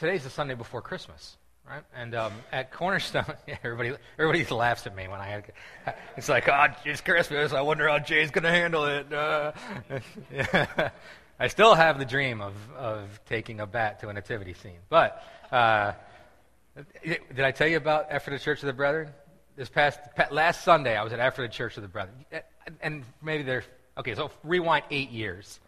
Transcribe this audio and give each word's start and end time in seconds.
today's 0.00 0.24
the 0.24 0.30
Sunday 0.30 0.54
before 0.54 0.80
Christmas, 0.80 1.36
right? 1.68 1.82
And 1.94 2.14
um, 2.14 2.32
at 2.50 2.72
Cornerstone, 2.72 3.34
everybody 3.62 3.92
everybody 4.18 4.44
laughs 4.52 4.86
at 4.86 4.96
me 4.96 5.06
when 5.06 5.20
I. 5.20 5.28
Have 5.28 5.44
it's 6.16 6.28
like, 6.28 6.48
oh, 6.48 6.66
it's 6.86 7.02
Christmas. 7.02 7.52
I 7.52 7.60
wonder 7.60 7.86
how 7.86 7.98
Jay's 7.98 8.30
going 8.30 8.44
to 8.44 8.50
handle 8.50 8.86
it. 8.86 9.12
Uh. 9.12 9.52
I 11.38 11.48
still 11.48 11.74
have 11.74 11.98
the 11.98 12.04
dream 12.04 12.40
of 12.40 12.54
of 12.76 13.20
taking 13.26 13.60
a 13.60 13.66
bat 13.66 14.00
to 14.00 14.08
a 14.08 14.12
nativity 14.12 14.54
scene, 14.54 14.78
but. 14.88 15.22
Uh, 15.52 15.92
did 17.04 17.40
I 17.40 17.50
tell 17.50 17.66
you 17.66 17.76
about 17.76 18.06
Ephrata 18.10 18.38
Church 18.38 18.62
of 18.62 18.68
the 18.68 18.72
Brethren? 18.72 19.08
This 19.56 19.68
past 19.68 19.98
last 20.30 20.62
Sunday, 20.64 20.96
I 20.96 21.02
was 21.02 21.12
at 21.12 21.18
Ephrata 21.18 21.52
Church 21.52 21.76
of 21.76 21.82
the 21.82 21.88
Brethren, 21.88 22.14
and 22.80 23.04
maybe 23.20 23.42
there's 23.42 23.64
okay. 23.98 24.14
So 24.14 24.30
rewind 24.44 24.84
eight 24.90 25.10
years. 25.10 25.58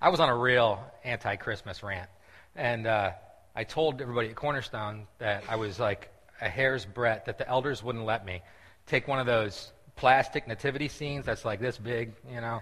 I 0.00 0.10
was 0.10 0.20
on 0.20 0.28
a 0.28 0.36
real 0.36 0.84
anti-Christmas 1.04 1.82
rant, 1.82 2.10
and 2.54 2.86
uh, 2.86 3.12
I 3.58 3.64
told 3.64 4.02
everybody 4.02 4.28
at 4.28 4.36
Cornerstone 4.36 5.06
that 5.18 5.42
I 5.48 5.56
was 5.56 5.80
like 5.80 6.10
a 6.42 6.48
hair's 6.48 6.84
breadth 6.84 7.24
that 7.24 7.38
the 7.38 7.48
elders 7.48 7.82
wouldn't 7.82 8.04
let 8.04 8.26
me. 8.26 8.42
Take 8.86 9.08
one 9.08 9.18
of 9.18 9.24
those 9.24 9.72
plastic 9.96 10.46
nativity 10.46 10.88
scenes 10.88 11.24
that's 11.24 11.46
like 11.46 11.58
this 11.58 11.78
big, 11.78 12.12
you 12.30 12.42
know, 12.42 12.60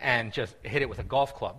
and 0.00 0.32
just 0.32 0.54
hit 0.62 0.80
it 0.80 0.88
with 0.88 1.00
a 1.00 1.02
golf 1.02 1.34
club. 1.34 1.56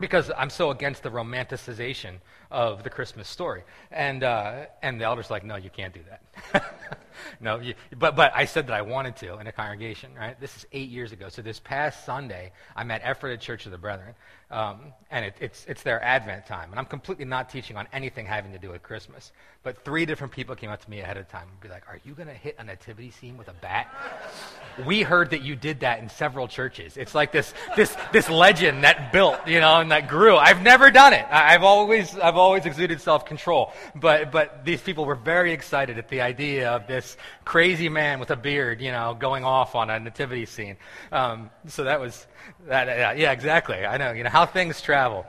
Because 0.00 0.32
I'm 0.36 0.50
so 0.50 0.72
against 0.72 1.04
the 1.04 1.10
romanticization 1.10 2.14
of 2.54 2.84
the 2.84 2.88
Christmas 2.88 3.28
story. 3.28 3.64
And, 3.90 4.22
uh, 4.22 4.66
and 4.80 5.00
the 5.00 5.04
elder's 5.04 5.28
like, 5.28 5.42
no, 5.42 5.56
you 5.56 5.70
can't 5.70 5.92
do 5.92 6.00
that. 6.08 6.64
no, 7.40 7.58
you, 7.58 7.74
but, 7.98 8.14
but 8.14 8.30
I 8.32 8.44
said 8.44 8.68
that 8.68 8.74
I 8.74 8.82
wanted 8.82 9.16
to 9.16 9.38
in 9.38 9.48
a 9.48 9.52
congregation, 9.52 10.14
right? 10.14 10.40
This 10.40 10.56
is 10.56 10.66
eight 10.70 10.88
years 10.88 11.10
ago. 11.10 11.28
So 11.28 11.42
this 11.42 11.58
past 11.58 12.06
Sunday, 12.06 12.52
I'm 12.76 12.92
at 12.92 13.02
Ephrata 13.02 13.36
Church 13.38 13.66
of 13.66 13.72
the 13.72 13.78
Brethren, 13.78 14.14
um, 14.52 14.92
and 15.10 15.24
it, 15.24 15.34
it's, 15.40 15.64
it's 15.66 15.82
their 15.82 16.00
Advent 16.02 16.46
time. 16.46 16.70
And 16.70 16.78
I'm 16.78 16.86
completely 16.86 17.24
not 17.24 17.50
teaching 17.50 17.76
on 17.76 17.88
anything 17.92 18.24
having 18.24 18.52
to 18.52 18.58
do 18.58 18.70
with 18.70 18.84
Christmas. 18.84 19.32
But 19.64 19.84
three 19.84 20.04
different 20.04 20.32
people 20.32 20.54
came 20.54 20.70
up 20.70 20.84
to 20.84 20.90
me 20.90 21.00
ahead 21.00 21.16
of 21.16 21.26
time 21.28 21.48
and 21.50 21.60
be 21.60 21.68
like, 21.68 21.88
are 21.88 21.98
you 22.04 22.12
going 22.14 22.28
to 22.28 22.34
hit 22.34 22.54
a 22.58 22.64
nativity 22.64 23.10
scene 23.10 23.36
with 23.36 23.48
a 23.48 23.54
bat? 23.54 23.92
we 24.86 25.02
heard 25.02 25.30
that 25.30 25.42
you 25.42 25.56
did 25.56 25.80
that 25.80 26.00
in 26.00 26.08
several 26.08 26.46
churches. 26.46 26.96
It's 26.96 27.14
like 27.14 27.32
this, 27.32 27.54
this, 27.74 27.96
this 28.12 28.28
legend 28.28 28.84
that 28.84 29.10
built, 29.10 29.48
you 29.48 29.60
know, 29.60 29.80
and 29.80 29.90
that 29.90 30.06
grew. 30.06 30.36
I've 30.36 30.62
never 30.62 30.90
done 30.90 31.14
it. 31.14 31.24
I've 31.30 31.64
always, 31.64 32.16
I've 32.18 32.36
always 32.36 32.43
exuded 32.52 33.00
self-control. 33.00 33.72
But, 33.94 34.30
but 34.30 34.64
these 34.64 34.82
people 34.82 35.06
were 35.06 35.14
very 35.14 35.52
excited 35.52 35.96
at 35.98 36.08
the 36.08 36.20
idea 36.20 36.70
of 36.70 36.86
this 36.86 37.16
crazy 37.44 37.88
man 37.88 38.20
with 38.20 38.30
a 38.30 38.36
beard, 38.36 38.80
you 38.82 38.92
know, 38.92 39.16
going 39.18 39.44
off 39.44 39.74
on 39.74 39.88
a 39.88 39.98
nativity 39.98 40.44
scene. 40.44 40.76
Um, 41.10 41.50
so 41.66 41.84
that 41.84 42.00
was, 42.00 42.26
that, 42.66 42.88
uh, 42.88 43.14
yeah, 43.16 43.32
exactly. 43.32 43.86
I 43.86 43.96
know, 43.96 44.12
you 44.12 44.22
know, 44.24 44.30
how 44.30 44.44
things 44.44 44.82
travel. 44.82 45.24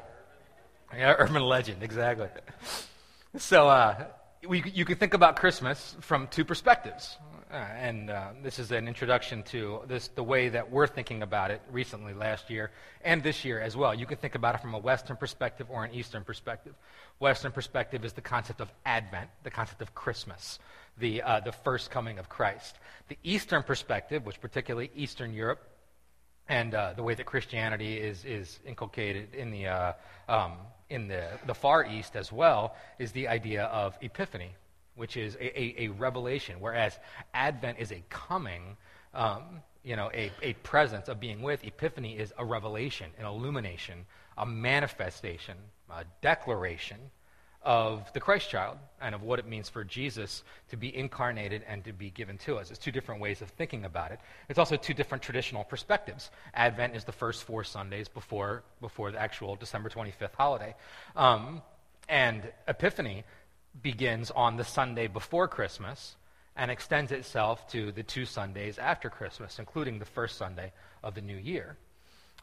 Yeah, 0.94 1.16
urban 1.18 1.42
legend, 1.42 1.82
exactly. 1.82 2.28
So, 3.38 3.68
uh, 3.68 4.06
we, 4.48 4.64
you 4.74 4.86
can 4.86 4.98
think 4.98 5.14
about 5.14 5.38
Christmas 5.38 5.96
from 6.02 6.28
two 6.28 6.46
perspectives. 6.46 7.18
Uh, 7.52 7.58
and 7.58 8.10
uh, 8.10 8.30
this 8.42 8.58
is 8.58 8.72
an 8.72 8.88
introduction 8.88 9.44
to 9.44 9.80
this, 9.88 10.08
the 10.10 10.24
way 10.24 10.50
that 10.50 10.72
we're 10.72 10.88
thinking 10.88 11.22
about 11.22 11.52
it 11.52 11.62
recently, 11.72 12.12
last 12.12 12.50
year, 12.50 12.72
and 13.04 13.22
this 13.22 13.46
year 13.46 13.62
as 13.62 13.78
well. 13.78 13.94
You 13.94 14.08
can 14.08 14.18
think 14.18 14.34
about 14.34 14.56
it 14.56 14.62
from 14.62 14.74
a 14.74 14.80
Western 14.80 15.16
perspective 15.16 15.68
or 15.70 15.86
an 15.86 15.94
Eastern 15.94 16.24
perspective. 16.24 16.74
Western 17.20 17.52
perspective 17.52 18.04
is 18.04 18.14
the 18.14 18.22
concept 18.22 18.62
of 18.62 18.72
Advent, 18.84 19.30
the 19.44 19.52
concept 19.52 19.84
of 19.84 19.94
Christmas, 19.94 20.58
the, 20.98 21.22
uh, 21.22 21.40
the 21.40 21.52
first 21.52 21.92
coming 21.92 22.18
of 22.18 22.30
Christ. 22.30 22.78
The 23.10 23.18
Eastern 23.24 23.62
perspective, 23.62 24.26
which 24.26 24.42
particularly 24.42 24.90
Eastern 24.96 25.32
Europe, 25.32 25.62
and 26.50 26.74
uh, 26.74 26.94
the 26.94 27.04
way 27.04 27.14
that 27.14 27.28
Christianity 27.28 27.98
is, 27.98 28.26
is 28.26 28.60
inculcated 28.66 29.36
in 29.36 29.52
the, 29.52 29.68
uh, 29.68 29.94
um, 30.28 30.54
in 30.90 31.08
the, 31.08 31.28
the 31.46 31.54
Far 31.54 31.86
East 31.86 32.16
as 32.16 32.32
well, 32.32 32.76
is 32.98 33.12
the 33.12 33.28
idea 33.28 33.66
of 33.66 33.96
Epiphany, 34.02 34.50
which 34.96 35.18
is 35.18 35.36
a, 35.36 35.60
a, 35.60 35.76
a 35.86 35.88
revelation, 35.90 36.58
whereas 36.60 36.98
Advent 37.34 37.80
is 37.80 37.92
a 37.92 38.04
coming, 38.10 38.78
um, 39.14 39.44
you 39.84 39.96
know, 39.96 40.10
a, 40.14 40.32
a 40.42 40.54
presence 40.64 41.08
of 41.08 41.20
being 41.20 41.42
with. 41.42 41.64
Epiphany 41.64 42.18
is 42.18 42.34
a 42.38 42.46
revelation, 42.46 43.12
an 43.20 43.26
illumination, 43.26 44.06
a 44.38 44.46
manifestation, 44.46 45.58
a 45.90 46.04
declaration 46.22 46.98
of 47.66 48.14
the 48.14 48.20
Christ 48.20 48.50
child 48.50 48.78
and 49.02 49.16
of 49.16 49.24
what 49.24 49.40
it 49.40 49.48
means 49.48 49.70
for 49.70 49.84
Jesus 49.84 50.44
to 50.70 50.78
be 50.78 50.96
incarnated 50.96 51.64
and 51.68 51.84
to 51.86 51.94
be 51.94 52.12
given 52.12 52.38
to 52.40 52.58
us. 52.58 52.70
It's 52.70 52.80
two 52.80 52.92
different 52.92 53.20
ways 53.20 53.42
of 53.42 53.50
thinking 53.50 53.86
about 53.86 54.12
it. 54.12 54.20
It's 54.50 54.60
also 54.60 54.78
two 54.78 54.94
different 54.94 55.24
traditional 55.24 55.64
perspectives. 55.64 56.30
Advent 56.54 56.96
is 56.96 57.04
the 57.04 57.12
first 57.12 57.44
four 57.44 57.64
Sundays 57.64 58.08
before, 58.08 58.64
before 58.82 59.12
the 59.12 59.20
actual 59.20 59.56
December 59.56 59.90
25th 59.90 60.36
holiday. 60.38 60.76
Um, 61.16 61.64
and 62.08 62.44
Epiphany 62.68 63.24
begins 63.82 64.32
on 64.32 64.58
the 64.58 64.64
Sunday 64.64 65.08
before 65.08 65.48
Christmas 65.48 66.16
and 66.56 66.72
extends 66.72 67.12
itself 67.12 67.70
to 67.72 67.92
the 67.92 68.04
two 68.04 68.26
Sundays 68.26 68.78
after 68.78 69.10
Christmas, 69.10 69.60
including 69.60 70.00
the 70.00 70.06
first 70.06 70.38
Sunday 70.38 70.72
of 71.04 71.16
the 71.16 71.22
new 71.22 71.36
year. 71.38 71.78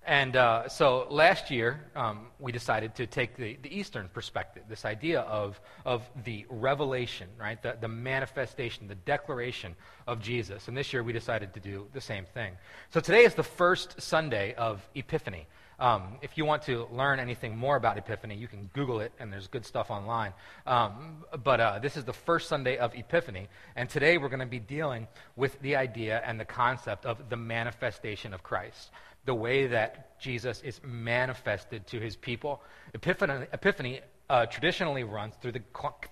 And 0.05 0.35
uh, 0.35 0.69
so 0.69 1.07
last 1.11 1.51
year, 1.51 1.81
um, 1.95 2.27
we 2.41 2.51
decided 2.51 2.97
to 2.97 3.07
take 3.07 3.37
the, 3.37 3.57
the 3.63 3.75
Eastern 3.75 4.09
perspective, 4.09 4.65
this 4.69 4.85
idea 4.85 5.21
of, 5.21 5.61
of 5.85 6.03
the 6.25 6.45
revelation, 6.51 7.29
right? 7.39 7.63
The, 7.63 7.77
the 7.81 7.87
manifestation, 7.87 8.89
the 8.89 8.97
declaration 8.97 9.77
of 10.09 10.21
Jesus. 10.21 10.67
And 10.67 10.77
this 10.77 10.93
year, 10.93 11.05
we 11.05 11.13
decided 11.13 11.55
to 11.55 11.61
do 11.61 11.87
the 11.93 12.01
same 12.01 12.25
thing. 12.25 12.55
So 12.91 12.99
today 12.99 13.25
is 13.25 13.35
the 13.35 13.45
first 13.45 14.03
Sunday 14.03 14.55
of 14.55 14.87
Epiphany. 14.97 15.47
Um, 15.79 16.19
if 16.23 16.37
you 16.39 16.45
want 16.45 16.63
to 16.65 16.87
learn 16.93 17.19
anything 17.19 17.57
more 17.57 17.77
about 17.77 17.99
Epiphany, 17.99 18.37
you 18.37 18.47
can 18.47 18.71
Google 18.73 19.01
it, 19.01 19.13
and 19.19 19.33
there's 19.33 19.49
good 19.49 19.67
stuff 19.67 19.91
online. 19.91 20.33
Um, 20.67 21.25
but 21.43 21.61
uh, 21.61 21.79
this 21.81 21.97
is 21.97 22.05
the 22.05 22.13
first 22.13 22.49
Sunday 22.49 22.77
of 22.77 22.95
Epiphany, 22.95 23.49
and 23.75 23.89
today 23.89 24.19
we're 24.19 24.29
going 24.29 24.41
to 24.41 24.47
be 24.47 24.59
dealing 24.59 25.09
with 25.37 25.61
the 25.61 25.77
idea 25.77 26.23
and 26.25 26.39
the 26.39 26.45
concept 26.45 27.07
of 27.07 27.29
the 27.29 27.37
manifestation 27.37 28.35
of 28.35 28.43
Christ, 28.43 28.91
the 29.25 29.35
way 29.35 29.67
that 29.69 30.19
Jesus 30.21 30.61
is 30.63 30.81
manifested 30.85 31.87
to 31.89 32.01
his 32.01 32.17
people. 32.17 32.63
Epiphany, 32.95 33.47
Epiphany 33.53 34.01
uh, 34.31 34.47
traditionally 34.47 35.05
runs 35.05 35.35
through 35.43 35.53
the, 35.53 35.63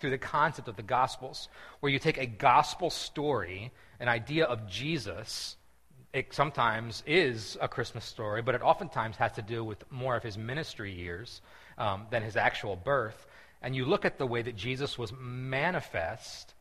through 0.01 0.11
the 0.11 0.19
concept 0.19 0.69
of 0.69 0.77
the 0.77 0.83
Gospels, 0.83 1.49
where 1.81 1.91
you 1.91 1.99
take 1.99 2.19
a 2.19 2.27
gospel 2.27 2.91
story, 2.91 3.73
an 3.99 4.09
idea 4.09 4.45
of 4.45 4.67
Jesus, 4.69 5.57
it 6.13 6.35
sometimes 6.35 7.03
is 7.07 7.57
a 7.61 7.69
Christmas 7.69 8.05
story, 8.05 8.43
but 8.43 8.55
it 8.55 8.63
oftentimes 8.63 9.17
has 9.17 9.33
to 9.33 9.43
do 9.43 9.63
with 9.63 9.91
more 9.91 10.17
of 10.17 10.23
his 10.23 10.37
ministry 10.37 10.93
years 10.93 11.41
um, 11.79 12.07
than 12.11 12.23
his 12.23 12.37
actual 12.37 12.77
birth. 12.77 13.27
And 13.63 13.77
you 13.77 13.85
look 13.85 14.05
at 14.05 14.19
the 14.19 14.27
way 14.27 14.43
that 14.43 14.57
Jesus 14.57 14.99
was 14.99 15.13
manifest 15.19 16.55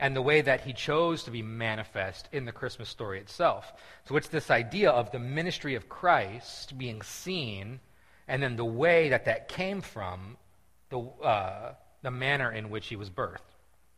and 0.00 0.14
the 0.14 0.22
way 0.22 0.40
that 0.40 0.60
he 0.62 0.72
chose 0.72 1.24
to 1.24 1.30
be 1.30 1.42
manifest 1.42 2.28
in 2.32 2.44
the 2.44 2.52
Christmas 2.52 2.88
story 2.88 3.18
itself. 3.20 3.72
So 4.06 4.16
it's 4.16 4.28
this 4.28 4.50
idea 4.50 4.90
of 4.90 5.10
the 5.10 5.18
ministry 5.18 5.74
of 5.74 5.88
Christ 5.88 6.78
being 6.78 7.02
seen, 7.02 7.80
and 8.28 8.42
then 8.42 8.56
the 8.56 8.64
way 8.64 9.08
that 9.08 9.24
that 9.24 9.48
came 9.48 9.80
from 9.80 10.36
the, 10.90 11.00
uh, 11.00 11.74
the 12.02 12.10
manner 12.10 12.52
in 12.52 12.70
which 12.70 12.86
he 12.86 12.96
was 12.96 13.10
birthed. 13.10 13.38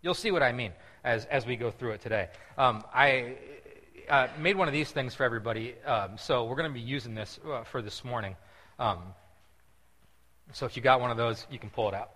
You'll 0.03 0.15
see 0.15 0.31
what 0.31 0.43
I 0.43 0.53
mean 0.53 0.73
as, 1.05 1.27
as 1.27 1.45
we 1.45 1.57
go 1.57 1.71
through 1.71 1.93
it 1.93 2.01
today. 2.01 2.29
Um, 2.57 2.83
I 2.95 3.37
uh, 4.11 4.29
made 4.39 4.57
one 4.57 4.67
of 4.67 4.75
these 4.75 4.91
things 4.91 5.15
for 5.15 5.23
everybody, 5.23 5.75
um, 5.87 6.19
so 6.19 6.45
we're 6.45 6.57
going 6.57 6.69
to 6.69 6.75
be 6.75 6.81
using 6.81 7.15
this 7.15 7.39
uh, 7.49 7.63
for 7.63 7.81
this 7.81 8.05
morning. 8.05 8.37
Um, 8.79 8.99
so 10.53 10.67
if 10.67 10.77
you 10.77 10.83
got 10.83 11.01
one 11.01 11.13
of 11.13 11.17
those, 11.17 11.47
you 11.51 11.61
can 11.61 11.71
pull 11.71 11.89
it 11.89 11.95
out. 11.95 12.11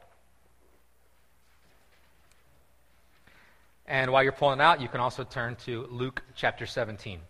And 3.86 4.10
while 4.10 4.22
you're 4.22 4.32
pulling 4.32 4.58
it 4.58 4.62
out, 4.62 4.80
you 4.80 4.88
can 4.88 5.00
also 5.00 5.22
turn 5.24 5.56
to 5.66 5.86
Luke 5.90 6.22
chapter 6.34 6.66
17. 6.66 7.20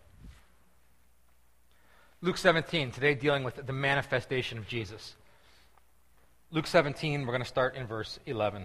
Luke 2.23 2.39
17, 2.39 2.91
today 2.91 3.15
dealing 3.15 3.45
with 3.45 3.67
the 3.67 3.73
manifestation 3.73 4.57
of 4.57 4.67
Jesus. 4.67 5.15
Luke 6.51 6.67
17, 6.67 7.21
we're 7.21 7.27
going 7.27 7.43
to 7.43 7.45
start 7.45 7.77
in 7.77 7.87
verse 7.87 8.19
11. 8.25 8.65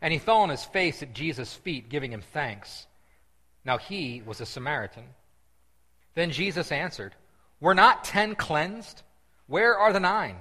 And 0.00 0.12
he 0.12 0.18
fell 0.18 0.38
on 0.38 0.48
his 0.48 0.64
face 0.64 1.02
at 1.02 1.14
Jesus' 1.14 1.54
feet, 1.54 1.88
giving 1.88 2.12
him 2.12 2.22
thanks. 2.32 2.86
Now 3.64 3.78
he 3.78 4.22
was 4.24 4.40
a 4.40 4.46
Samaritan. 4.46 5.04
Then 6.14 6.30
Jesus 6.30 6.72
answered, 6.72 7.14
Were 7.60 7.74
not 7.74 8.04
ten 8.04 8.34
cleansed? 8.34 9.02
Where 9.46 9.76
are 9.76 9.92
the 9.92 10.00
nine? 10.00 10.36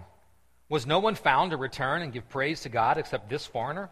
Was 0.70 0.86
no 0.86 1.00
one 1.00 1.16
found 1.16 1.52
to 1.52 1.58
return 1.58 2.02
and 2.02 2.12
give 2.12 2.30
praise 2.30 2.62
to 2.62 2.70
God 2.70 2.98
except 2.98 3.30
this 3.30 3.46
foreigner? 3.46 3.90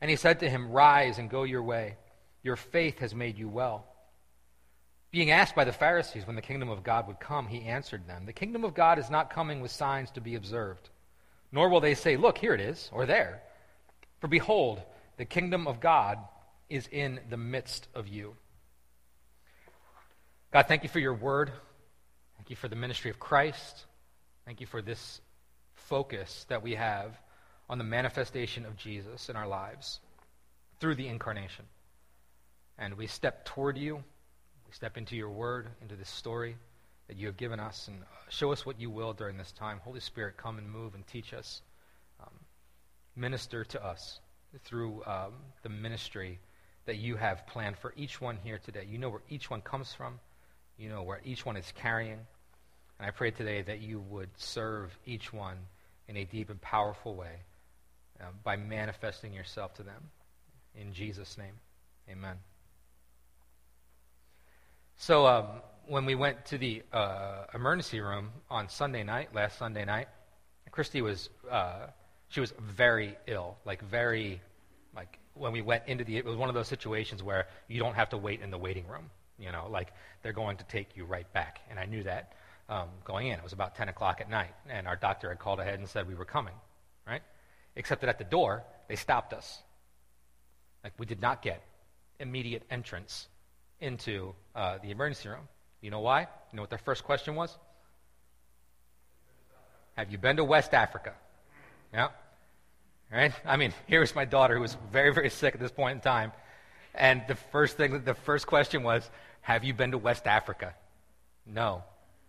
And 0.00 0.10
he 0.10 0.16
said 0.16 0.40
to 0.40 0.50
him, 0.50 0.70
Rise 0.70 1.18
and 1.18 1.30
go 1.30 1.44
your 1.44 1.62
way. 1.62 1.96
Your 2.42 2.56
faith 2.56 2.98
has 2.98 3.14
made 3.14 3.38
you 3.38 3.48
well. 3.48 3.86
Being 5.10 5.30
asked 5.30 5.54
by 5.54 5.64
the 5.64 5.72
Pharisees 5.72 6.26
when 6.26 6.36
the 6.36 6.42
kingdom 6.42 6.68
of 6.68 6.82
God 6.82 7.06
would 7.06 7.20
come, 7.20 7.46
he 7.46 7.62
answered 7.62 8.06
them, 8.06 8.26
The 8.26 8.32
kingdom 8.32 8.64
of 8.64 8.74
God 8.74 8.98
is 8.98 9.08
not 9.08 9.30
coming 9.30 9.60
with 9.60 9.70
signs 9.70 10.10
to 10.10 10.20
be 10.20 10.34
observed, 10.34 10.90
nor 11.52 11.68
will 11.68 11.80
they 11.80 11.94
say, 11.94 12.16
Look, 12.16 12.36
here 12.36 12.52
it 12.52 12.60
is, 12.60 12.90
or 12.92 13.06
there. 13.06 13.42
For 14.24 14.28
behold, 14.28 14.80
the 15.18 15.26
kingdom 15.26 15.66
of 15.66 15.80
God 15.80 16.16
is 16.70 16.88
in 16.90 17.20
the 17.28 17.36
midst 17.36 17.88
of 17.94 18.08
you. 18.08 18.36
God, 20.50 20.64
thank 20.66 20.82
you 20.82 20.88
for 20.88 20.98
your 20.98 21.12
word. 21.12 21.52
Thank 22.38 22.48
you 22.48 22.56
for 22.56 22.68
the 22.68 22.74
ministry 22.74 23.10
of 23.10 23.20
Christ. 23.20 23.84
Thank 24.46 24.62
you 24.62 24.66
for 24.66 24.80
this 24.80 25.20
focus 25.74 26.46
that 26.48 26.62
we 26.62 26.74
have 26.74 27.20
on 27.68 27.76
the 27.76 27.84
manifestation 27.84 28.64
of 28.64 28.78
Jesus 28.78 29.28
in 29.28 29.36
our 29.36 29.46
lives 29.46 30.00
through 30.80 30.94
the 30.94 31.08
incarnation. 31.08 31.66
And 32.78 32.94
we 32.94 33.06
step 33.06 33.44
toward 33.44 33.76
you, 33.76 33.96
we 33.96 34.72
step 34.72 34.96
into 34.96 35.16
your 35.16 35.28
word, 35.28 35.68
into 35.82 35.96
this 35.96 36.08
story 36.08 36.56
that 37.08 37.18
you 37.18 37.26
have 37.26 37.36
given 37.36 37.60
us, 37.60 37.88
and 37.88 37.98
show 38.30 38.52
us 38.52 38.64
what 38.64 38.80
you 38.80 38.88
will 38.88 39.12
during 39.12 39.36
this 39.36 39.52
time. 39.52 39.80
Holy 39.84 40.00
Spirit, 40.00 40.38
come 40.38 40.56
and 40.56 40.72
move 40.72 40.94
and 40.94 41.06
teach 41.06 41.34
us. 41.34 41.60
Minister 43.16 43.64
to 43.64 43.84
us 43.84 44.20
through 44.64 45.02
um, 45.06 45.32
the 45.62 45.68
ministry 45.68 46.38
that 46.86 46.96
you 46.96 47.16
have 47.16 47.46
planned 47.46 47.78
for 47.78 47.94
each 47.96 48.20
one 48.20 48.38
here 48.42 48.58
today. 48.58 48.86
You 48.88 48.98
know 48.98 49.08
where 49.08 49.22
each 49.28 49.50
one 49.50 49.60
comes 49.60 49.92
from, 49.92 50.18
you 50.78 50.88
know 50.88 51.02
where 51.02 51.20
each 51.24 51.46
one 51.46 51.56
is 51.56 51.72
carrying. 51.76 52.18
And 52.98 53.08
I 53.08 53.10
pray 53.10 53.30
today 53.30 53.62
that 53.62 53.80
you 53.80 54.00
would 54.00 54.30
serve 54.36 54.96
each 55.06 55.32
one 55.32 55.56
in 56.08 56.16
a 56.16 56.24
deep 56.24 56.50
and 56.50 56.60
powerful 56.60 57.14
way 57.14 57.40
uh, 58.20 58.26
by 58.42 58.56
manifesting 58.56 59.32
yourself 59.32 59.74
to 59.74 59.82
them. 59.82 60.10
In 60.74 60.92
Jesus' 60.92 61.38
name, 61.38 61.54
amen. 62.10 62.36
So, 64.96 65.26
um, 65.26 65.46
when 65.86 66.06
we 66.06 66.14
went 66.14 66.46
to 66.46 66.58
the 66.58 66.82
uh, 66.92 67.44
emergency 67.54 68.00
room 68.00 68.30
on 68.50 68.68
Sunday 68.68 69.02
night, 69.02 69.34
last 69.34 69.58
Sunday 69.58 69.84
night, 69.84 70.08
Christy 70.70 71.02
was, 71.02 71.28
uh, 71.50 71.86
she 72.34 72.40
was 72.40 72.52
very 72.58 73.16
ill, 73.28 73.56
like 73.64 73.80
very, 73.80 74.40
like 74.96 75.20
when 75.34 75.52
we 75.52 75.62
went 75.62 75.84
into 75.86 76.02
the, 76.02 76.16
it 76.16 76.24
was 76.24 76.34
one 76.34 76.48
of 76.48 76.54
those 76.56 76.66
situations 76.66 77.22
where 77.22 77.46
you 77.68 77.78
don't 77.78 77.94
have 77.94 78.08
to 78.08 78.16
wait 78.16 78.40
in 78.40 78.50
the 78.50 78.58
waiting 78.58 78.88
room, 78.88 79.08
you 79.38 79.52
know, 79.52 79.68
like 79.70 79.92
they're 80.22 80.32
going 80.32 80.56
to 80.56 80.64
take 80.64 80.96
you 80.96 81.04
right 81.04 81.32
back. 81.32 81.60
And 81.70 81.78
I 81.78 81.84
knew 81.84 82.02
that 82.02 82.32
um, 82.68 82.88
going 83.04 83.28
in. 83.28 83.34
It 83.34 83.44
was 83.44 83.52
about 83.52 83.76
10 83.76 83.88
o'clock 83.88 84.20
at 84.20 84.28
night, 84.28 84.52
and 84.68 84.88
our 84.88 84.96
doctor 84.96 85.28
had 85.28 85.38
called 85.38 85.60
ahead 85.60 85.78
and 85.78 85.88
said 85.88 86.08
we 86.08 86.16
were 86.16 86.24
coming, 86.24 86.54
right? 87.06 87.22
Except 87.76 88.00
that 88.00 88.10
at 88.10 88.18
the 88.18 88.24
door, 88.24 88.64
they 88.88 88.96
stopped 88.96 89.32
us. 89.32 89.62
Like, 90.82 90.94
we 90.98 91.06
did 91.06 91.20
not 91.20 91.40
get 91.40 91.62
immediate 92.18 92.64
entrance 92.68 93.28
into 93.80 94.34
uh, 94.56 94.78
the 94.82 94.90
emergency 94.90 95.28
room. 95.28 95.46
You 95.80 95.92
know 95.92 96.00
why? 96.00 96.22
You 96.22 96.56
know 96.56 96.62
what 96.62 96.70
their 96.70 96.80
first 96.80 97.04
question 97.04 97.36
was? 97.36 97.56
Have 99.96 100.10
you 100.10 100.18
been 100.18 100.38
to 100.38 100.44
West 100.44 100.74
Africa? 100.74 101.12
Yeah. 101.92 102.08
Right? 103.12 103.32
I 103.44 103.56
mean, 103.56 103.72
here 103.86 104.00
was 104.00 104.14
my 104.14 104.24
daughter 104.24 104.54
who 104.54 104.60
was 104.60 104.76
very, 104.92 105.12
very 105.12 105.30
sick 105.30 105.54
at 105.54 105.60
this 105.60 105.70
point 105.70 105.96
in 105.96 106.00
time. 106.00 106.32
And 106.94 107.22
the 107.28 107.34
first 107.34 107.76
thing, 107.76 108.02
the 108.04 108.14
first 108.14 108.46
question 108.46 108.82
was, 108.82 109.08
Have 109.42 109.64
you 109.64 109.74
been 109.74 109.92
to 109.92 109.98
West 109.98 110.26
Africa? 110.26 110.74
No. 111.46 111.84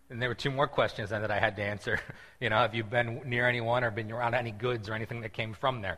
And 0.09 0.21
there 0.21 0.29
were 0.29 0.35
two 0.35 0.51
more 0.51 0.67
questions 0.67 1.09
then 1.09 1.21
that 1.21 1.31
I 1.31 1.39
had 1.39 1.55
to 1.55 1.63
answer. 1.63 1.99
you 2.39 2.49
know, 2.49 2.57
have 2.57 2.75
you 2.75 2.83
been 2.83 3.21
near 3.25 3.47
anyone 3.47 3.83
or 3.83 3.91
been 3.91 4.11
around 4.11 4.35
any 4.35 4.51
goods 4.51 4.89
or 4.89 4.93
anything 4.93 5.21
that 5.21 5.33
came 5.33 5.53
from 5.53 5.81
there? 5.81 5.97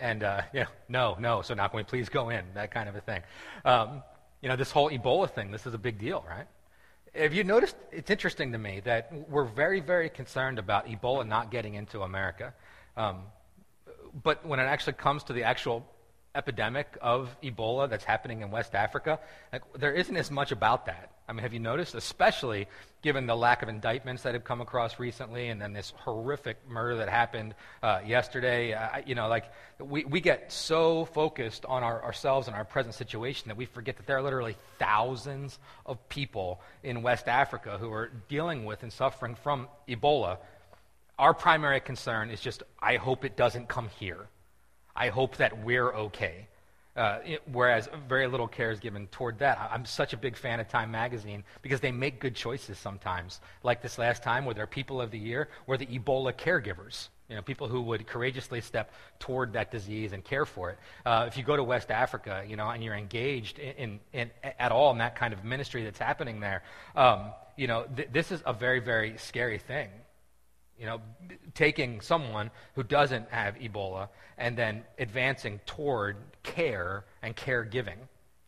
And, 0.00 0.22
uh, 0.22 0.42
you 0.52 0.60
know, 0.60 0.66
no, 0.88 1.16
no. 1.18 1.42
So 1.42 1.52
now 1.54 1.68
can 1.68 1.76
we 1.76 1.84
please 1.84 2.08
go 2.08 2.30
in? 2.30 2.44
That 2.54 2.70
kind 2.70 2.88
of 2.88 2.96
a 2.96 3.00
thing. 3.00 3.22
Um, 3.64 4.02
you 4.40 4.48
know, 4.48 4.56
this 4.56 4.70
whole 4.70 4.90
Ebola 4.90 5.30
thing, 5.30 5.50
this 5.50 5.66
is 5.66 5.74
a 5.74 5.78
big 5.78 5.98
deal, 5.98 6.24
right? 6.28 6.46
Have 7.14 7.32
you 7.32 7.44
noticed? 7.44 7.76
It's 7.92 8.10
interesting 8.10 8.52
to 8.52 8.58
me 8.58 8.80
that 8.84 9.12
we're 9.28 9.44
very, 9.44 9.80
very 9.80 10.08
concerned 10.08 10.58
about 10.58 10.86
Ebola 10.86 11.26
not 11.26 11.50
getting 11.50 11.74
into 11.74 12.02
America. 12.02 12.52
Um, 12.96 13.22
but 14.22 14.46
when 14.46 14.60
it 14.60 14.64
actually 14.64 14.94
comes 14.94 15.24
to 15.24 15.32
the 15.32 15.42
actual 15.42 15.86
epidemic 16.34 16.98
of 17.00 17.34
Ebola 17.42 17.88
that's 17.88 18.04
happening 18.04 18.42
in 18.42 18.50
West 18.50 18.74
Africa, 18.74 19.20
like, 19.52 19.62
there 19.74 19.92
isn't 19.92 20.16
as 20.16 20.30
much 20.30 20.52
about 20.52 20.86
that. 20.86 21.10
I 21.26 21.32
mean, 21.32 21.42
have 21.42 21.54
you 21.54 21.60
noticed? 21.60 21.94
Especially 21.94 22.66
given 23.00 23.26
the 23.26 23.36
lack 23.36 23.62
of 23.62 23.68
indictments 23.68 24.24
that 24.24 24.34
have 24.34 24.44
come 24.44 24.60
across 24.60 24.98
recently 24.98 25.48
and 25.48 25.60
then 25.60 25.72
this 25.72 25.92
horrific 25.96 26.58
murder 26.68 26.96
that 26.96 27.08
happened 27.08 27.54
uh, 27.82 28.00
yesterday. 28.04 28.74
Uh, 28.74 29.00
you 29.06 29.14
know, 29.14 29.28
like, 29.28 29.44
we, 29.78 30.04
we 30.04 30.20
get 30.20 30.52
so 30.52 31.06
focused 31.06 31.64
on 31.66 31.82
our, 31.82 32.02
ourselves 32.02 32.46
and 32.46 32.56
our 32.56 32.64
present 32.64 32.94
situation 32.94 33.48
that 33.48 33.56
we 33.56 33.64
forget 33.64 33.96
that 33.96 34.06
there 34.06 34.18
are 34.18 34.22
literally 34.22 34.56
thousands 34.78 35.58
of 35.86 36.08
people 36.08 36.60
in 36.82 37.00
West 37.00 37.28
Africa 37.28 37.78
who 37.78 37.90
are 37.92 38.10
dealing 38.28 38.64
with 38.64 38.82
and 38.82 38.92
suffering 38.92 39.34
from 39.34 39.68
Ebola. 39.88 40.38
Our 41.18 41.32
primary 41.32 41.80
concern 41.80 42.30
is 42.30 42.40
just, 42.40 42.62
I 42.80 42.96
hope 42.96 43.24
it 43.24 43.36
doesn't 43.36 43.68
come 43.68 43.88
here. 44.00 44.26
I 44.96 45.08
hope 45.08 45.36
that 45.36 45.64
we're 45.64 45.92
okay. 45.92 46.48
Uh, 46.96 47.18
it, 47.24 47.42
whereas 47.52 47.88
very 48.08 48.28
little 48.28 48.46
care 48.46 48.70
is 48.70 48.78
given 48.78 49.08
toward 49.08 49.38
that. 49.40 49.58
I'm 49.72 49.84
such 49.84 50.12
a 50.12 50.16
big 50.16 50.36
fan 50.36 50.60
of 50.60 50.68
Time 50.68 50.90
Magazine 50.92 51.42
because 51.62 51.80
they 51.80 51.90
make 51.90 52.20
good 52.20 52.36
choices 52.36 52.78
sometimes. 52.78 53.40
Like 53.64 53.82
this 53.82 53.98
last 53.98 54.22
time, 54.22 54.44
where 54.44 54.54
their 54.54 54.68
people 54.68 55.00
of 55.00 55.10
the 55.10 55.18
year 55.18 55.48
were 55.66 55.76
the 55.76 55.86
Ebola 55.86 56.32
caregivers. 56.32 57.08
You 57.28 57.36
know, 57.36 57.42
people 57.42 57.68
who 57.68 57.80
would 57.82 58.06
courageously 58.06 58.60
step 58.60 58.92
toward 59.18 59.54
that 59.54 59.70
disease 59.70 60.12
and 60.12 60.22
care 60.22 60.44
for 60.44 60.70
it. 60.70 60.78
Uh, 61.04 61.24
if 61.26 61.36
you 61.36 61.42
go 61.42 61.56
to 61.56 61.64
West 61.64 61.90
Africa, 61.90 62.44
you 62.46 62.54
know, 62.54 62.68
and 62.68 62.84
you're 62.84 62.94
engaged 62.94 63.58
in, 63.58 63.74
in, 63.76 64.00
in, 64.12 64.30
at 64.58 64.70
all 64.70 64.92
in 64.92 64.98
that 64.98 65.16
kind 65.16 65.32
of 65.32 65.42
ministry 65.42 65.82
that's 65.84 65.98
happening 65.98 66.38
there, 66.38 66.62
um, 66.94 67.32
you 67.56 67.66
know, 67.66 67.86
th- 67.96 68.08
this 68.12 68.30
is 68.30 68.42
a 68.46 68.52
very, 68.52 68.78
very 68.78 69.16
scary 69.16 69.58
thing. 69.58 69.88
You 70.78 70.86
know, 70.86 71.00
taking 71.54 72.00
someone 72.00 72.50
who 72.74 72.82
doesn't 72.82 73.30
have 73.30 73.54
Ebola 73.56 74.08
and 74.38 74.56
then 74.56 74.84
advancing 74.98 75.60
toward 75.66 76.16
care 76.42 77.04
and 77.22 77.36
caregiving. 77.36 77.98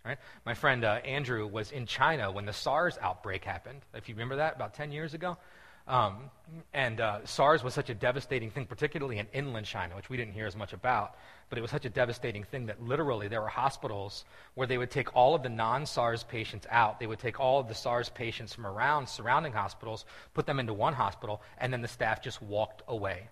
Right? 0.05 0.19
My 0.45 0.55
friend 0.55 0.85
uh, 0.85 1.01
Andrew 1.05 1.47
was 1.47 1.73
in 1.73 1.87
China 1.87 2.31
when 2.31 2.47
the 2.47 2.53
SARS 2.53 2.97
outbreak 3.01 3.45
happened. 3.45 3.81
If 3.95 4.09
you 4.09 4.15
remember 4.15 4.37
that, 4.37 4.55
about 4.55 4.75
10 4.75 4.93
years 4.93 5.15
ago. 5.15 5.37
Um, 5.87 6.31
and 6.73 7.01
uh, 7.01 7.25
SARS 7.25 7.63
was 7.63 7.75
such 7.75 7.91
a 7.91 7.95
devastating 7.95 8.51
thing, 8.51 8.67
particularly 8.67 9.19
in 9.19 9.27
inland 9.33 9.67
China, 9.67 9.97
which 9.97 10.09
we 10.09 10.17
didn't 10.17 10.35
hear 10.35 10.47
as 10.47 10.57
much 10.57 10.73
about. 10.73 11.17
But 11.49 11.59
it 11.59 11.63
was 11.63 11.71
such 11.71 11.85
a 11.85 11.91
devastating 11.91 12.45
thing 12.45 12.67
that 12.67 12.83
literally 12.83 13.29
there 13.29 13.41
were 13.41 13.49
hospitals 13.49 14.25
where 14.55 14.67
they 14.67 14.79
would 14.79 14.91
take 14.91 15.15
all 15.15 15.35
of 15.35 15.43
the 15.43 15.49
non 15.49 15.87
SARS 15.87 16.25
patients 16.25 16.67
out. 16.71 16.99
They 16.99 17.07
would 17.07 17.21
take 17.21 17.39
all 17.39 17.61
of 17.61 17.69
the 17.69 17.75
SARS 17.75 18.09
patients 18.09 18.53
from 18.53 18.67
around 18.67 19.09
surrounding 19.09 19.53
hospitals, 19.53 20.05
put 20.35 20.47
them 20.47 20.59
into 20.59 20.75
one 20.75 20.93
hospital, 20.93 21.41
and 21.59 21.73
then 21.73 21.83
the 21.83 21.89
staff 21.89 22.23
just 22.23 22.43
walked 22.43 22.83
away. 22.89 23.29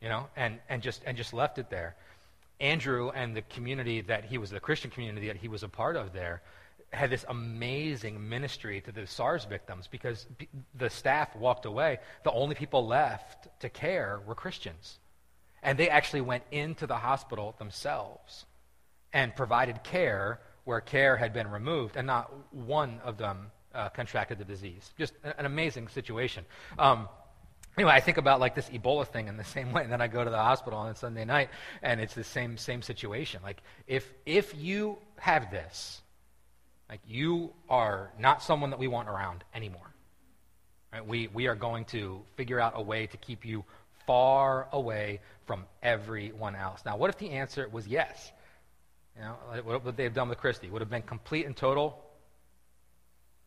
You 0.00 0.10
know, 0.10 0.26
and, 0.36 0.58
and, 0.68 0.82
just, 0.82 1.02
and 1.06 1.16
just 1.16 1.32
left 1.32 1.58
it 1.58 1.70
there. 1.70 1.96
Andrew 2.60 3.10
and 3.14 3.34
the 3.34 3.42
community 3.42 4.02
that 4.02 4.24
he 4.26 4.36
was, 4.36 4.50
the 4.50 4.60
Christian 4.60 4.90
community 4.90 5.28
that 5.28 5.36
he 5.36 5.48
was 5.48 5.62
a 5.62 5.68
part 5.68 5.96
of 5.96 6.12
there, 6.12 6.42
had 6.94 7.10
this 7.10 7.24
amazing 7.28 8.28
ministry 8.28 8.80
to 8.82 8.92
the 8.92 9.06
SARS 9.06 9.44
victims 9.44 9.88
because 9.88 10.26
the 10.74 10.90
staff 10.90 11.34
walked 11.36 11.66
away. 11.66 11.98
The 12.24 12.32
only 12.32 12.54
people 12.54 12.86
left 12.86 13.48
to 13.60 13.68
care 13.68 14.20
were 14.26 14.34
Christians. 14.34 14.98
And 15.62 15.78
they 15.78 15.88
actually 15.88 16.20
went 16.20 16.44
into 16.50 16.86
the 16.86 16.96
hospital 16.96 17.54
themselves 17.58 18.44
and 19.12 19.34
provided 19.34 19.82
care 19.82 20.40
where 20.64 20.80
care 20.80 21.16
had 21.16 21.32
been 21.32 21.50
removed, 21.50 21.96
and 21.96 22.06
not 22.06 22.32
one 22.52 23.00
of 23.04 23.18
them 23.18 23.50
uh, 23.74 23.88
contracted 23.90 24.38
the 24.38 24.44
disease. 24.44 24.92
Just 24.98 25.14
an 25.22 25.46
amazing 25.46 25.88
situation. 25.88 26.44
Um, 26.78 27.08
anyway, 27.76 27.92
I 27.92 28.00
think 28.00 28.18
about 28.18 28.40
like 28.40 28.54
this 28.54 28.68
Ebola 28.70 29.06
thing 29.06 29.28
in 29.28 29.36
the 29.36 29.44
same 29.56 29.72
way. 29.72 29.82
And 29.82 29.92
then 29.92 30.00
I 30.00 30.08
go 30.08 30.24
to 30.24 30.30
the 30.30 30.36
hospital 30.36 30.78
on 30.78 30.94
Sunday 30.96 31.24
night, 31.24 31.50
and 31.82 32.00
it's 32.00 32.14
the 32.14 32.24
same 32.24 32.56
same 32.56 32.82
situation. 32.82 33.40
Like 33.42 33.62
if 33.86 34.10
if 34.26 34.54
you 34.56 34.98
have 35.18 35.50
this, 35.50 36.02
like 36.94 37.00
you 37.08 37.52
are 37.68 38.12
not 38.20 38.40
someone 38.40 38.70
that 38.70 38.78
we 38.78 38.86
want 38.86 39.08
around 39.08 39.42
anymore. 39.52 39.92
Right? 40.92 41.04
We 41.04 41.28
we 41.34 41.48
are 41.48 41.56
going 41.56 41.86
to 41.86 42.20
figure 42.36 42.60
out 42.60 42.74
a 42.76 42.82
way 42.82 43.08
to 43.08 43.16
keep 43.16 43.44
you 43.44 43.64
far 44.06 44.68
away 44.70 45.18
from 45.44 45.64
everyone 45.82 46.54
else. 46.54 46.82
Now, 46.86 46.96
what 46.96 47.10
if 47.10 47.18
the 47.18 47.30
answer 47.30 47.68
was 47.68 47.88
yes? 47.88 48.30
You 49.16 49.22
know, 49.22 49.62
what 49.64 49.84
would 49.84 49.96
they 49.96 50.04
have 50.04 50.14
done 50.14 50.28
with 50.28 50.38
Christie 50.38 50.70
Would 50.70 50.82
have 50.82 50.90
been 50.90 51.02
complete 51.02 51.46
and 51.46 51.56
total 51.56 52.00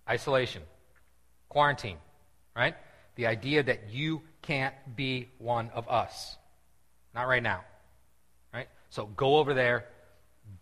isolation, 0.10 0.63
quarantine, 1.48 2.00
right? 2.54 2.75
The 3.16 3.27
idea 3.27 3.63
that 3.63 3.89
you 3.89 4.24
can't 4.42 4.75
be 4.98 5.30
one 5.38 5.70
of 5.74 5.88
us. 5.88 6.36
Not 7.16 7.30
right 7.30 7.44
now. 7.44 7.63
Right? 8.54 8.68
So 8.89 9.06
go 9.06 9.38
over 9.38 9.54
there, 9.54 9.86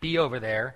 be 0.01 0.19
over 0.19 0.39
there. 0.39 0.75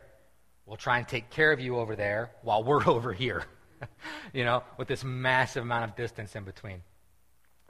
We'll 0.70 0.78
try 0.78 1.00
and 1.00 1.08
take 1.08 1.32
care 1.32 1.52
of 1.52 1.60
you 1.60 1.78
over 1.78 1.96
there 1.96 2.30
while 2.44 2.64
we're 2.64 2.86
over 2.88 3.12
here. 3.12 3.44
you 4.34 4.46
know, 4.46 4.64
with 4.78 4.88
this 4.88 5.04
massive 5.04 5.64
amount 5.64 5.86
of 5.86 5.96
distance 5.96 6.36
in 6.36 6.44
between. 6.44 6.82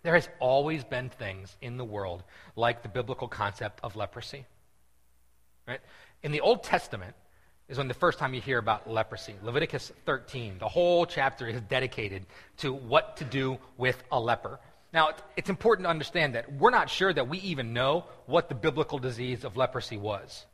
There 0.03 0.15
has 0.15 0.27
always 0.39 0.83
been 0.83 1.09
things 1.09 1.55
in 1.61 1.77
the 1.77 1.85
world 1.85 2.23
like 2.55 2.83
the 2.83 2.89
biblical 2.89 3.27
concept 3.27 3.79
of 3.83 3.95
leprosy. 3.95 4.45
Right? 5.67 5.79
In 6.23 6.31
the 6.31 6.41
Old 6.41 6.63
Testament 6.63 7.15
is 7.69 7.77
when 7.77 7.87
the 7.87 7.93
first 7.93 8.17
time 8.19 8.33
you 8.33 8.41
hear 8.41 8.57
about 8.57 8.89
leprosy. 8.89 9.35
Leviticus 9.43 9.91
13, 10.05 10.57
the 10.57 10.67
whole 10.67 11.05
chapter 11.05 11.47
is 11.47 11.61
dedicated 11.61 12.25
to 12.57 12.73
what 12.73 13.17
to 13.17 13.23
do 13.23 13.59
with 13.77 14.01
a 14.11 14.19
leper. 14.19 14.59
Now, 14.91 15.11
it's 15.37 15.49
important 15.49 15.85
to 15.85 15.89
understand 15.89 16.35
that 16.35 16.51
we're 16.51 16.71
not 16.71 16.89
sure 16.89 17.13
that 17.13 17.29
we 17.29 17.37
even 17.39 17.73
know 17.73 18.05
what 18.25 18.49
the 18.49 18.55
biblical 18.55 18.97
disease 18.97 19.43
of 19.43 19.55
leprosy 19.55 19.97
was. 19.97 20.45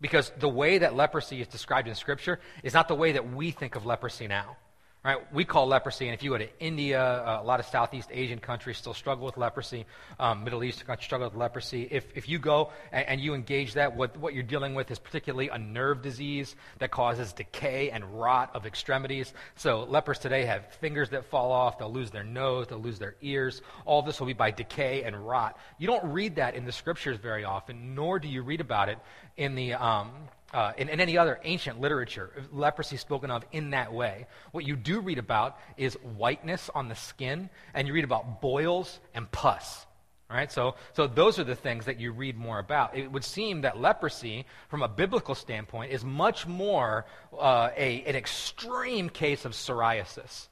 Because 0.00 0.30
the 0.38 0.48
way 0.48 0.78
that 0.78 0.94
leprosy 0.94 1.40
is 1.40 1.48
described 1.48 1.88
in 1.88 1.94
Scripture 1.94 2.40
is 2.62 2.74
not 2.74 2.88
the 2.88 2.94
way 2.94 3.12
that 3.12 3.32
we 3.32 3.50
think 3.50 3.74
of 3.74 3.84
leprosy 3.84 4.28
now. 4.28 4.56
Right? 5.04 5.32
We 5.32 5.44
call 5.44 5.68
leprosy, 5.68 6.06
and 6.06 6.14
if 6.14 6.24
you 6.24 6.30
go 6.30 6.38
to 6.38 6.58
India, 6.58 7.00
uh, 7.00 7.38
a 7.40 7.44
lot 7.44 7.60
of 7.60 7.66
Southeast 7.66 8.08
Asian 8.12 8.40
countries 8.40 8.78
still 8.78 8.94
struggle 8.94 9.26
with 9.26 9.36
leprosy. 9.36 9.86
Um, 10.18 10.42
Middle 10.42 10.64
East 10.64 10.84
countries 10.84 11.04
struggle 11.04 11.28
with 11.28 11.36
leprosy. 11.36 11.86
If, 11.88 12.04
if 12.16 12.28
you 12.28 12.40
go 12.40 12.72
and, 12.90 13.06
and, 13.06 13.20
you 13.20 13.34
engage 13.34 13.74
that, 13.74 13.94
what, 13.94 14.16
what 14.16 14.34
you're 14.34 14.42
dealing 14.42 14.74
with 14.74 14.90
is 14.90 14.98
particularly 14.98 15.50
a 15.50 15.58
nerve 15.58 16.02
disease 16.02 16.56
that 16.80 16.90
causes 16.90 17.32
decay 17.32 17.90
and 17.90 18.20
rot 18.20 18.50
of 18.54 18.66
extremities. 18.66 19.32
So 19.54 19.84
lepers 19.84 20.18
today 20.18 20.44
have 20.46 20.66
fingers 20.74 21.10
that 21.10 21.26
fall 21.26 21.52
off. 21.52 21.78
They'll 21.78 21.92
lose 21.92 22.10
their 22.10 22.24
nose. 22.24 22.66
They'll 22.66 22.78
lose 22.78 22.98
their 22.98 23.14
ears. 23.22 23.62
All 23.86 24.02
this 24.02 24.18
will 24.18 24.26
be 24.26 24.32
by 24.32 24.50
decay 24.50 25.04
and 25.04 25.16
rot. 25.16 25.58
You 25.78 25.86
don't 25.86 26.12
read 26.12 26.36
that 26.36 26.56
in 26.56 26.64
the 26.64 26.72
scriptures 26.72 27.18
very 27.18 27.44
often, 27.44 27.94
nor 27.94 28.18
do 28.18 28.26
you 28.26 28.42
read 28.42 28.60
about 28.60 28.88
it 28.88 28.98
in 29.36 29.54
the 29.54 29.74
um, 29.74 30.10
uh, 30.52 30.72
in, 30.78 30.88
in, 30.88 31.00
any 31.00 31.18
other 31.18 31.38
ancient 31.44 31.80
literature, 31.80 32.30
leprosy 32.52 32.96
spoken 32.96 33.30
of 33.30 33.44
in 33.52 33.70
that 33.70 33.92
way. 33.92 34.26
What 34.52 34.66
you 34.66 34.76
do 34.76 35.00
read 35.00 35.18
about 35.18 35.58
is 35.76 35.94
whiteness 36.16 36.70
on 36.74 36.88
the 36.88 36.94
skin, 36.94 37.50
and 37.74 37.86
you 37.86 37.94
read 37.94 38.04
about 38.04 38.40
boils 38.40 38.98
and 39.14 39.30
pus. 39.30 39.84
Right? 40.30 40.52
So, 40.52 40.74
so 40.92 41.06
those 41.06 41.38
are 41.38 41.44
the 41.44 41.54
things 41.54 41.86
that 41.86 41.98
you 41.98 42.12
read 42.12 42.36
more 42.36 42.58
about. 42.58 42.94
It 42.96 43.10
would 43.10 43.24
seem 43.24 43.62
that 43.62 43.80
leprosy, 43.80 44.44
from 44.68 44.82
a 44.82 44.88
biblical 44.88 45.34
standpoint, 45.34 45.90
is 45.90 46.04
much 46.04 46.46
more 46.46 47.06
uh, 47.38 47.70
a, 47.76 48.02
an 48.04 48.14
extreme 48.14 49.08
case 49.08 49.46
of 49.46 49.52
psoriasis, 49.52 50.48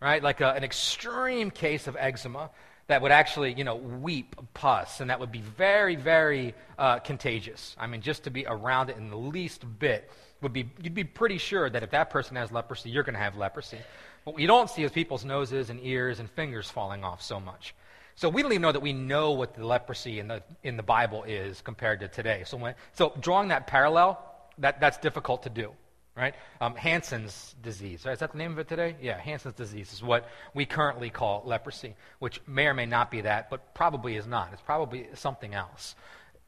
right? 0.00 0.20
Like 0.20 0.40
a, 0.40 0.50
an 0.50 0.64
extreme 0.64 1.52
case 1.52 1.86
of 1.86 1.96
eczema 1.96 2.50
that 2.90 3.02
would 3.02 3.12
actually, 3.12 3.52
you 3.52 3.62
know, 3.62 3.76
weep 3.76 4.34
pus, 4.52 5.00
and 5.00 5.10
that 5.10 5.20
would 5.20 5.30
be 5.30 5.40
very, 5.40 5.94
very 5.94 6.54
uh, 6.76 6.98
contagious. 6.98 7.76
I 7.78 7.86
mean, 7.86 8.00
just 8.00 8.24
to 8.24 8.30
be 8.30 8.44
around 8.46 8.90
it 8.90 8.96
in 8.96 9.10
the 9.10 9.16
least 9.16 9.64
bit 9.78 10.10
would 10.40 10.52
be, 10.52 10.68
you'd 10.82 10.92
be 10.92 11.04
pretty 11.04 11.38
sure 11.38 11.70
that 11.70 11.84
if 11.84 11.90
that 11.90 12.10
person 12.10 12.34
has 12.34 12.50
leprosy, 12.50 12.90
you're 12.90 13.04
going 13.04 13.14
to 13.14 13.20
have 13.20 13.36
leprosy. 13.36 13.78
What 14.24 14.34
we 14.34 14.44
don't 14.44 14.68
see 14.68 14.82
is 14.82 14.90
people's 14.90 15.24
noses 15.24 15.70
and 15.70 15.78
ears 15.84 16.18
and 16.18 16.28
fingers 16.32 16.68
falling 16.68 17.04
off 17.04 17.22
so 17.22 17.38
much. 17.38 17.76
So 18.16 18.28
we 18.28 18.42
don't 18.42 18.50
even 18.50 18.62
know 18.62 18.72
that 18.72 18.80
we 18.82 18.92
know 18.92 19.30
what 19.30 19.54
the 19.54 19.64
leprosy 19.64 20.18
in 20.18 20.26
the, 20.26 20.42
in 20.64 20.76
the 20.76 20.82
Bible 20.82 21.22
is 21.22 21.60
compared 21.60 22.00
to 22.00 22.08
today. 22.08 22.42
So, 22.44 22.56
when, 22.56 22.74
so 22.94 23.12
drawing 23.20 23.48
that 23.48 23.68
parallel, 23.68 24.20
that, 24.58 24.80
that's 24.80 24.98
difficult 24.98 25.44
to 25.44 25.48
do 25.48 25.70
right? 26.16 26.34
Um, 26.60 26.74
Hansen's 26.74 27.54
disease. 27.62 28.04
Right? 28.04 28.12
Is 28.12 28.18
that 28.18 28.32
the 28.32 28.38
name 28.38 28.52
of 28.52 28.58
it 28.58 28.68
today? 28.68 28.96
Yeah, 29.00 29.18
Hansen's 29.18 29.54
disease 29.54 29.92
is 29.92 30.02
what 30.02 30.28
we 30.54 30.66
currently 30.66 31.10
call 31.10 31.42
leprosy, 31.46 31.94
which 32.18 32.40
may 32.46 32.66
or 32.66 32.74
may 32.74 32.86
not 32.86 33.10
be 33.10 33.22
that, 33.22 33.50
but 33.50 33.74
probably 33.74 34.16
is 34.16 34.26
not. 34.26 34.50
It's 34.52 34.62
probably 34.62 35.08
something 35.14 35.54
else. 35.54 35.94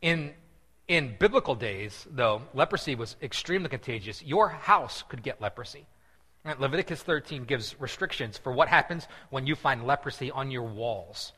In, 0.01 0.33
in 0.89 1.15
biblical 1.19 1.55
days, 1.55 2.07
though, 2.11 2.43
leprosy 2.55 2.95
was 2.95 3.17
extremely 3.23 3.69
contagious. 3.69 4.23
Your 4.23 4.49
house 4.49 5.05
could 5.09 5.23
get 5.23 5.41
leprosy. 5.41 5.87
Right? 6.45 6.59
Leviticus 6.59 7.03
13 7.03 7.45
gives 7.45 7.81
restrictions 7.81 8.37
for 8.37 8.53
what 8.53 8.69
happens 8.69 9.07
when 9.31 9.47
you 9.47 9.55
find 9.55 9.87
leprosy 9.87 10.31
on 10.31 10.51
your 10.51 10.65
walls. 10.65 11.33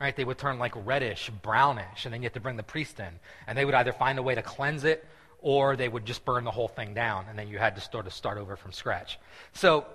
Right? 0.00 0.14
They 0.14 0.24
would 0.24 0.38
turn 0.38 0.58
like 0.58 0.72
reddish, 0.86 1.30
brownish, 1.42 2.04
and 2.04 2.12
then 2.12 2.22
you 2.22 2.26
have 2.26 2.34
to 2.34 2.40
bring 2.40 2.56
the 2.56 2.62
priest 2.62 3.00
in. 3.00 3.18
And 3.46 3.56
they 3.56 3.64
would 3.64 3.74
either 3.74 3.92
find 3.92 4.18
a 4.18 4.22
way 4.22 4.34
to 4.34 4.42
cleanse 4.42 4.84
it 4.84 5.06
or 5.42 5.76
they 5.76 5.88
would 5.88 6.04
just 6.04 6.24
burn 6.24 6.44
the 6.44 6.50
whole 6.50 6.68
thing 6.68 6.94
down, 6.94 7.26
and 7.28 7.38
then 7.38 7.48
you 7.48 7.58
had 7.58 7.74
to 7.74 7.80
sort 7.80 8.06
of 8.06 8.12
start 8.12 8.38
over 8.38 8.56
from 8.56 8.72
scratch. 8.72 9.18
So, 9.52 9.86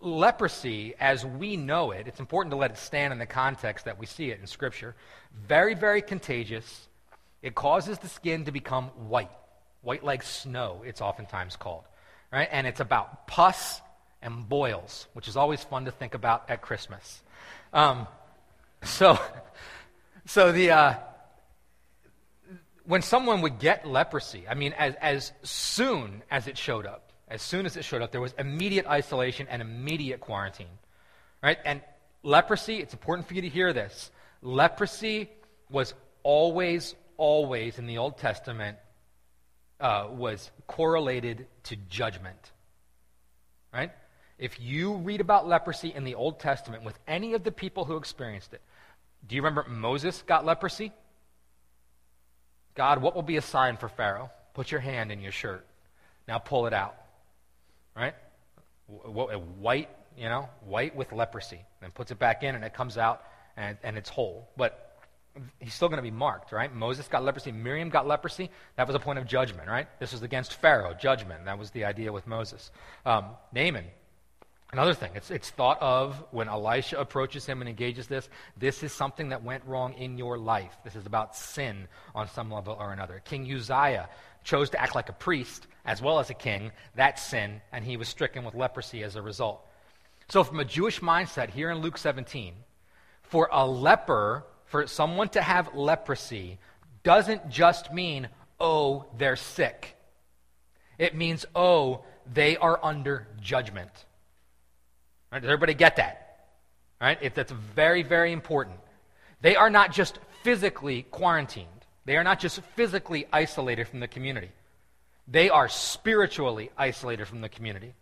leprosy, 0.00 0.94
as 0.98 1.24
we 1.24 1.56
know 1.56 1.92
it, 1.92 2.06
it's 2.06 2.20
important 2.20 2.52
to 2.52 2.56
let 2.56 2.70
it 2.70 2.78
stand 2.78 3.12
in 3.12 3.18
the 3.18 3.26
context 3.26 3.84
that 3.84 3.98
we 3.98 4.06
see 4.06 4.30
it 4.30 4.40
in 4.40 4.46
Scripture. 4.46 4.94
Very, 5.46 5.74
very 5.74 6.02
contagious. 6.02 6.88
It 7.42 7.54
causes 7.54 7.98
the 7.98 8.08
skin 8.08 8.44
to 8.46 8.52
become 8.52 8.86
white, 9.08 9.30
white 9.82 10.04
like 10.04 10.22
snow, 10.22 10.82
it's 10.84 11.00
oftentimes 11.00 11.56
called. 11.56 11.84
Right? 12.32 12.48
And 12.50 12.66
it's 12.66 12.80
about 12.80 13.26
pus 13.26 13.80
and 14.20 14.48
boils, 14.48 15.06
which 15.12 15.28
is 15.28 15.36
always 15.36 15.62
fun 15.62 15.84
to 15.86 15.90
think 15.90 16.14
about 16.14 16.50
at 16.50 16.60
Christmas. 16.60 17.22
Um, 17.72 18.06
so, 18.82 19.18
so 20.26 20.52
the. 20.52 20.72
Uh, 20.72 20.94
when 22.88 23.02
someone 23.02 23.42
would 23.42 23.58
get 23.58 23.86
leprosy, 23.86 24.46
I 24.48 24.54
mean, 24.54 24.72
as, 24.72 24.94
as 24.94 25.32
soon 25.42 26.22
as 26.30 26.48
it 26.48 26.56
showed 26.56 26.86
up, 26.86 27.12
as 27.28 27.42
soon 27.42 27.66
as 27.66 27.76
it 27.76 27.84
showed 27.84 28.00
up, 28.00 28.12
there 28.12 28.20
was 28.20 28.34
immediate 28.38 28.86
isolation 28.86 29.46
and 29.50 29.60
immediate 29.60 30.20
quarantine. 30.20 30.78
Right? 31.42 31.58
And 31.66 31.82
leprosy, 32.22 32.78
it's 32.78 32.94
important 32.94 33.28
for 33.28 33.34
you 33.34 33.42
to 33.42 33.48
hear 33.48 33.74
this. 33.74 34.10
Leprosy 34.40 35.28
was 35.68 35.92
always, 36.22 36.94
always 37.18 37.78
in 37.78 37.86
the 37.86 37.98
Old 37.98 38.16
Testament, 38.16 38.78
uh, 39.80 40.06
was 40.10 40.50
correlated 40.66 41.46
to 41.64 41.76
judgment. 41.90 42.40
Right? 43.70 43.92
If 44.38 44.58
you 44.58 44.94
read 44.94 45.20
about 45.20 45.46
leprosy 45.46 45.92
in 45.94 46.04
the 46.04 46.14
Old 46.14 46.40
Testament 46.40 46.84
with 46.84 46.98
any 47.06 47.34
of 47.34 47.44
the 47.44 47.52
people 47.52 47.84
who 47.84 47.98
experienced 47.98 48.54
it, 48.54 48.62
do 49.26 49.36
you 49.36 49.42
remember 49.42 49.68
Moses 49.68 50.22
got 50.26 50.46
leprosy? 50.46 50.90
God, 52.78 53.02
what 53.02 53.16
will 53.16 53.22
be 53.22 53.36
a 53.38 53.42
sign 53.42 53.76
for 53.76 53.88
Pharaoh? 53.88 54.30
Put 54.54 54.70
your 54.70 54.80
hand 54.80 55.10
in 55.10 55.20
your 55.20 55.32
shirt. 55.32 55.66
Now 56.28 56.38
pull 56.38 56.68
it 56.68 56.72
out. 56.72 56.94
Right? 57.96 58.14
White, 58.86 59.88
you 60.16 60.28
know, 60.28 60.48
white 60.64 60.94
with 60.94 61.10
leprosy. 61.10 61.58
And 61.82 61.92
puts 61.92 62.12
it 62.12 62.20
back 62.20 62.44
in 62.44 62.54
and 62.54 62.64
it 62.64 62.72
comes 62.72 62.96
out 62.96 63.24
and, 63.56 63.76
and 63.82 63.98
it's 63.98 64.08
whole. 64.08 64.48
But 64.56 64.96
he's 65.58 65.74
still 65.74 65.88
going 65.88 65.98
to 65.98 66.04
be 66.04 66.12
marked, 66.12 66.52
right? 66.52 66.72
Moses 66.72 67.08
got 67.08 67.24
leprosy. 67.24 67.50
Miriam 67.50 67.88
got 67.88 68.06
leprosy. 68.06 68.48
That 68.76 68.86
was 68.86 68.94
a 68.94 69.00
point 69.00 69.18
of 69.18 69.26
judgment, 69.26 69.68
right? 69.68 69.88
This 69.98 70.12
was 70.12 70.22
against 70.22 70.54
Pharaoh, 70.54 70.94
judgment. 70.94 71.46
That 71.46 71.58
was 71.58 71.72
the 71.72 71.84
idea 71.84 72.12
with 72.12 72.28
Moses. 72.28 72.70
Um, 73.04 73.30
Naaman 73.52 73.86
Another 74.70 74.92
thing, 74.92 75.12
it's, 75.14 75.30
it's 75.30 75.48
thought 75.48 75.80
of 75.80 76.22
when 76.30 76.46
Elisha 76.46 76.98
approaches 76.98 77.46
him 77.46 77.62
and 77.62 77.68
engages 77.68 78.06
this. 78.06 78.28
This 78.56 78.82
is 78.82 78.92
something 78.92 79.30
that 79.30 79.42
went 79.42 79.64
wrong 79.64 79.94
in 79.94 80.18
your 80.18 80.36
life. 80.36 80.76
This 80.84 80.94
is 80.94 81.06
about 81.06 81.34
sin 81.34 81.88
on 82.14 82.28
some 82.28 82.50
level 82.50 82.76
or 82.78 82.92
another. 82.92 83.22
King 83.24 83.50
Uzziah 83.50 84.10
chose 84.44 84.68
to 84.70 84.80
act 84.80 84.94
like 84.94 85.08
a 85.08 85.14
priest 85.14 85.66
as 85.86 86.02
well 86.02 86.18
as 86.18 86.28
a 86.28 86.34
king. 86.34 86.70
That's 86.94 87.22
sin, 87.22 87.62
and 87.72 87.82
he 87.82 87.96
was 87.96 88.08
stricken 88.08 88.44
with 88.44 88.54
leprosy 88.54 89.02
as 89.02 89.16
a 89.16 89.22
result. 89.22 89.66
So, 90.28 90.44
from 90.44 90.60
a 90.60 90.64
Jewish 90.66 91.00
mindset, 91.00 91.48
here 91.48 91.70
in 91.70 91.78
Luke 91.78 91.96
17, 91.96 92.52
for 93.22 93.48
a 93.50 93.66
leper, 93.66 94.44
for 94.66 94.86
someone 94.86 95.30
to 95.30 95.40
have 95.40 95.74
leprosy, 95.74 96.58
doesn't 97.02 97.48
just 97.48 97.90
mean, 97.90 98.28
oh, 98.60 99.06
they're 99.16 99.36
sick. 99.36 99.96
It 100.98 101.14
means, 101.14 101.46
oh, 101.54 102.04
they 102.30 102.58
are 102.58 102.78
under 102.82 103.28
judgment. 103.40 104.04
Right? 105.32 105.42
Does 105.42 105.48
everybody 105.48 105.74
get 105.74 105.96
that? 105.96 106.46
Right? 107.00 107.18
If 107.20 107.34
that's 107.34 107.52
very, 107.52 108.02
very 108.02 108.32
important. 108.32 108.76
They 109.40 109.56
are 109.56 109.70
not 109.70 109.92
just 109.92 110.18
physically 110.42 111.02
quarantined. 111.10 111.66
They 112.04 112.16
are 112.16 112.24
not 112.24 112.40
just 112.40 112.60
physically 112.74 113.26
isolated 113.32 113.86
from 113.86 114.00
the 114.00 114.08
community. 114.08 114.50
They 115.28 115.50
are 115.50 115.68
spiritually 115.68 116.70
isolated 116.76 117.26
from 117.26 117.42
the 117.42 117.48
community. 117.48 117.94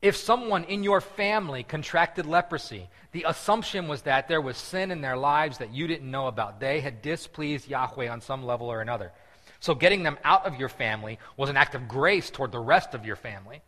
If 0.00 0.16
someone 0.16 0.64
in 0.64 0.82
your 0.82 1.00
family 1.00 1.62
contracted 1.62 2.24
leprosy, 2.24 2.88
the 3.12 3.26
assumption 3.28 3.88
was 3.88 4.02
that 4.02 4.28
there 4.28 4.40
was 4.40 4.56
sin 4.56 4.90
in 4.90 5.02
their 5.02 5.16
lives 5.16 5.58
that 5.58 5.74
you 5.74 5.86
didn't 5.86 6.10
know 6.10 6.26
about. 6.26 6.60
They 6.60 6.80
had 6.80 7.02
displeased 7.02 7.68
Yahweh 7.68 8.08
on 8.08 8.22
some 8.22 8.44
level 8.44 8.68
or 8.68 8.80
another. 8.80 9.12
So 9.58 9.74
getting 9.74 10.02
them 10.02 10.16
out 10.24 10.46
of 10.46 10.58
your 10.58 10.70
family 10.70 11.18
was 11.36 11.50
an 11.50 11.58
act 11.58 11.74
of 11.74 11.86
grace 11.86 12.30
toward 12.30 12.52
the 12.52 12.60
rest 12.60 12.94
of 12.94 13.04
your 13.04 13.16
family. 13.16 13.60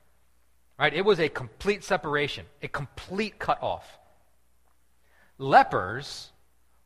Right? 0.79 0.95
It 0.95 1.05
was 1.05 1.21
a 1.21 1.29
complete 1.29 1.85
separation, 1.85 2.47
a 2.63 2.69
complete 2.69 3.39
cut 3.39 3.63
off. 3.63 3.99
Lepers 5.39 6.31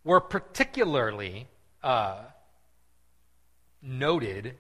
were 0.05 0.21
particularly 0.21 1.49
uh, 1.83 2.19
noted 3.83 4.55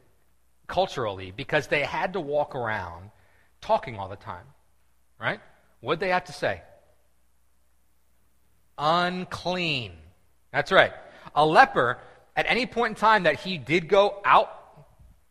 culturally 0.67 1.33
because 1.37 1.69
they 1.69 1.83
had 1.83 2.13
to 2.15 2.21
walk 2.21 2.55
around 2.55 3.11
talking 3.61 3.97
all 3.97 4.09
the 4.09 4.17
time. 4.17 4.47
Right? 5.21 5.41
What'd 5.81 6.01
they 6.01 6.11
have 6.11 6.25
to 6.25 6.33
say? 6.33 6.63
Unclean. 8.79 9.93
That's 10.53 10.73
right. 10.73 10.93
A 11.35 11.45
leper, 11.45 11.99
at 12.35 12.47
any 12.49 12.67
point 12.67 12.91
in 12.91 12.95
time 12.97 13.25
that 13.25 13.41
he 13.41 13.59
did 13.59 13.89
go 13.89 14.21
out, 14.25 14.51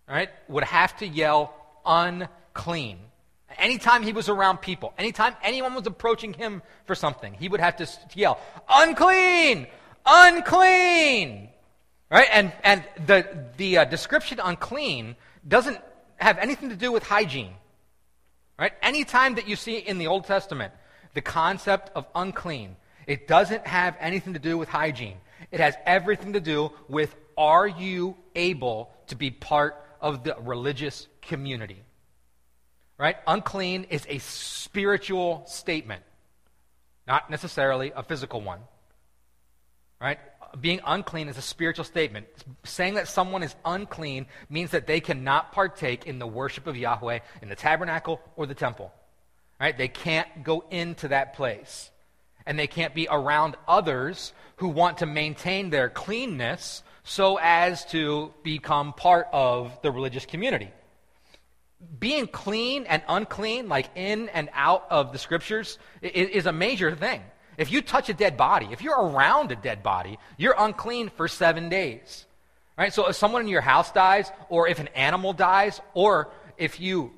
right, 0.08 0.30
would 0.48 0.64
have 0.64 0.96
to 0.98 1.08
yell 1.08 1.54
unclean. 1.86 3.00
Anytime 3.58 4.04
he 4.04 4.14
was 4.14 4.30
around 4.30 4.58
people, 4.58 4.94
anytime 4.98 5.36
anyone 5.44 5.74
was 5.74 5.88
approaching 5.88 6.34
him 6.34 6.62
for 6.86 6.96
something, 6.96 7.34
he 7.34 7.50
would 7.50 7.60
have 7.60 7.76
to 7.78 7.88
yell, 8.14 8.40
unclean, 8.70 9.68
unclean. 10.06 11.50
Right? 12.10 12.28
And, 12.32 12.54
and 12.64 12.84
the, 13.06 13.28
the 13.58 13.80
uh, 13.80 13.86
description 13.86 14.40
unclean 14.44 15.16
doesn't 15.48 15.80
have 16.18 16.38
anything 16.38 16.70
to 16.70 16.76
do 16.76 16.92
with 16.92 17.04
hygiene. 17.04 17.54
Right? 18.58 18.74
Anytime 18.82 19.36
that 19.36 19.48
you 19.48 19.56
see 19.56 19.78
in 19.78 19.98
the 19.98 20.08
Old 20.08 20.26
Testament 20.26 20.74
the 21.14 21.22
concept 21.22 21.92
of 21.96 22.06
unclean, 22.16 22.76
it 23.08 23.28
doesn't 23.28 23.66
have 23.68 23.96
anything 24.00 24.34
to 24.34 24.40
do 24.40 24.58
with 24.58 24.70
hygiene. 24.70 25.18
It 25.52 25.60
has 25.60 25.76
everything 25.86 26.34
to 26.34 26.40
do 26.40 26.72
with 26.88 27.16
are 27.38 27.68
you 27.68 28.16
able 28.36 28.92
to 29.08 29.16
be 29.16 29.32
part 29.32 29.76
of 30.00 30.24
the 30.24 30.36
religious 30.42 31.08
community? 31.22 31.85
Right? 32.98 33.18
Unclean 33.28 33.86
is 33.90 34.06
a 34.08 34.20
spiritual 34.20 35.44
statement, 35.48 36.04
not 37.08 37.30
necessarily 37.30 37.92
a 37.96 38.04
physical 38.04 38.42
one. 38.42 38.60
Right? 40.00 40.20
Being 40.62 40.80
unclean 40.86 41.28
is 41.28 41.38
a 41.38 41.42
spiritual 41.42 41.84
statement. 41.84 42.28
Saying 42.64 42.94
that 42.94 43.08
someone 43.08 43.44
is 43.44 43.56
unclean 43.66 44.28
means 44.50 44.72
that 44.72 44.88
they 44.88 45.02
cannot 45.02 45.52
partake 45.52 46.08
in 46.08 46.20
the 46.20 46.28
worship 46.28 46.68
of 46.68 46.78
Yahweh 46.78 47.20
in 47.42 47.50
the 47.50 47.56
tabernacle 47.56 48.22
or 48.38 48.46
the 48.46 48.56
temple. 48.56 48.94
Right? 49.60 49.78
They 49.78 49.90
can't 49.90 50.44
go 50.44 50.64
into 50.70 51.10
that 51.10 51.34
place. 51.34 51.92
And 52.46 52.58
they 52.58 52.68
can't 52.68 52.94
be 52.94 53.08
around 53.10 53.58
others 53.68 54.32
who 54.58 54.70
want 54.70 55.00
to 55.00 55.06
maintain 55.06 55.70
their 55.70 55.90
cleanness 55.90 56.84
so 57.04 57.38
as 57.42 57.86
to 57.86 58.34
become 58.44 58.94
part 58.94 59.28
of 59.34 59.78
the 59.82 59.92
religious 59.92 60.26
community. 60.26 60.72
Being 62.00 62.28
clean 62.28 62.86
and 62.86 63.04
unclean, 63.08 63.68
like 63.68 63.90
in 63.96 64.30
and 64.30 64.50
out 64.54 64.88
of 64.90 65.12
the 65.12 65.18
scriptures, 65.18 65.78
is 66.02 66.46
a 66.46 66.52
major 66.52 66.96
thing. 66.96 67.22
If 67.58 67.72
you 67.72 67.82
touch 67.82 68.10
a 68.10 68.14
dead 68.14 68.38
body, 68.38 68.68
if 68.72 68.82
you're 68.82 69.00
around 69.00 69.52
a 69.52 69.56
dead 69.56 69.84
body, 69.84 70.18
you're 70.38 70.56
unclean 70.58 71.10
for 71.10 71.28
seven 71.28 71.70
days. 71.70 72.26
Right? 72.78 72.94
So 72.94 73.08
if 73.08 73.16
someone 73.16 73.44
in 73.44 73.48
your 73.48 73.62
house 73.62 73.92
dies, 73.92 74.32
or 74.50 74.68
if 74.68 74.80
an 74.80 74.90
animal 74.90 75.32
dies, 75.32 75.80
or 75.94 76.32
if 76.58 76.80
you 76.80 77.12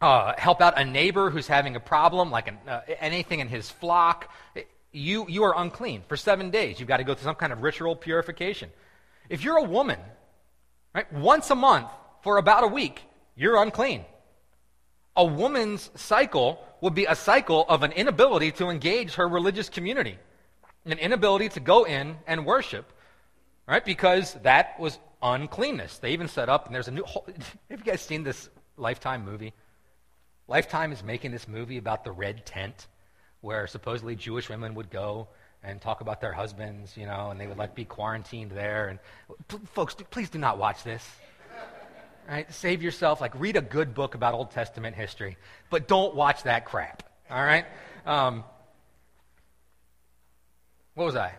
uh, 0.00 0.34
help 0.38 0.60
out 0.60 0.78
a 0.78 0.84
neighbor 0.84 1.30
who's 1.30 1.46
having 1.46 1.76
a 1.76 1.80
problem, 1.80 2.30
like 2.30 2.48
an, 2.48 2.58
uh, 2.66 2.80
anything 2.98 3.40
in 3.40 3.48
his 3.48 3.70
flock, 3.70 4.32
you, 4.92 5.26
you 5.28 5.44
are 5.44 5.54
unclean 5.56 6.02
for 6.08 6.16
seven 6.16 6.50
days. 6.50 6.80
You've 6.80 6.88
got 6.88 6.96
to 6.96 7.04
go 7.04 7.14
through 7.14 7.24
some 7.24 7.36
kind 7.36 7.52
of 7.52 7.62
ritual 7.62 7.94
purification. 7.94 8.70
If 9.28 9.44
you're 9.44 9.58
a 9.58 9.64
woman, 9.64 10.00
right, 10.94 11.12
once 11.12 11.50
a 11.50 11.54
month 11.54 11.88
for 12.22 12.38
about 12.38 12.64
a 12.64 12.68
week, 12.68 13.02
you're 13.40 13.56
unclean. 13.62 14.04
A 15.16 15.24
woman's 15.24 15.90
cycle 15.96 16.62
would 16.82 16.94
be 16.94 17.06
a 17.06 17.16
cycle 17.16 17.64
of 17.70 17.82
an 17.82 17.90
inability 17.92 18.52
to 18.52 18.68
engage 18.68 19.14
her 19.14 19.26
religious 19.26 19.70
community, 19.70 20.18
an 20.84 20.98
inability 20.98 21.48
to 21.50 21.60
go 21.60 21.84
in 21.84 22.18
and 22.26 22.44
worship, 22.44 22.92
right? 23.66 23.82
Because 23.82 24.34
that 24.42 24.78
was 24.78 24.98
uncleanness. 25.22 25.96
They 25.96 26.12
even 26.12 26.28
set 26.28 26.50
up, 26.50 26.66
and 26.66 26.74
there's 26.74 26.88
a 26.88 26.90
new. 26.90 27.02
Whole, 27.02 27.26
have 27.70 27.78
you 27.78 27.84
guys 27.84 28.02
seen 28.02 28.24
this 28.24 28.50
Lifetime 28.76 29.24
movie? 29.24 29.54
Lifetime 30.46 30.92
is 30.92 31.02
making 31.02 31.30
this 31.30 31.48
movie 31.48 31.78
about 31.78 32.04
the 32.04 32.12
red 32.12 32.44
tent, 32.44 32.88
where 33.40 33.66
supposedly 33.66 34.16
Jewish 34.16 34.50
women 34.50 34.74
would 34.74 34.90
go 34.90 35.28
and 35.62 35.80
talk 35.80 36.02
about 36.02 36.20
their 36.20 36.32
husbands, 36.34 36.94
you 36.94 37.06
know, 37.06 37.30
and 37.30 37.40
they 37.40 37.46
would 37.46 37.56
like 37.56 37.74
be 37.74 37.86
quarantined 37.86 38.50
there. 38.50 38.88
And 38.88 38.98
folks, 39.72 39.96
please 40.10 40.28
do 40.28 40.38
not 40.38 40.58
watch 40.58 40.84
this. 40.84 41.08
Right? 42.30 42.52
Save 42.54 42.80
yourself. 42.80 43.20
Like 43.20 43.34
read 43.34 43.56
a 43.56 43.60
good 43.60 43.92
book 43.92 44.14
about 44.14 44.34
Old 44.34 44.52
Testament 44.52 44.94
history, 44.94 45.36
but 45.68 45.88
don't 45.88 46.14
watch 46.14 46.44
that 46.44 46.64
crap. 46.64 47.02
All 47.28 47.42
right. 47.42 47.66
Um, 48.06 48.44
what 50.94 51.06
was 51.06 51.16
I? 51.16 51.32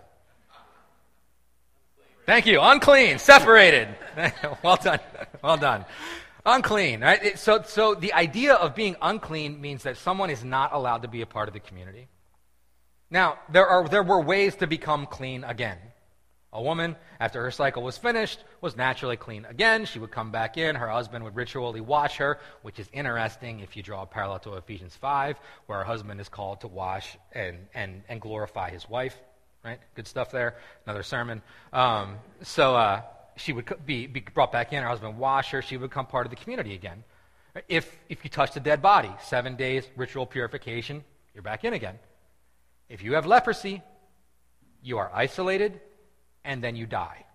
Thank 2.26 2.46
you. 2.46 2.60
Unclean, 2.62 3.20
separated. 3.20 3.88
well 4.64 4.76
done. 4.76 5.00
Well 5.42 5.58
done. 5.58 5.86
Unclean, 6.46 7.00
right? 7.00 7.40
So, 7.40 7.62
so 7.66 7.96
the 7.96 8.14
idea 8.14 8.56
of 8.56 8.76
being 8.76 8.98
unclean 9.02 9.62
means 9.62 9.84
that 9.84 9.96
someone 9.96 10.30
is 10.30 10.44
not 10.44 10.74
allowed 10.74 11.04
to 11.04 11.08
be 11.08 11.22
a 11.22 11.26
part 11.26 11.48
of 11.48 11.54
the 11.54 11.60
community. 11.62 12.10
Now, 13.10 13.40
there, 13.50 13.68
are, 13.68 13.88
there 13.88 14.04
were 14.04 14.20
ways 14.22 14.56
to 14.58 14.68
become 14.68 15.06
clean 15.06 15.44
again. 15.46 15.78
A 16.54 16.62
woman, 16.62 16.98
after 17.20 17.42
her 17.44 17.52
cycle 17.52 17.82
was 17.82 17.98
finished, 17.98 18.44
was 18.60 18.76
naturally 18.76 19.16
clean 19.16 19.46
again. 19.46 19.86
She 19.86 20.00
would 20.00 20.12
come 20.12 20.32
back 20.32 20.58
in. 20.58 20.76
Her 20.76 20.90
husband 20.90 21.24
would 21.24 21.36
ritually 21.36 21.80
wash 21.80 22.18
her, 22.18 22.40
which 22.62 22.78
is 22.78 22.90
interesting 22.92 23.62
if 23.62 23.78
you 23.78 23.84
draw 23.84 24.02
a 24.02 24.06
parallel 24.06 24.40
to 24.40 24.56
Ephesians 24.56 24.94
5, 24.98 25.40
where 25.68 25.78
her 25.78 25.86
husband 25.86 26.20
is 26.20 26.28
called 26.28 26.60
to 26.62 26.68
wash 26.68 27.18
and, 27.32 27.58
and, 27.74 28.02
and 28.10 28.20
glorify 28.20 28.70
his 28.70 28.90
wife. 28.90 29.18
Right? 29.64 29.80
Good 29.96 30.08
stuff 30.08 30.32
there. 30.32 30.58
Another 30.86 31.04
sermon. 31.04 31.42
Um, 31.72 32.18
so 32.42 32.76
uh, 32.76 33.04
she 33.38 33.54
would 33.54 33.72
be, 33.86 34.08
be 34.08 34.20
brought 34.20 34.52
back 34.52 34.74
in. 34.74 34.84
Her 34.84 34.90
husband 34.90 35.18
wash 35.18 35.52
her. 35.52 35.62
She 35.62 35.78
would 35.78 35.90
become 35.90 36.06
part 36.06 36.26
of 36.26 36.32
the 36.32 36.36
community 36.36 36.74
again. 36.74 37.06
If, 37.70 37.98
if 38.10 38.26
you 38.26 38.30
touch 38.30 38.58
a 38.58 38.60
dead 38.60 38.82
body, 38.82 39.12
seven 39.24 39.56
days 39.56 39.86
ritual 39.96 40.26
purification, 40.26 41.04
you're 41.34 41.44
back 41.44 41.64
in 41.64 41.74
again. 41.74 41.98
If 42.90 43.04
you 43.04 43.14
have 43.14 43.26
leprosy, 43.26 43.82
you 44.84 44.98
are 44.98 45.10
isolated 45.14 45.80
and 46.44 46.64
then 46.64 46.76
you 46.76 46.86
die. 46.86 47.26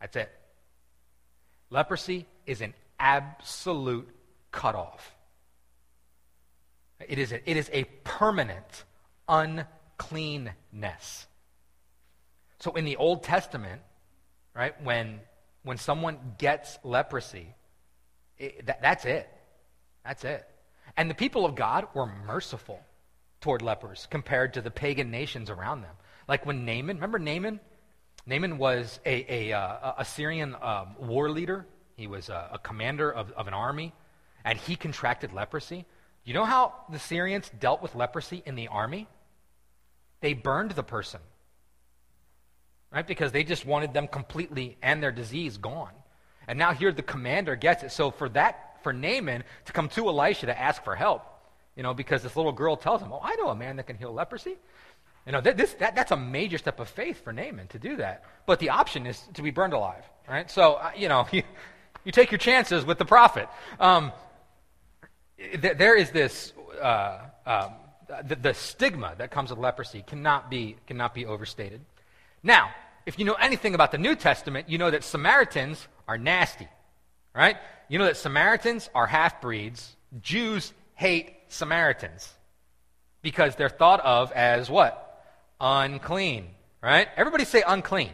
That's 0.00 0.16
it. 0.16 0.30
Leprosy 1.70 2.26
is 2.46 2.60
an 2.60 2.74
absolute 2.98 4.08
cutoff. 4.52 5.14
It 7.06 7.18
is 7.18 7.32
a, 7.32 7.50
it 7.50 7.56
is 7.56 7.68
a 7.72 7.84
permanent 8.04 8.84
uncleanness. 9.28 11.26
So 12.58 12.72
in 12.72 12.84
the 12.84 12.96
Old 12.96 13.22
Testament, 13.22 13.82
right, 14.54 14.80
when, 14.82 15.20
when 15.62 15.76
someone 15.76 16.18
gets 16.38 16.78
leprosy, 16.82 17.54
it, 18.38 18.66
that, 18.66 18.80
that's 18.80 19.04
it. 19.04 19.28
That's 20.04 20.24
it. 20.24 20.46
And 20.96 21.10
the 21.10 21.14
people 21.14 21.44
of 21.44 21.54
God 21.54 21.88
were 21.94 22.06
merciful 22.06 22.80
toward 23.40 23.60
lepers 23.60 24.06
compared 24.10 24.54
to 24.54 24.62
the 24.62 24.70
pagan 24.70 25.10
nations 25.10 25.50
around 25.50 25.82
them. 25.82 25.94
Like 26.28 26.44
when 26.44 26.64
Naaman, 26.64 26.96
remember 26.96 27.18
Naaman? 27.18 27.60
Naaman 28.26 28.58
was 28.58 28.98
a, 29.06 29.50
a, 29.50 29.52
uh, 29.52 29.94
a 29.98 30.04
Syrian 30.04 30.56
um, 30.60 30.96
war 30.98 31.30
leader. 31.30 31.66
He 31.96 32.06
was 32.06 32.28
a, 32.28 32.50
a 32.52 32.58
commander 32.58 33.10
of, 33.10 33.30
of 33.32 33.46
an 33.46 33.54
army, 33.54 33.92
and 34.44 34.58
he 34.58 34.76
contracted 34.76 35.32
leprosy. 35.32 35.86
You 36.24 36.34
know 36.34 36.44
how 36.44 36.74
the 36.90 36.98
Syrians 36.98 37.50
dealt 37.60 37.82
with 37.82 37.94
leprosy 37.94 38.42
in 38.44 38.56
the 38.56 38.68
army? 38.68 39.06
They 40.20 40.32
burned 40.32 40.72
the 40.72 40.82
person, 40.82 41.20
right? 42.92 43.06
Because 43.06 43.30
they 43.30 43.44
just 43.44 43.64
wanted 43.64 43.94
them 43.94 44.08
completely 44.08 44.76
and 44.82 45.00
their 45.00 45.12
disease 45.12 45.56
gone. 45.56 45.92
And 46.48 46.58
now 46.58 46.72
here 46.72 46.90
the 46.90 47.02
commander 47.02 47.54
gets 47.54 47.84
it. 47.84 47.92
So 47.92 48.10
for 48.10 48.28
that, 48.30 48.78
for 48.82 48.92
Naaman 48.92 49.44
to 49.66 49.72
come 49.72 49.88
to 49.90 50.08
Elisha 50.08 50.46
to 50.46 50.58
ask 50.58 50.82
for 50.82 50.96
help, 50.96 51.22
you 51.76 51.82
know, 51.82 51.94
because 51.94 52.22
this 52.22 52.34
little 52.34 52.52
girl 52.52 52.76
tells 52.76 53.02
him, 53.02 53.12
Oh, 53.12 53.20
I 53.22 53.36
know 53.36 53.48
a 53.48 53.54
man 53.54 53.76
that 53.76 53.86
can 53.86 53.96
heal 53.96 54.12
leprosy. 54.12 54.56
You 55.26 55.32
know, 55.32 55.40
this, 55.40 55.74
that, 55.74 55.96
that's 55.96 56.12
a 56.12 56.16
major 56.16 56.56
step 56.56 56.78
of 56.78 56.88
faith 56.88 57.22
for 57.24 57.32
Naaman 57.32 57.66
to 57.68 57.78
do 57.80 57.96
that. 57.96 58.24
But 58.46 58.60
the 58.60 58.70
option 58.70 59.06
is 59.06 59.20
to 59.34 59.42
be 59.42 59.50
burned 59.50 59.72
alive, 59.72 60.04
right? 60.28 60.48
So, 60.48 60.74
uh, 60.74 60.92
you 60.96 61.08
know, 61.08 61.26
you, 61.32 61.42
you 62.04 62.12
take 62.12 62.30
your 62.30 62.38
chances 62.38 62.84
with 62.84 62.98
the 62.98 63.04
prophet. 63.04 63.48
Um, 63.80 64.12
th- 65.38 65.76
there 65.76 65.96
is 65.96 66.10
this, 66.12 66.52
uh, 66.80 67.18
um, 67.44 67.72
the, 68.24 68.36
the 68.36 68.54
stigma 68.54 69.14
that 69.18 69.32
comes 69.32 69.50
with 69.50 69.58
leprosy 69.58 70.04
cannot 70.06 70.48
be, 70.48 70.76
cannot 70.86 71.12
be 71.12 71.26
overstated. 71.26 71.80
Now, 72.44 72.70
if 73.04 73.18
you 73.18 73.24
know 73.24 73.34
anything 73.34 73.74
about 73.74 73.90
the 73.90 73.98
New 73.98 74.14
Testament, 74.14 74.68
you 74.68 74.78
know 74.78 74.90
that 74.90 75.02
Samaritans 75.02 75.88
are 76.06 76.18
nasty, 76.18 76.68
right? 77.34 77.56
You 77.88 77.98
know 77.98 78.04
that 78.04 78.16
Samaritans 78.16 78.88
are 78.94 79.06
half 79.06 79.40
breeds. 79.40 79.96
Jews 80.20 80.72
hate 80.94 81.34
Samaritans 81.48 82.32
because 83.22 83.56
they're 83.56 83.68
thought 83.68 84.00
of 84.00 84.30
as 84.32 84.70
what? 84.70 85.05
Unclean, 85.60 86.46
right? 86.82 87.08
Everybody 87.16 87.44
say 87.44 87.62
unclean. 87.66 88.10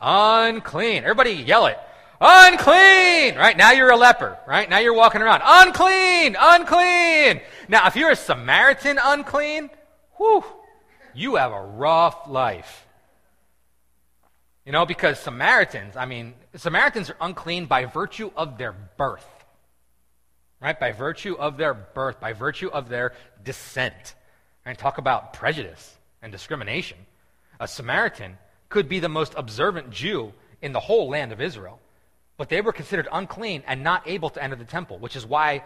Unclean. 0.00 1.02
Everybody 1.04 1.32
yell 1.32 1.66
it. 1.66 1.78
Unclean! 2.20 3.34
Right? 3.34 3.56
Now 3.56 3.72
you're 3.72 3.90
a 3.90 3.96
leper, 3.96 4.38
right? 4.46 4.70
Now 4.70 4.78
you're 4.78 4.94
walking 4.94 5.22
around. 5.22 5.42
Unclean! 5.44 6.36
Unclean! 6.38 7.40
Now, 7.68 7.88
if 7.88 7.96
you're 7.96 8.12
a 8.12 8.16
Samaritan 8.16 8.98
unclean, 9.02 9.70
whew, 10.18 10.44
you 11.14 11.34
have 11.34 11.50
a 11.50 11.60
rough 11.60 12.28
life. 12.28 12.86
You 14.64 14.70
know, 14.70 14.86
because 14.86 15.18
Samaritans, 15.18 15.96
I 15.96 16.06
mean, 16.06 16.34
Samaritans 16.54 17.10
are 17.10 17.16
unclean 17.20 17.66
by 17.66 17.86
virtue 17.86 18.30
of 18.36 18.56
their 18.56 18.72
birth 18.72 19.26
right? 20.62 20.78
By 20.78 20.92
virtue 20.92 21.34
of 21.34 21.56
their 21.56 21.74
birth, 21.74 22.20
by 22.20 22.32
virtue 22.32 22.70
of 22.70 22.88
their 22.88 23.12
descent. 23.44 24.14
And 24.64 24.78
talk 24.78 24.98
about 24.98 25.32
prejudice 25.32 25.96
and 26.22 26.32
discrimination. 26.32 26.98
A 27.60 27.68
Samaritan 27.68 28.38
could 28.68 28.88
be 28.88 29.00
the 29.00 29.08
most 29.08 29.34
observant 29.36 29.90
Jew 29.90 30.32
in 30.62 30.72
the 30.72 30.80
whole 30.80 31.08
land 31.08 31.32
of 31.32 31.40
Israel, 31.40 31.80
but 32.36 32.48
they 32.48 32.60
were 32.60 32.72
considered 32.72 33.08
unclean 33.12 33.62
and 33.66 33.82
not 33.82 34.08
able 34.08 34.30
to 34.30 34.42
enter 34.42 34.56
the 34.56 34.64
temple, 34.64 34.98
which 34.98 35.16
is 35.16 35.26
why 35.26 35.62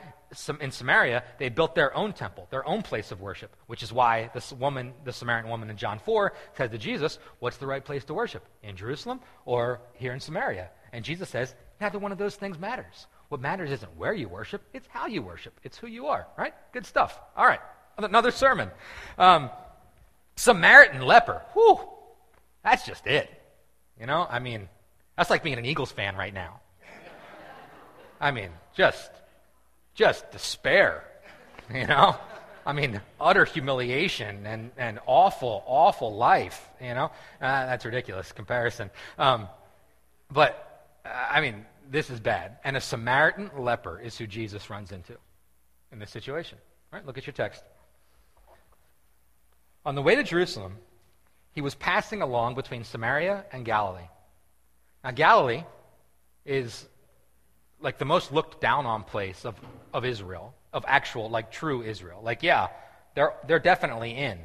in 0.60 0.70
Samaria 0.70 1.22
they 1.38 1.48
built 1.48 1.74
their 1.74 1.94
own 1.96 2.12
temple, 2.12 2.48
their 2.50 2.66
own 2.66 2.82
place 2.82 3.12
of 3.12 3.20
worship, 3.20 3.54
which 3.66 3.82
is 3.82 3.92
why 3.92 4.30
this 4.34 4.52
woman, 4.52 4.92
the 5.04 5.12
Samaritan 5.12 5.50
woman 5.50 5.70
in 5.70 5.76
John 5.76 6.00
4, 6.00 6.32
says 6.56 6.70
to 6.70 6.78
Jesus, 6.78 7.18
What's 7.38 7.58
the 7.58 7.66
right 7.66 7.84
place 7.84 8.04
to 8.06 8.14
worship? 8.14 8.44
In 8.62 8.76
Jerusalem 8.76 9.20
or 9.44 9.80
here 9.94 10.12
in 10.12 10.20
Samaria? 10.20 10.70
And 10.92 11.04
Jesus 11.04 11.28
says, 11.28 11.54
Neither 11.80 11.98
one 11.98 12.12
of 12.12 12.18
those 12.18 12.34
things 12.34 12.58
matters. 12.58 13.06
What 13.28 13.40
matters 13.40 13.70
isn't 13.70 13.96
where 13.96 14.14
you 14.14 14.28
worship, 14.28 14.62
it's 14.72 14.88
how 14.88 15.06
you 15.06 15.22
worship. 15.22 15.58
It's 15.62 15.78
who 15.78 15.86
you 15.86 16.06
are, 16.06 16.26
right? 16.36 16.54
Good 16.72 16.86
stuff. 16.86 17.18
All 17.36 17.46
right, 17.46 17.60
another 17.98 18.30
sermon. 18.30 18.70
Um, 19.18 19.50
Samaritan 20.46 21.02
leper. 21.02 21.42
Whew, 21.54 21.80
that's 22.62 22.86
just 22.86 23.04
it. 23.06 23.28
You 23.98 24.06
know, 24.06 24.24
I 24.30 24.38
mean, 24.38 24.68
that's 25.16 25.28
like 25.28 25.42
being 25.42 25.58
an 25.58 25.64
Eagles 25.64 25.90
fan 25.90 26.14
right 26.14 26.32
now. 26.32 26.60
I 28.20 28.30
mean, 28.30 28.50
just, 28.74 29.10
just 29.94 30.30
despair, 30.30 31.04
you 31.74 31.86
know? 31.86 32.16
I 32.64 32.72
mean, 32.72 33.00
utter 33.20 33.44
humiliation 33.44 34.46
and, 34.46 34.70
and 34.76 35.00
awful, 35.06 35.64
awful 35.66 36.14
life, 36.14 36.68
you 36.80 36.94
know? 36.94 37.10
Uh, 37.40 37.66
that's 37.66 37.84
ridiculous 37.84 38.30
comparison. 38.30 38.90
Um, 39.18 39.48
but, 40.30 40.52
uh, 41.04 41.08
I 41.08 41.40
mean, 41.40 41.66
this 41.90 42.08
is 42.08 42.20
bad. 42.20 42.58
And 42.62 42.76
a 42.76 42.80
Samaritan 42.80 43.50
leper 43.58 43.98
is 43.98 44.16
who 44.16 44.26
Jesus 44.28 44.70
runs 44.70 44.92
into 44.92 45.16
in 45.90 45.98
this 45.98 46.10
situation. 46.10 46.58
All 46.92 46.98
right, 46.98 47.06
look 47.06 47.18
at 47.18 47.26
your 47.26 47.34
text. 47.34 47.64
On 49.86 49.94
the 49.94 50.02
way 50.02 50.16
to 50.16 50.24
Jerusalem, 50.24 50.78
he 51.52 51.60
was 51.60 51.76
passing 51.76 52.20
along 52.20 52.56
between 52.56 52.82
Samaria 52.82 53.44
and 53.52 53.64
Galilee. 53.64 54.08
Now, 55.04 55.12
Galilee 55.12 55.62
is 56.44 56.86
like 57.80 57.96
the 57.96 58.04
most 58.04 58.32
looked 58.32 58.60
down 58.60 58.84
on 58.84 59.04
place 59.04 59.44
of, 59.44 59.54
of 59.94 60.04
Israel, 60.04 60.54
of 60.72 60.84
actual, 60.88 61.30
like 61.30 61.52
true 61.52 61.84
Israel. 61.84 62.20
Like, 62.20 62.42
yeah, 62.42 62.66
they're, 63.14 63.34
they're 63.46 63.60
definitely 63.60 64.10
in, 64.10 64.40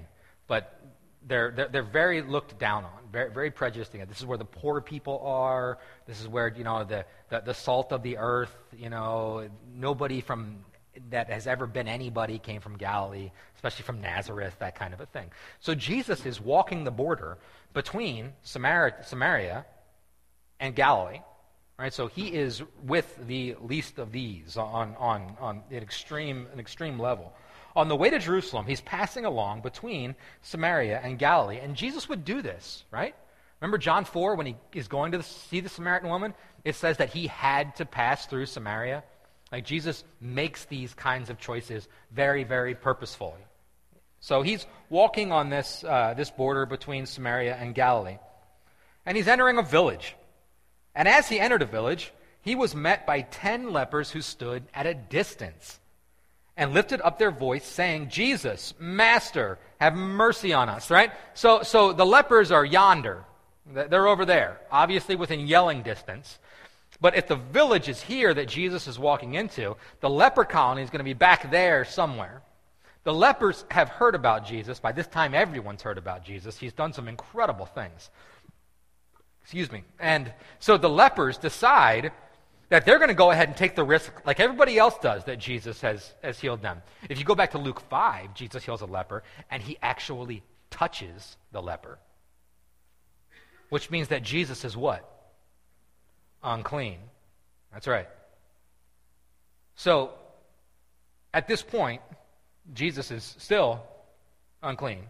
but 0.46 0.80
they're, 1.28 1.50
they're, 1.50 1.70
they're 1.70 1.84
very 1.84 2.22
looked 2.22 2.60
down 2.60 2.84
on, 2.86 2.92
very, 3.12 3.32
very 3.32 3.50
prejudiced 3.50 3.96
against. 3.96 4.10
This 4.10 4.20
is 4.20 4.28
where 4.28 4.38
the 4.38 4.46
poor 4.46 4.80
people 4.80 5.24
are. 5.26 5.80
This 6.06 6.22
is 6.22 6.28
where, 6.28 6.50
you 6.50 6.64
know, 6.64 6.84
the, 6.84 7.04
the, 7.30 7.40
the 7.40 7.54
salt 7.56 7.92
of 7.92 8.04
the 8.04 8.18
earth, 8.18 8.56
you 8.78 8.92
know, 8.92 9.50
nobody 9.76 10.22
from 10.22 10.64
that 11.10 11.30
has 11.30 11.48
ever 11.48 11.68
been 11.68 11.88
anybody 11.88 12.40
came 12.40 12.62
from 12.62 12.78
Galilee, 12.78 13.32
especially 13.56 13.84
from 13.84 14.02
Nazareth, 14.02 14.56
that 14.60 14.76
kind 14.76 14.94
of 14.94 15.02
a 15.02 15.06
thing. 15.06 15.32
So 15.60 15.74
Jesus 15.76 16.26
is 16.26 16.42
walking 16.42 16.84
the 16.84 16.92
border 16.92 17.38
between 17.74 18.34
Samaria, 18.44 18.96
Samaria 19.04 19.66
and 20.60 20.76
Galilee. 20.76 21.20
Right, 21.80 21.92
so 21.92 22.06
he 22.06 22.28
is 22.28 22.62
with 22.84 23.18
the 23.26 23.56
least 23.60 23.98
of 23.98 24.12
these 24.12 24.56
on, 24.56 24.96
on, 25.00 25.36
on 25.40 25.64
an, 25.72 25.78
extreme, 25.78 26.46
an 26.54 26.60
extreme 26.60 27.00
level. 27.00 27.34
On 27.76 27.88
the 27.88 27.96
way 27.96 28.12
to 28.12 28.20
Jerusalem, 28.20 28.68
he's 28.68 28.82
passing 28.82 29.26
along 29.26 29.62
between 29.62 30.16
Samaria 30.44 31.00
and 31.04 31.18
Galilee. 31.18 31.58
And 31.58 31.76
Jesus 31.76 32.08
would 32.08 32.24
do 32.24 32.44
this, 32.44 32.84
right? 32.92 33.16
Remember 33.62 33.80
John 33.80 34.06
4 34.06 34.36
when 34.36 34.46
he 34.46 34.56
is 34.74 34.88
going 34.88 35.14
to 35.14 35.24
see 35.24 35.60
the 35.60 35.70
Samaritan 35.70 36.10
woman? 36.10 36.36
It 36.64 36.76
says 36.76 36.98
that 36.98 37.10
he 37.10 37.26
had 37.26 37.76
to 37.78 37.86
pass 37.86 38.28
through 38.28 38.46
Samaria. 38.46 39.04
Like 39.52 39.66
Jesus 39.66 40.04
makes 40.20 40.66
these 40.66 40.94
kinds 40.94 41.30
of 41.30 41.40
choices 41.40 41.88
very, 42.12 42.44
very 42.44 42.74
purposefully. 42.76 43.42
So 44.20 44.44
he's 44.44 44.66
walking 44.90 45.32
on 45.32 45.50
this, 45.50 45.84
uh, 45.84 46.14
this 46.16 46.30
border 46.30 46.66
between 46.66 47.06
Samaria 47.06 47.56
and 47.56 47.76
Galilee. 47.76 48.20
And 49.06 49.18
he's 49.18 49.28
entering 49.28 49.58
a 49.58 49.64
village. 49.64 50.16
And 50.96 51.08
as 51.08 51.28
he 51.28 51.40
entered 51.40 51.64
a 51.64 51.66
village, 51.66 52.14
he 52.42 52.56
was 52.56 52.76
met 52.76 53.06
by 53.06 53.22
ten 53.22 53.72
lepers 53.72 54.12
who 54.12 54.22
stood 54.22 54.64
at 54.74 54.86
a 54.86 54.94
distance 54.94 55.80
and 56.56 56.74
lifted 56.74 57.02
up 57.02 57.18
their 57.18 57.32
voice, 57.32 57.66
saying, 57.66 58.10
Jesus, 58.10 58.74
Master, 58.80 59.58
have 59.80 59.96
mercy 59.96 60.54
on 60.54 60.70
us, 60.70 60.92
right? 60.92 61.12
So, 61.34 61.64
so 61.64 61.94
the 61.94 62.06
lepers 62.06 62.52
are 62.52 62.66
yonder. 62.66 63.26
They're 63.66 64.08
over 64.08 64.26
there, 64.26 64.60
obviously 64.72 65.16
within 65.16 65.48
yelling 65.48 65.82
distance. 65.82 66.38
But 67.02 67.18
if 67.18 67.28
the 67.28 67.36
village 67.36 67.90
is 67.90 68.00
here 68.00 68.34
that 68.34 68.48
Jesus 68.48 68.88
is 68.88 69.00
walking 69.00 69.34
into, 69.34 69.76
the 70.00 70.10
leper 70.10 70.46
colony 70.46 70.84
is 70.84 70.92
going 70.92 71.00
to 71.00 71.04
be 71.04 71.14
back 71.14 71.50
there 71.50 71.84
somewhere. 71.84 72.44
The 73.04 73.14
lepers 73.14 73.66
have 73.72 73.90
heard 73.90 74.14
about 74.14 74.46
Jesus. 74.46 74.80
By 74.80 74.92
this 74.92 75.08
time, 75.08 75.34
everyone's 75.34 75.82
heard 75.82 75.98
about 75.98 76.24
Jesus. 76.24 76.58
He's 76.58 76.74
done 76.74 76.94
some 76.94 77.08
incredible 77.08 77.66
things. 77.66 78.12
Excuse 79.42 79.72
me. 79.72 79.84
And 80.00 80.32
so 80.60 80.78
the 80.78 80.90
lepers 80.90 81.40
decide 81.40 82.12
that 82.70 82.86
they're 82.86 83.00
going 83.00 83.10
to 83.10 83.16
go 83.16 83.32
ahead 83.32 83.48
and 83.48 83.58
take 83.58 83.76
the 83.76 83.84
risk, 83.84 84.14
like 84.24 84.40
everybody 84.40 84.78
else 84.78 84.98
does, 85.00 85.26
that 85.26 85.40
Jesus 85.40 85.82
has, 85.82 86.14
has 86.24 86.40
healed 86.40 86.62
them. 86.62 86.84
If 87.10 87.18
you 87.18 87.26
go 87.26 87.36
back 87.36 87.52
to 87.52 87.58
Luke 87.58 87.82
5, 87.90 88.36
Jesus 88.36 88.64
heals 88.64 88.82
a 88.82 88.86
leper, 88.86 89.24
and 89.50 89.62
he 89.62 89.78
actually 89.82 90.44
touches 90.70 91.36
the 91.52 91.62
leper. 91.62 91.98
Which 93.70 93.90
means 93.90 94.10
that 94.10 94.22
Jesus 94.22 94.64
is 94.64 94.78
what? 94.78 95.21
Unclean. 96.44 96.98
That's 97.74 97.88
right. 97.88 98.08
So, 99.76 100.12
at 101.34 101.48
this 101.48 101.62
point, 101.62 102.02
Jesus 102.74 103.12
is 103.12 103.36
still 103.40 103.82
unclean 104.62 105.04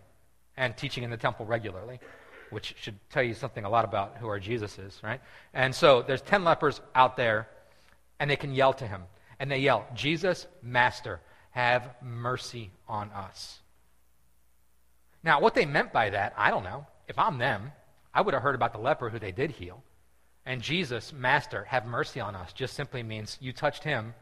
and 0.55 0.77
teaching 0.77 1.03
in 1.03 1.09
the 1.09 1.17
temple 1.17 1.45
regularly 1.45 1.99
which 2.51 2.75
should 2.79 2.99
tell 3.09 3.23
you 3.23 3.33
something 3.33 3.63
a 3.63 3.69
lot 3.69 3.85
about 3.85 4.17
who 4.17 4.27
our 4.27 4.39
Jesus 4.39 4.77
is, 4.77 4.99
right? 5.01 5.21
And 5.53 5.73
so 5.73 6.01
there's 6.01 6.21
10 6.21 6.43
lepers 6.43 6.81
out 6.93 7.17
there, 7.17 7.47
and 8.19 8.29
they 8.29 8.35
can 8.35 8.53
yell 8.53 8.73
to 8.73 8.85
him. 8.85 9.03
And 9.39 9.49
they 9.49 9.59
yell, 9.59 9.87
Jesus, 9.95 10.45
Master, 10.61 11.19
have 11.51 11.95
mercy 12.01 12.69
on 12.87 13.09
us. 13.11 13.59
Now, 15.23 15.39
what 15.39 15.55
they 15.55 15.65
meant 15.65 15.93
by 15.93 16.09
that, 16.09 16.33
I 16.37 16.51
don't 16.51 16.63
know. 16.63 16.85
If 17.07 17.17
I'm 17.17 17.37
them, 17.37 17.71
I 18.13 18.21
would 18.21 18.33
have 18.33 18.43
heard 18.43 18.55
about 18.55 18.73
the 18.73 18.79
leper 18.79 19.09
who 19.09 19.17
they 19.17 19.31
did 19.31 19.51
heal. 19.51 19.81
And 20.45 20.61
Jesus, 20.61 21.13
Master, 21.13 21.65
have 21.65 21.85
mercy 21.85 22.19
on 22.19 22.35
us 22.35 22.53
just 22.53 22.73
simply 22.73 23.03
means 23.03 23.37
you 23.39 23.53
touched 23.53 23.83
him, 23.83 24.13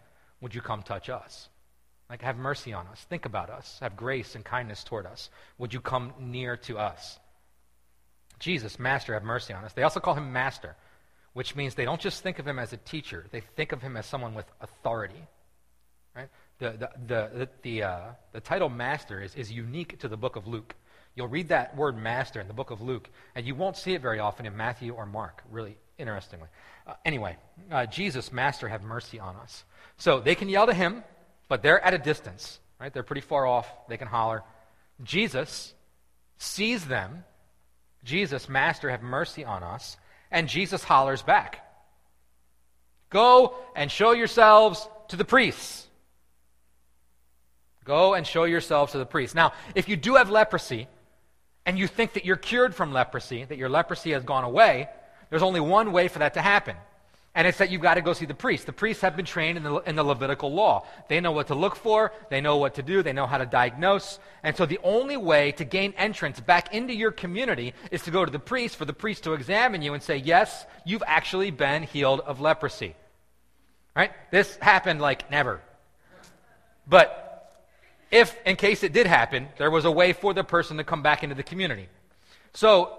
would 0.41 0.53
you 0.53 0.62
come 0.62 0.84
touch 0.84 1.10
us? 1.10 1.49
Like, 2.10 2.21
have 2.23 2.38
mercy 2.38 2.73
on 2.73 2.88
us. 2.88 3.05
Think 3.10 3.25
about 3.25 3.49
us. 3.49 3.77
Have 3.82 3.95
grace 3.95 4.36
and 4.36 4.43
kindness 4.43 4.84
toward 4.84 5.05
us. 5.05 5.29
Would 5.60 5.73
you 5.73 5.79
come 5.79 6.13
near 6.19 6.58
to 6.58 6.79
us? 6.79 7.19
Jesus, 8.39 8.79
Master, 8.79 9.13
have 9.13 9.23
mercy 9.23 9.53
on 9.53 9.63
us. 9.63 9.73
They 9.73 9.84
also 9.84 9.99
call 9.99 10.15
him 10.15 10.34
Master, 10.34 10.75
which 11.34 11.55
means 11.55 11.75
they 11.75 11.86
don't 11.86 12.01
just 12.01 12.23
think 12.23 12.39
of 12.39 12.47
him 12.47 12.58
as 12.58 12.73
a 12.73 12.77
teacher, 12.77 13.25
they 13.32 13.41
think 13.41 13.71
of 13.71 13.82
him 13.82 13.95
as 13.95 14.05
someone 14.05 14.34
with 14.34 14.45
authority. 14.62 15.21
Right? 16.15 16.29
The, 16.58 16.71
the, 16.71 16.89
the, 17.05 17.29
the, 17.34 17.49
the, 17.62 17.84
uh, 17.84 17.99
the 18.32 18.41
title 18.41 18.69
Master 18.69 19.21
is, 19.21 19.36
is 19.36 19.51
unique 19.51 19.99
to 19.99 20.08
the 20.08 20.17
book 20.17 20.36
of 20.36 20.47
Luke. 20.47 20.75
You'll 21.15 21.28
read 21.28 21.50
that 21.50 21.76
word 21.76 21.98
master 21.98 22.39
in 22.39 22.48
the 22.48 22.54
book 22.54 22.72
of 22.72 22.82
Luke, 22.82 23.10
and 23.36 23.45
you 23.45 23.56
won't 23.56 23.78
see 23.78 23.93
it 23.93 24.02
very 24.02 24.19
often 24.19 24.45
in 24.45 24.56
Matthew 24.56 24.93
or 24.93 25.06
Mark, 25.06 25.43
really 25.52 25.78
interestingly. 25.98 26.48
Uh, 26.88 26.93
anyway, 27.04 27.36
uh, 27.72 27.86
Jesus, 27.86 28.32
Master, 28.32 28.69
have 28.69 28.84
mercy 28.84 29.19
on 29.19 29.36
us. 29.36 29.63
So 29.98 30.19
they 30.19 30.36
can 30.36 30.48
yell 30.48 30.65
to 30.67 30.74
him, 30.74 31.04
but 31.50 31.62
they're 31.62 31.84
at 31.84 31.93
a 31.93 31.98
distance, 31.98 32.60
right? 32.80 32.93
They're 32.93 33.04
pretty 33.04 33.22
far 33.22 33.45
off. 33.45 33.67
They 33.89 33.98
can 33.98 34.08
holler. 34.08 34.43
Jesus 35.04 35.74
sees 36.38 36.86
them 36.86 37.26
Jesus, 38.04 38.48
Master, 38.48 38.89
have 38.89 39.02
mercy 39.02 39.43
on 39.43 39.63
us. 39.63 39.98
And 40.32 40.48
Jesus 40.48 40.84
hollers 40.84 41.22
back 41.22 41.65
Go 43.10 43.56
and 43.76 43.91
show 43.91 44.12
yourselves 44.12 44.88
to 45.08 45.15
the 45.15 45.26
priests. 45.26 45.88
Go 47.84 48.13
and 48.13 48.26
show 48.26 48.43
yourselves 48.43 48.91
to 48.91 49.00
the 49.00 49.06
priests. 49.06 49.34
Now, 49.34 49.54
if 49.74 49.89
you 49.89 49.95
do 49.95 50.15
have 50.15 50.30
leprosy, 50.30 50.88
and 51.69 51.77
you 51.77 51.86
think 51.86 52.13
that 52.13 52.25
you're 52.25 52.36
cured 52.36 52.73
from 52.73 52.91
leprosy, 52.91 53.45
that 53.45 53.60
your 53.60 53.69
leprosy 53.69 54.10
has 54.13 54.23
gone 54.23 54.43
away, 54.43 54.89
there's 55.29 55.43
only 55.43 55.60
one 55.60 55.91
way 55.91 56.08
for 56.08 56.17
that 56.17 56.34
to 56.34 56.41
happen. 56.41 56.75
And 57.36 57.45
it's 57.45 57.60
that 57.60 57.69
you've 57.69 57.84
got 57.84 57.93
to 57.93 58.01
go 58.01 58.13
see 58.13 58.25
the 58.25 58.34
priest. 58.34 58.65
The 58.65 58.73
priests 58.73 59.03
have 59.03 59.15
been 59.15 59.27
trained 59.27 59.55
in 59.55 59.63
the, 59.63 59.75
in 59.82 59.95
the 59.95 60.03
Levitical 60.03 60.51
law. 60.51 60.88
They 61.10 61.21
know 61.21 61.32
what 61.32 61.45
to 61.49 61.53
look 61.53 61.75
for, 61.75 62.12
they 62.32 62.41
know 62.41 62.58
what 62.58 62.73
to 62.73 62.82
do, 62.82 63.03
they 63.03 63.13
know 63.13 63.27
how 63.27 63.38
to 63.38 63.45
diagnose. 63.45 64.17
And 64.41 64.58
so 64.58 64.65
the 64.65 64.79
only 64.82 65.15
way 65.15 65.51
to 65.51 65.63
gain 65.63 65.93
entrance 65.95 66.39
back 66.39 66.73
into 66.73 66.95
your 66.95 67.12
community 67.12 67.75
is 67.91 68.01
to 68.01 68.10
go 68.10 68.25
to 68.25 68.32
the 68.32 68.39
priest, 68.39 68.75
for 68.75 68.86
the 68.86 68.91
priest 68.91 69.25
to 69.25 69.34
examine 69.34 69.84
you 69.84 69.93
and 69.93 70.01
say, 70.01 70.17
Yes, 70.17 70.65
you've 70.86 71.03
actually 71.05 71.51
been 71.51 71.84
healed 71.84 72.21
of 72.21 72.41
leprosy. 72.41 72.95
Right? 73.95 74.12
This 74.32 74.55
happened 74.55 75.01
like 75.01 75.29
never. 75.29 75.62
But 76.88 77.29
if, 78.12 78.36
in 78.45 78.56
case 78.56 78.84
it 78.84 78.93
did 78.93 79.08
happen, 79.08 79.48
there 79.58 79.72
was 79.72 79.86
a 79.86 79.91
way 79.91 80.13
for 80.13 80.34
the 80.34 80.43
person 80.43 80.78
to 80.78 80.84
come 80.84 81.02
back 81.02 81.24
into 81.24 81.36
the 81.36 81.43
community. 81.43 81.88
So 82.54 82.98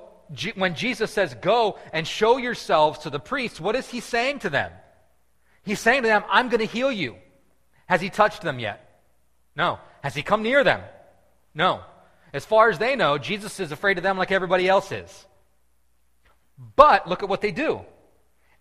when 0.55 0.75
Jesus 0.75 1.11
says, 1.11 1.35
Go 1.35 1.79
and 1.93 2.07
show 2.07 2.37
yourselves 2.37 3.01
to 3.01 3.11
the 3.11 3.19
priests, 3.19 3.61
what 3.61 3.75
is 3.75 3.89
he 3.89 4.01
saying 4.01 4.41
to 4.41 4.51
them? 4.51 4.71
He's 5.63 5.81
saying 5.81 6.03
to 6.03 6.09
them, 6.09 6.25
I'm 6.29 6.49
going 6.49 6.61
to 6.61 6.67
heal 6.67 6.93
you. 6.93 7.17
Has 7.87 8.01
he 8.01 8.11
touched 8.11 8.43
them 8.43 8.59
yet? 8.59 9.03
No. 9.57 9.79
Has 10.03 10.15
he 10.15 10.23
come 10.23 10.43
near 10.43 10.65
them? 10.65 10.81
No. 11.55 11.81
As 12.33 12.45
far 12.45 12.71
as 12.71 12.79
they 12.79 12.95
know, 12.95 13.19
Jesus 13.19 13.59
is 13.59 13.73
afraid 13.73 13.99
of 13.99 14.05
them 14.05 14.17
like 14.17 14.31
everybody 14.31 14.69
else 14.69 14.93
is. 14.93 15.27
But 16.77 17.09
look 17.09 17.23
at 17.23 17.29
what 17.29 17.41
they 17.41 17.51
do. 17.51 17.81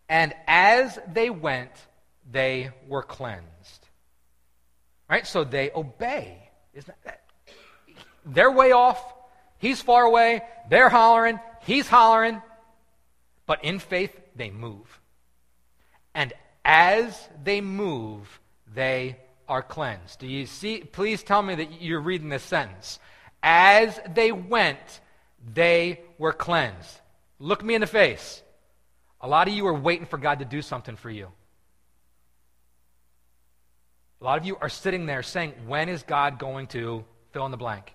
And 0.07 0.33
as 0.47 0.97
they 1.07 1.29
went, 1.29 1.71
they 2.29 2.71
were 2.87 3.03
cleansed. 3.03 3.87
Right? 5.09 5.25
So 5.25 5.43
they 5.43 5.71
obey. 5.73 6.49
Isn't 6.73 6.95
that, 7.03 7.23
they're 8.25 8.51
way 8.51 8.71
off. 8.71 9.01
He's 9.57 9.81
far 9.81 10.03
away. 10.03 10.41
They're 10.69 10.89
hollering. 10.89 11.39
He's 11.63 11.87
hollering, 11.87 12.41
but 13.45 13.63
in 13.63 13.79
faith, 13.79 14.17
they 14.35 14.49
move. 14.49 14.99
And 16.15 16.33
as 16.63 17.29
they 17.43 17.61
move, 17.61 18.39
they 18.73 19.17
are 19.47 19.61
cleansed. 19.61 20.19
Do 20.19 20.27
you 20.27 20.45
see? 20.45 20.79
Please 20.79 21.23
tell 21.23 21.41
me 21.41 21.55
that 21.55 21.81
you're 21.81 21.99
reading 21.99 22.29
this 22.29 22.43
sentence. 22.43 22.99
As 23.41 23.99
they 24.13 24.31
went, 24.31 25.01
they 25.53 26.01
were 26.17 26.33
cleansed. 26.33 27.01
Look 27.39 27.63
me 27.63 27.75
in 27.75 27.81
the 27.81 27.87
face. 27.87 28.41
A 29.21 29.27
lot 29.27 29.47
of 29.47 29.53
you 29.53 29.65
are 29.67 29.73
waiting 29.73 30.05
for 30.05 30.17
God 30.17 30.39
to 30.39 30.45
do 30.45 30.61
something 30.61 30.95
for 30.95 31.09
you. 31.09 31.29
A 34.21 34.25
lot 34.25 34.37
of 34.37 34.45
you 34.45 34.57
are 34.57 34.69
sitting 34.69 35.05
there 35.05 35.23
saying, 35.23 35.53
When 35.65 35.87
is 35.87 36.03
God 36.03 36.39
going 36.39 36.67
to 36.67 37.05
fill 37.31 37.45
in 37.45 37.51
the 37.51 37.57
blank? 37.57 37.93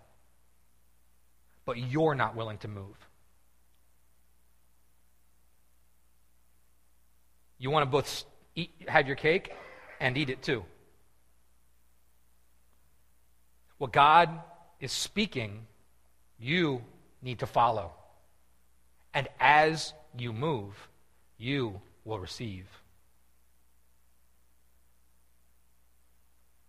But 1.67 1.79
you're 1.79 2.15
not 2.15 2.35
willing 2.35 2.59
to 2.59 2.69
move. 2.69 2.97
You 7.59 7.71
want 7.71 7.85
to 7.85 7.91
both 7.91 8.25
eat, 8.55 8.71
have 8.89 9.07
your 9.07 9.17
cake 9.17 9.53
and 10.01 10.17
eat 10.17 10.31
it 10.31 10.43
too. 10.43 10.65
What 13.79 13.93
God 13.93 14.31
is 14.81 14.93
speaking, 14.93 15.67
you 16.39 16.83
need 17.23 17.41
to 17.41 17.47
follow. 17.47 17.93
And 19.13 19.29
as 19.41 19.93
you 20.17 20.33
move, 20.33 20.75
you 21.39 21.81
will 22.05 22.19
receive. 22.19 22.67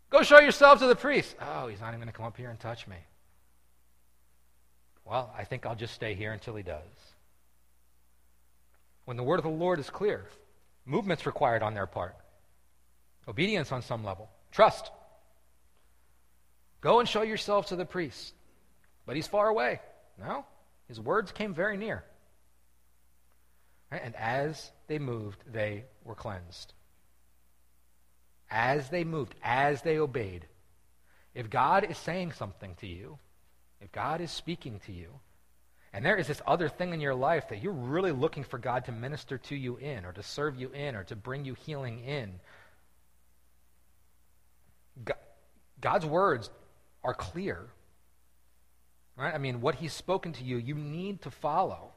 Go 0.09 0.21
show 0.23 0.39
yourself 0.39 0.79
to 0.79 0.87
the 0.87 0.95
priest. 0.95 1.35
Oh, 1.41 1.67
he's 1.67 1.81
not 1.81 1.89
even 1.89 1.99
going 1.99 2.07
to 2.07 2.13
come 2.13 2.25
up 2.25 2.37
here 2.37 2.49
and 2.49 2.59
touch 2.59 2.87
me. 2.87 2.97
Well, 5.03 5.33
I 5.37 5.43
think 5.43 5.65
I'll 5.65 5.75
just 5.75 5.93
stay 5.93 6.15
here 6.15 6.31
until 6.31 6.55
he 6.55 6.63
does. 6.63 6.81
When 9.05 9.17
the 9.17 9.23
word 9.23 9.39
of 9.39 9.43
the 9.43 9.49
Lord 9.49 9.79
is 9.79 9.89
clear, 9.89 10.25
movement's 10.85 11.25
required 11.25 11.61
on 11.61 11.75
their 11.75 11.85
part, 11.85 12.15
obedience 13.27 13.71
on 13.71 13.81
some 13.83 14.03
level, 14.03 14.29
trust. 14.51 14.89
Go 16.81 16.99
and 16.99 17.07
show 17.07 17.21
yourself 17.21 17.67
to 17.67 17.75
the 17.75 17.85
priest. 17.85 18.33
But 19.05 19.15
he's 19.15 19.27
far 19.27 19.47
away. 19.47 19.79
No, 20.19 20.45
his 20.87 20.99
words 20.99 21.31
came 21.31 21.53
very 21.53 21.77
near. 21.77 22.03
And 23.91 24.15
as 24.15 24.71
they 24.87 24.97
moved, 24.97 25.43
they 25.51 25.85
were 26.03 26.15
cleansed. 26.15 26.73
As 28.49 28.89
they 28.89 29.03
moved, 29.03 29.35
as 29.43 29.81
they 29.81 29.97
obeyed. 29.97 30.47
If 31.33 31.49
God 31.49 31.83
is 31.89 31.97
saying 31.97 32.31
something 32.31 32.75
to 32.75 32.87
you, 32.87 33.17
if 33.81 33.91
God 33.91 34.21
is 34.21 34.31
speaking 34.31 34.79
to 34.85 34.91
you, 34.91 35.09
and 35.93 36.05
there 36.05 36.17
is 36.17 36.27
this 36.27 36.41
other 36.45 36.67
thing 36.69 36.93
in 36.93 36.99
your 36.99 37.15
life 37.15 37.49
that 37.49 37.63
you're 37.63 37.71
really 37.71 38.11
looking 38.11 38.43
for 38.43 38.57
God 38.57 38.85
to 38.85 38.91
minister 38.91 39.37
to 39.37 39.55
you 39.55 39.77
in, 39.77 40.05
or 40.05 40.11
to 40.11 40.23
serve 40.23 40.59
you 40.59 40.69
in, 40.71 40.95
or 40.95 41.03
to 41.05 41.15
bring 41.15 41.45
you 41.45 41.53
healing 41.53 42.03
in, 42.03 42.39
God's 45.81 46.05
words 46.05 46.49
are 47.03 47.13
clear. 47.13 47.67
Right? 49.17 49.33
I 49.33 49.37
mean, 49.37 49.61
what 49.61 49.75
He's 49.75 49.93
spoken 49.93 50.33
to 50.33 50.43
you, 50.43 50.57
you 50.57 50.75
need 50.75 51.21
to 51.21 51.31
follow. 51.31 51.91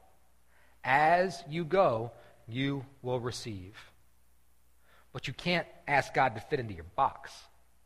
As 0.83 1.43
you 1.49 1.65
go, 1.65 2.11
you 2.47 2.85
will 3.01 3.19
receive. 3.19 3.75
But 5.11 5.27
you 5.27 5.33
can't 5.33 5.67
ask 5.87 6.13
God 6.13 6.35
to 6.35 6.41
fit 6.41 6.59
into 6.59 6.73
your 6.73 6.85
box. 6.95 7.31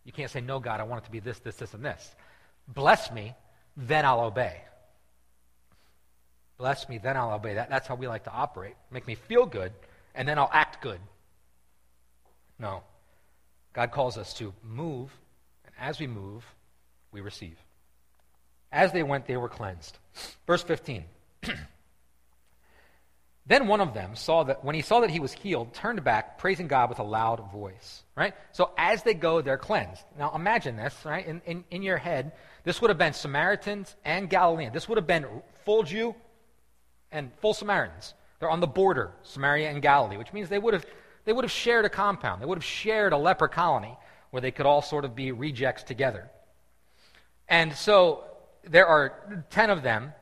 You 0.04 0.12
can't 0.12 0.30
say, 0.30 0.42
No, 0.42 0.60
God, 0.60 0.80
I 0.80 0.84
want 0.84 1.04
it 1.04 1.06
to 1.06 1.12
be 1.12 1.20
this, 1.20 1.40
this, 1.40 1.56
this, 1.56 1.74
and 1.74 1.84
this. 1.84 2.16
Bless 2.68 3.12
me, 3.12 3.34
then 3.78 4.06
I'll 4.06 4.22
obey. 4.22 4.62
Bless 6.58 6.88
me, 6.88 6.98
then 6.98 7.18
I'll 7.18 7.34
obey. 7.34 7.56
That, 7.56 7.70
that's 7.70 7.88
how 7.88 7.96
we 7.96 8.08
like 8.08 8.26
to 8.26 8.32
operate. 8.32 8.76
Make 8.92 9.08
me 9.08 9.16
feel 9.16 9.46
good, 9.46 9.74
and 10.16 10.28
then 10.28 10.38
I'll 10.38 10.52
act 10.54 10.82
good. 10.82 11.00
No. 12.60 12.84
God 13.74 13.92
calls 13.92 14.18
us 14.18 14.34
to 14.36 14.54
move, 14.64 15.12
and 15.66 15.74
as 15.80 16.00
we 16.00 16.08
move, 16.08 16.46
we 17.12 17.22
receive. 17.22 17.58
As 18.72 18.92
they 18.92 19.04
went, 19.04 19.28
they 19.28 19.38
were 19.38 19.50
cleansed. 19.50 19.98
Verse 20.46 20.64
15. 20.64 21.06
Then 23.46 23.68
one 23.68 23.82
of 23.82 23.94
them 23.94 24.16
saw 24.16 24.44
that 24.46 24.64
when 24.64 24.74
he 24.74 24.82
saw 24.82 25.02
that 25.02 25.10
he 25.10 25.20
was 25.20 25.34
healed, 25.34 25.74
turned 25.74 26.04
back, 26.04 26.38
praising 26.38 26.68
God 26.68 26.90
with 26.90 27.00
a 27.00 27.04
loud 27.04 27.52
voice. 27.52 28.04
Right? 28.16 28.34
So 28.54 28.72
as 28.78 29.04
they 29.04 29.14
go, 29.14 29.42
they're 29.42 29.58
cleansed. 29.58 30.04
Now 30.18 30.32
imagine 30.34 30.78
this, 30.78 30.96
right? 31.04 31.26
In, 31.26 31.42
in, 31.46 31.64
in 31.70 31.82
your 31.82 31.98
head, 31.98 32.32
this 32.64 32.82
would 32.82 32.90
have 32.90 32.98
been 32.98 33.14
Samaritans 33.14 33.94
and 34.06 34.30
Galileans. 34.30 34.74
This 34.74 34.88
would 34.88 34.98
have 34.98 35.08
been 35.08 35.26
full 35.66 35.84
Jew 35.84 36.16
and 37.12 37.32
full 37.42 37.54
Samaritans. 37.54 38.14
They're 38.40 38.50
on 38.50 38.62
the 38.62 38.68
border, 38.68 39.12
Samaria 39.24 39.70
and 39.70 39.82
Galilee, 39.82 40.18
which 40.18 40.32
means 40.32 40.48
they 40.50 40.60
would 40.60 40.74
have 40.74 40.86
they 41.26 41.32
would 41.32 41.46
have 41.46 41.52
shared 41.52 41.86
a 41.86 41.90
compound. 41.90 42.42
They 42.42 42.46
would 42.46 42.58
have 42.58 42.66
shared 42.66 43.14
a 43.14 43.18
leper 43.18 43.48
colony 43.48 43.98
where 44.32 44.42
they 44.42 44.52
could 44.52 44.66
all 44.66 44.82
sort 44.82 45.06
of 45.06 45.16
be 45.16 45.32
rejects 45.32 45.84
together. 45.84 46.30
And 47.48 47.74
so 47.74 48.26
there 48.66 48.88
are 48.88 49.44
10 49.50 49.70
of 49.70 49.84
them 49.84 50.14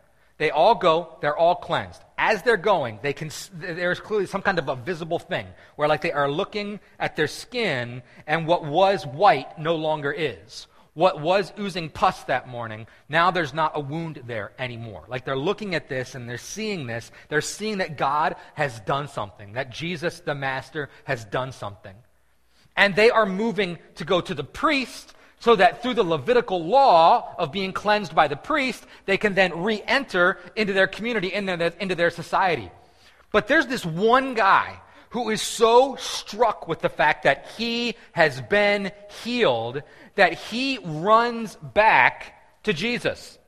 they 0.41 0.49
all 0.49 0.73
go, 0.73 1.19
they're 1.21 1.37
all 1.37 1.53
cleansed. 1.53 2.01
As 2.23 2.43
they're 2.43 2.55
going, 2.55 2.99
they 3.01 3.13
can, 3.13 3.31
there's 3.51 3.99
clearly 3.99 4.27
some 4.27 4.43
kind 4.43 4.59
of 4.59 4.69
a 4.69 4.75
visible 4.75 5.17
thing 5.17 5.47
where, 5.75 5.87
like, 5.87 6.01
they 6.01 6.11
are 6.11 6.29
looking 6.29 6.79
at 6.99 7.15
their 7.15 7.25
skin, 7.25 8.03
and 8.27 8.45
what 8.45 8.63
was 8.63 9.07
white 9.07 9.57
no 9.57 9.75
longer 9.75 10.13
is. 10.15 10.67
What 10.93 11.19
was 11.19 11.51
oozing 11.57 11.89
pus 11.89 12.23
that 12.25 12.47
morning, 12.47 12.85
now 13.09 13.31
there's 13.31 13.55
not 13.55 13.71
a 13.73 13.79
wound 13.79 14.21
there 14.27 14.51
anymore. 14.59 15.05
Like, 15.07 15.25
they're 15.25 15.35
looking 15.35 15.73
at 15.73 15.89
this 15.89 16.13
and 16.13 16.29
they're 16.29 16.37
seeing 16.37 16.85
this. 16.85 17.11
They're 17.29 17.41
seeing 17.41 17.79
that 17.79 17.97
God 17.97 18.35
has 18.53 18.79
done 18.81 19.07
something, 19.07 19.53
that 19.53 19.71
Jesus, 19.71 20.19
the 20.19 20.35
Master, 20.35 20.89
has 21.05 21.25
done 21.25 21.51
something. 21.51 21.95
And 22.77 22.95
they 22.95 23.09
are 23.09 23.25
moving 23.25 23.79
to 23.95 24.05
go 24.05 24.21
to 24.21 24.35
the 24.35 24.43
priest 24.43 25.15
so 25.41 25.55
that 25.55 25.81
through 25.81 25.95
the 25.95 26.03
Levitical 26.03 26.63
law 26.63 27.33
of 27.37 27.51
being 27.51 27.73
cleansed 27.73 28.13
by 28.13 28.27
the 28.27 28.35
priest, 28.35 28.85
they 29.07 29.17
can 29.17 29.33
then 29.33 29.63
re 29.63 29.81
enter 29.87 30.37
into 30.55 30.71
their 30.71 30.85
community, 30.85 31.33
into 31.33 31.95
their 31.95 32.11
society. 32.11 32.69
But 33.31 33.47
there's 33.47 33.65
this 33.65 33.83
one 33.83 34.35
guy 34.35 34.79
who 35.09 35.31
is 35.31 35.41
so 35.41 35.95
struck 35.95 36.67
with 36.67 36.79
the 36.79 36.89
fact 36.89 37.23
that 37.23 37.47
he 37.57 37.95
has 38.11 38.39
been 38.39 38.91
healed 39.23 39.81
that 40.13 40.33
he 40.33 40.77
runs 40.77 41.55
back 41.55 42.35
to 42.63 42.71
Jesus. 42.71 43.39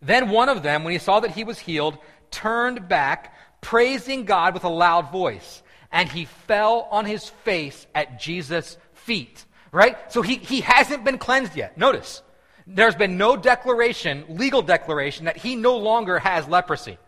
Then 0.00 0.30
one 0.30 0.48
of 0.48 0.62
them, 0.62 0.84
when 0.84 0.92
he 0.92 0.98
saw 1.00 1.18
that 1.18 1.32
he 1.32 1.42
was 1.42 1.58
healed, 1.58 1.98
turned 2.30 2.88
back, 2.88 3.34
praising 3.60 4.24
God 4.24 4.54
with 4.54 4.62
a 4.62 4.68
loud 4.68 5.10
voice, 5.10 5.64
and 5.90 6.08
he 6.08 6.26
fell 6.26 6.86
on 6.92 7.06
his 7.06 7.28
face 7.28 7.88
at 7.92 8.20
Jesus' 8.20 8.76
feet 8.92 9.44
right? 9.72 10.12
So 10.12 10.22
he, 10.22 10.36
he 10.36 10.60
hasn't 10.60 11.04
been 11.04 11.18
cleansed 11.18 11.56
yet. 11.56 11.76
Notice, 11.78 12.22
there's 12.66 12.94
been 12.94 13.16
no 13.16 13.36
declaration, 13.36 14.24
legal 14.28 14.62
declaration, 14.62 15.26
that 15.26 15.36
he 15.36 15.56
no 15.56 15.76
longer 15.76 16.18
has 16.18 16.48
leprosy. 16.48 16.98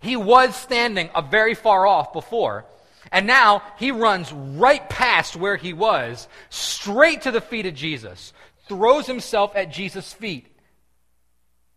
He 0.00 0.16
was 0.16 0.54
standing 0.56 1.10
a 1.14 1.22
very 1.22 1.54
far 1.54 1.86
off 1.86 2.12
before, 2.12 2.64
and 3.12 3.26
now 3.26 3.62
he 3.78 3.90
runs 3.90 4.32
right 4.32 4.86
past 4.88 5.36
where 5.36 5.56
he 5.56 5.72
was, 5.72 6.28
straight 6.48 7.22
to 7.22 7.30
the 7.30 7.40
feet 7.40 7.66
of 7.66 7.74
Jesus, 7.74 8.32
throws 8.68 9.06
himself 9.06 9.56
at 9.56 9.72
Jesus' 9.72 10.12
feet, 10.12 10.46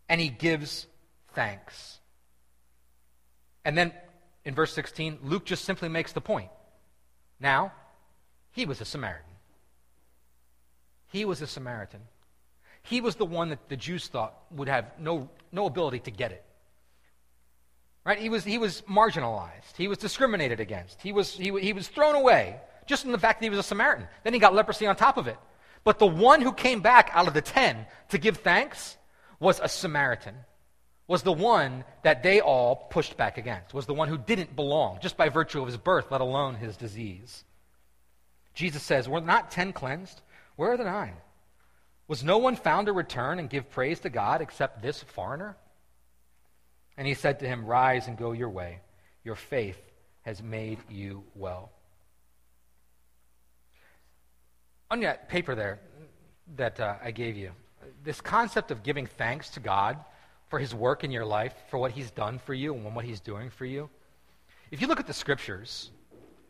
and 0.08 0.20
he 0.20 0.28
gives 0.28 0.86
thanks. 1.34 1.98
And 3.64 3.76
then 3.76 3.92
in 4.44 4.54
verse 4.54 4.72
16, 4.74 5.18
Luke 5.22 5.44
just 5.44 5.64
simply 5.64 5.88
makes 5.88 6.12
the 6.12 6.20
point. 6.20 6.50
Now, 7.40 7.72
he 8.52 8.66
was 8.66 8.80
a 8.80 8.84
Samaritan. 8.84 9.23
He 11.14 11.24
was 11.24 11.40
a 11.40 11.46
Samaritan. 11.46 12.00
He 12.82 13.00
was 13.00 13.14
the 13.14 13.24
one 13.24 13.50
that 13.50 13.68
the 13.68 13.76
Jews 13.76 14.08
thought 14.08 14.34
would 14.50 14.66
have 14.66 14.86
no, 14.98 15.30
no 15.52 15.66
ability 15.66 16.00
to 16.00 16.10
get 16.10 16.32
it. 16.32 16.44
Right? 18.04 18.18
He 18.18 18.28
was, 18.28 18.42
he 18.42 18.58
was 18.58 18.82
marginalized. 18.90 19.76
He 19.76 19.86
was 19.86 19.98
discriminated 19.98 20.58
against. 20.58 21.00
He 21.00 21.12
was, 21.12 21.32
he, 21.32 21.56
he 21.60 21.72
was 21.72 21.86
thrown 21.86 22.16
away 22.16 22.56
just 22.86 23.04
in 23.04 23.12
the 23.12 23.18
fact 23.18 23.38
that 23.38 23.46
he 23.46 23.50
was 23.50 23.60
a 23.60 23.62
Samaritan. 23.62 24.08
Then 24.24 24.32
he 24.34 24.40
got 24.40 24.56
leprosy 24.56 24.88
on 24.88 24.96
top 24.96 25.16
of 25.16 25.28
it. 25.28 25.36
But 25.84 26.00
the 26.00 26.06
one 26.08 26.40
who 26.40 26.52
came 26.52 26.80
back 26.80 27.10
out 27.12 27.28
of 27.28 27.34
the 27.34 27.42
ten 27.42 27.86
to 28.08 28.18
give 28.18 28.38
thanks 28.38 28.96
was 29.38 29.60
a 29.62 29.68
Samaritan, 29.68 30.34
was 31.06 31.22
the 31.22 31.32
one 31.32 31.84
that 32.02 32.24
they 32.24 32.40
all 32.40 32.74
pushed 32.90 33.16
back 33.16 33.38
against, 33.38 33.72
was 33.72 33.86
the 33.86 33.94
one 33.94 34.08
who 34.08 34.18
didn't 34.18 34.56
belong 34.56 34.98
just 35.00 35.16
by 35.16 35.28
virtue 35.28 35.60
of 35.60 35.68
his 35.68 35.76
birth, 35.76 36.10
let 36.10 36.20
alone 36.20 36.56
his 36.56 36.76
disease. 36.76 37.44
Jesus 38.52 38.82
says, 38.82 39.08
Were 39.08 39.20
not 39.20 39.52
ten 39.52 39.72
cleansed? 39.72 40.20
Where 40.56 40.72
are 40.72 40.76
the 40.76 40.84
nine? 40.84 41.14
Was 42.06 42.22
no 42.22 42.38
one 42.38 42.56
found 42.56 42.86
to 42.86 42.92
return 42.92 43.38
and 43.38 43.48
give 43.48 43.70
praise 43.70 44.00
to 44.00 44.10
God 44.10 44.40
except 44.40 44.82
this 44.82 45.02
foreigner? 45.02 45.56
And 46.96 47.06
he 47.06 47.14
said 47.14 47.40
to 47.40 47.46
him, 47.46 47.64
Rise 47.64 48.06
and 48.06 48.16
go 48.16 48.32
your 48.32 48.50
way. 48.50 48.80
Your 49.24 49.36
faith 49.36 49.80
has 50.22 50.42
made 50.42 50.78
you 50.90 51.24
well. 51.34 51.72
On 54.90 55.00
that 55.00 55.28
paper 55.28 55.54
there 55.54 55.80
that 56.56 56.78
uh, 56.78 56.96
I 57.02 57.10
gave 57.10 57.36
you, 57.36 57.52
this 58.02 58.20
concept 58.20 58.70
of 58.70 58.82
giving 58.82 59.06
thanks 59.06 59.50
to 59.50 59.60
God 59.60 59.98
for 60.48 60.58
his 60.58 60.74
work 60.74 61.04
in 61.04 61.10
your 61.10 61.24
life, 61.24 61.54
for 61.70 61.78
what 61.78 61.90
he's 61.90 62.10
done 62.10 62.38
for 62.38 62.54
you 62.54 62.74
and 62.74 62.94
what 62.94 63.04
he's 63.04 63.20
doing 63.20 63.50
for 63.50 63.64
you. 63.64 63.88
If 64.70 64.80
you 64.80 64.86
look 64.86 65.00
at 65.00 65.06
the 65.06 65.14
scriptures, 65.14 65.90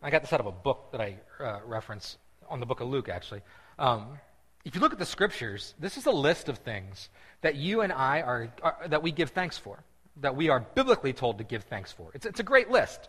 I 0.02 0.10
got 0.10 0.22
this 0.22 0.32
out 0.32 0.40
of 0.40 0.46
a 0.46 0.52
book 0.52 0.90
that 0.92 1.00
I 1.00 1.16
uh, 1.40 1.60
reference 1.64 2.18
on 2.48 2.60
the 2.60 2.66
book 2.66 2.80
of 2.80 2.88
Luke, 2.88 3.08
actually. 3.08 3.40
Um, 3.78 4.18
if 4.64 4.74
you 4.74 4.80
look 4.80 4.92
at 4.92 4.98
the 4.98 5.06
scriptures, 5.06 5.74
this 5.78 5.96
is 5.96 6.06
a 6.06 6.10
list 6.10 6.48
of 6.48 6.58
things 6.58 7.10
that 7.42 7.54
you 7.56 7.82
and 7.82 7.92
I 7.92 8.22
are, 8.22 8.52
are, 8.62 8.76
that 8.88 9.02
we 9.02 9.12
give 9.12 9.30
thanks 9.30 9.58
for, 9.58 9.78
that 10.20 10.36
we 10.36 10.48
are 10.48 10.60
biblically 10.60 11.12
told 11.12 11.38
to 11.38 11.44
give 11.44 11.64
thanks 11.64 11.92
for. 11.92 12.10
It's, 12.14 12.24
it's 12.24 12.40
a 12.40 12.44
great 12.44 12.70
list, 12.70 13.08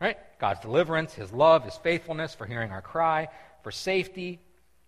right? 0.00 0.16
God's 0.40 0.60
deliverance, 0.60 1.14
His 1.14 1.32
love, 1.32 1.64
His 1.64 1.76
faithfulness 1.76 2.34
for 2.34 2.46
hearing 2.46 2.72
our 2.72 2.82
cry, 2.82 3.28
for 3.62 3.70
safety, 3.70 4.40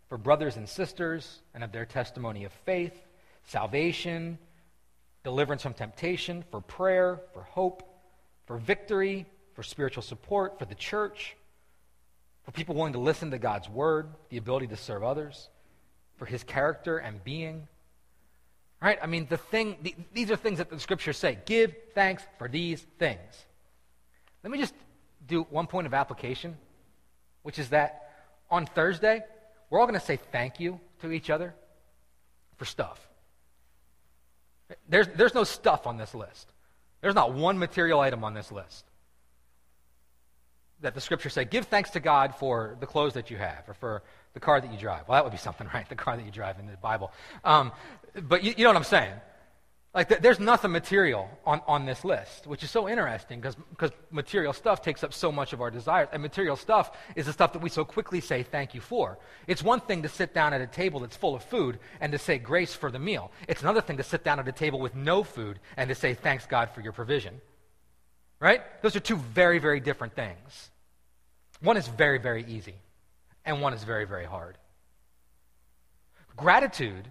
for 0.08 0.18
brothers 0.18 0.56
and 0.56 0.68
sisters, 0.68 1.40
and 1.54 1.62
of 1.62 1.72
their 1.72 1.86
testimony 1.86 2.44
of 2.44 2.52
faith, 2.64 2.94
salvation, 3.44 4.38
deliverance 5.22 5.62
from 5.62 5.74
temptation, 5.74 6.44
for 6.50 6.60
prayer, 6.60 7.20
for 7.32 7.42
hope, 7.42 7.88
for 8.46 8.58
victory, 8.58 9.26
for 9.54 9.62
spiritual 9.62 10.02
support, 10.02 10.58
for 10.58 10.64
the 10.64 10.74
church, 10.74 11.36
for 12.44 12.50
people 12.50 12.74
willing 12.74 12.92
to 12.94 12.98
listen 12.98 13.30
to 13.30 13.38
God's 13.38 13.68
word, 13.68 14.08
the 14.28 14.36
ability 14.36 14.68
to 14.68 14.76
serve 14.76 15.04
others, 15.04 15.48
for 16.16 16.26
his 16.26 16.42
character 16.42 16.98
and 16.98 17.22
being. 17.22 17.68
Right? 18.80 18.98
I 19.00 19.06
mean, 19.06 19.26
the 19.30 19.36
thing, 19.36 19.76
the, 19.82 19.94
these 20.12 20.30
are 20.30 20.36
things 20.36 20.58
that 20.58 20.70
the 20.70 20.80
scriptures 20.80 21.16
say. 21.16 21.38
Give 21.46 21.72
thanks 21.94 22.22
for 22.38 22.48
these 22.48 22.84
things. 22.98 23.20
Let 24.42 24.50
me 24.50 24.58
just 24.58 24.74
do 25.26 25.46
one 25.50 25.68
point 25.68 25.86
of 25.86 25.94
application, 25.94 26.56
which 27.42 27.58
is 27.58 27.68
that 27.68 28.10
on 28.50 28.66
Thursday, 28.66 29.22
we're 29.70 29.78
all 29.78 29.86
going 29.86 29.98
to 29.98 30.04
say 30.04 30.18
thank 30.32 30.58
you 30.58 30.80
to 31.00 31.12
each 31.12 31.30
other 31.30 31.54
for 32.56 32.64
stuff. 32.64 33.08
There's, 34.88 35.06
there's 35.08 35.34
no 35.34 35.44
stuff 35.44 35.86
on 35.86 35.96
this 35.96 36.14
list. 36.14 36.52
There's 37.02 37.14
not 37.14 37.32
one 37.34 37.58
material 37.58 38.00
item 38.00 38.24
on 38.24 38.34
this 38.34 38.50
list 38.50 38.84
that 40.82 40.94
the 40.94 41.00
scriptures 41.00 41.32
say, 41.32 41.44
give 41.44 41.66
thanks 41.66 41.90
to 41.90 42.00
God 42.00 42.34
for 42.34 42.76
the 42.80 42.86
clothes 42.86 43.14
that 43.14 43.30
you 43.30 43.36
have 43.38 43.64
or 43.68 43.74
for 43.74 44.02
the 44.34 44.40
car 44.40 44.60
that 44.60 44.70
you 44.70 44.78
drive. 44.78 45.08
Well, 45.08 45.16
that 45.16 45.24
would 45.24 45.32
be 45.32 45.38
something, 45.38 45.68
right? 45.74 45.88
The 45.88 45.94
car 45.94 46.16
that 46.16 46.24
you 46.24 46.32
drive 46.32 46.58
in 46.58 46.66
the 46.66 46.76
Bible. 46.76 47.12
Um, 47.44 47.72
but 48.20 48.44
you, 48.44 48.54
you, 48.56 48.64
know 48.64 48.70
what 48.70 48.76
I'm 48.76 48.84
saying? 48.84 49.14
Like, 49.94 50.08
th- 50.08 50.22
there's 50.22 50.40
nothing 50.40 50.72
material 50.72 51.28
on, 51.44 51.60
on 51.66 51.84
this 51.84 52.02
list, 52.02 52.46
which 52.46 52.62
is 52.62 52.70
so 52.70 52.88
interesting 52.88 53.40
because 53.40 53.92
material 54.10 54.54
stuff 54.54 54.80
takes 54.80 55.04
up 55.04 55.12
so 55.12 55.30
much 55.30 55.52
of 55.52 55.60
our 55.60 55.70
desires. 55.70 56.08
And 56.12 56.22
material 56.22 56.56
stuff 56.56 56.96
is 57.14 57.26
the 57.26 57.32
stuff 57.32 57.52
that 57.52 57.60
we 57.60 57.68
so 57.68 57.84
quickly 57.84 58.20
say 58.20 58.42
thank 58.42 58.74
you 58.74 58.80
for. 58.80 59.18
It's 59.46 59.62
one 59.62 59.80
thing 59.80 60.02
to 60.02 60.08
sit 60.08 60.32
down 60.32 60.54
at 60.54 60.62
a 60.62 60.66
table 60.66 61.00
that's 61.00 61.16
full 61.16 61.34
of 61.34 61.44
food 61.44 61.78
and 62.00 62.10
to 62.12 62.18
say 62.18 62.38
grace 62.38 62.74
for 62.74 62.90
the 62.90 62.98
meal, 62.98 63.30
it's 63.48 63.62
another 63.62 63.82
thing 63.82 63.98
to 63.98 64.02
sit 64.02 64.24
down 64.24 64.40
at 64.40 64.48
a 64.48 64.52
table 64.52 64.80
with 64.80 64.94
no 64.94 65.22
food 65.22 65.60
and 65.76 65.88
to 65.88 65.94
say 65.94 66.14
thanks, 66.14 66.46
God, 66.46 66.70
for 66.70 66.80
your 66.80 66.92
provision. 66.92 67.40
Right? 68.40 68.62
Those 68.82 68.96
are 68.96 69.00
two 69.00 69.16
very, 69.16 69.58
very 69.58 69.78
different 69.78 70.14
things. 70.16 70.71
One 71.62 71.76
is 71.76 71.86
very, 71.86 72.18
very 72.18 72.44
easy, 72.44 72.74
and 73.44 73.60
one 73.60 73.72
is 73.72 73.84
very, 73.84 74.04
very 74.04 74.24
hard. 74.24 74.58
Gratitude 76.36 77.06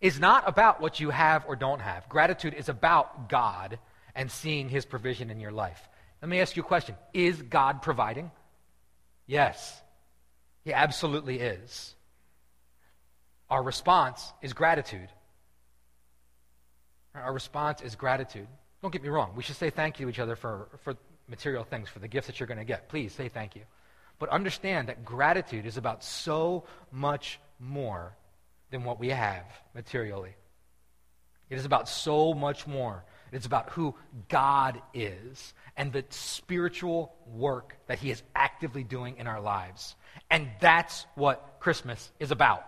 is 0.00 0.18
not 0.18 0.48
about 0.48 0.80
what 0.80 0.98
you 0.98 1.10
have 1.10 1.44
or 1.46 1.54
don't 1.54 1.80
have. 1.80 2.08
Gratitude 2.08 2.54
is 2.54 2.68
about 2.68 3.28
God 3.28 3.78
and 4.14 4.30
seeing 4.30 4.68
His 4.68 4.84
provision 4.84 5.30
in 5.30 5.38
your 5.38 5.52
life. 5.52 5.88
Let 6.20 6.28
me 6.28 6.40
ask 6.40 6.56
you 6.56 6.62
a 6.62 6.66
question 6.66 6.96
Is 7.14 7.40
God 7.42 7.82
providing? 7.82 8.30
Yes, 9.26 9.80
He 10.64 10.72
absolutely 10.72 11.38
is. 11.38 11.94
Our 13.48 13.62
response 13.62 14.32
is 14.42 14.52
gratitude. 14.52 15.08
Our 17.14 17.32
response 17.32 17.82
is 17.82 17.94
gratitude. 17.94 18.48
Don't 18.80 18.90
get 18.90 19.02
me 19.02 19.10
wrong. 19.10 19.34
We 19.36 19.42
should 19.42 19.56
say 19.56 19.70
thank 19.70 20.00
you 20.00 20.06
to 20.06 20.10
each 20.10 20.18
other 20.18 20.34
for, 20.34 20.68
for 20.82 20.96
material 21.28 21.62
things, 21.62 21.88
for 21.88 21.98
the 21.98 22.08
gifts 22.08 22.26
that 22.26 22.40
you're 22.40 22.46
going 22.46 22.58
to 22.58 22.64
get. 22.64 22.88
Please 22.88 23.12
say 23.12 23.28
thank 23.28 23.54
you. 23.54 23.62
But 24.22 24.30
understand 24.30 24.88
that 24.88 25.04
gratitude 25.04 25.66
is 25.66 25.76
about 25.76 26.04
so 26.04 26.62
much 26.92 27.40
more 27.58 28.16
than 28.70 28.84
what 28.84 29.00
we 29.00 29.08
have 29.08 29.42
materially. 29.74 30.36
It 31.50 31.58
is 31.58 31.64
about 31.64 31.88
so 31.88 32.32
much 32.32 32.64
more. 32.64 33.04
It's 33.32 33.46
about 33.46 33.70
who 33.70 33.96
God 34.28 34.80
is 34.94 35.54
and 35.76 35.92
the 35.92 36.04
spiritual 36.10 37.12
work 37.26 37.76
that 37.88 37.98
He 37.98 38.12
is 38.12 38.22
actively 38.32 38.84
doing 38.84 39.16
in 39.16 39.26
our 39.26 39.40
lives. 39.40 39.96
And 40.30 40.46
that's 40.60 41.04
what 41.16 41.56
Christmas 41.58 42.12
is 42.20 42.30
about. 42.30 42.64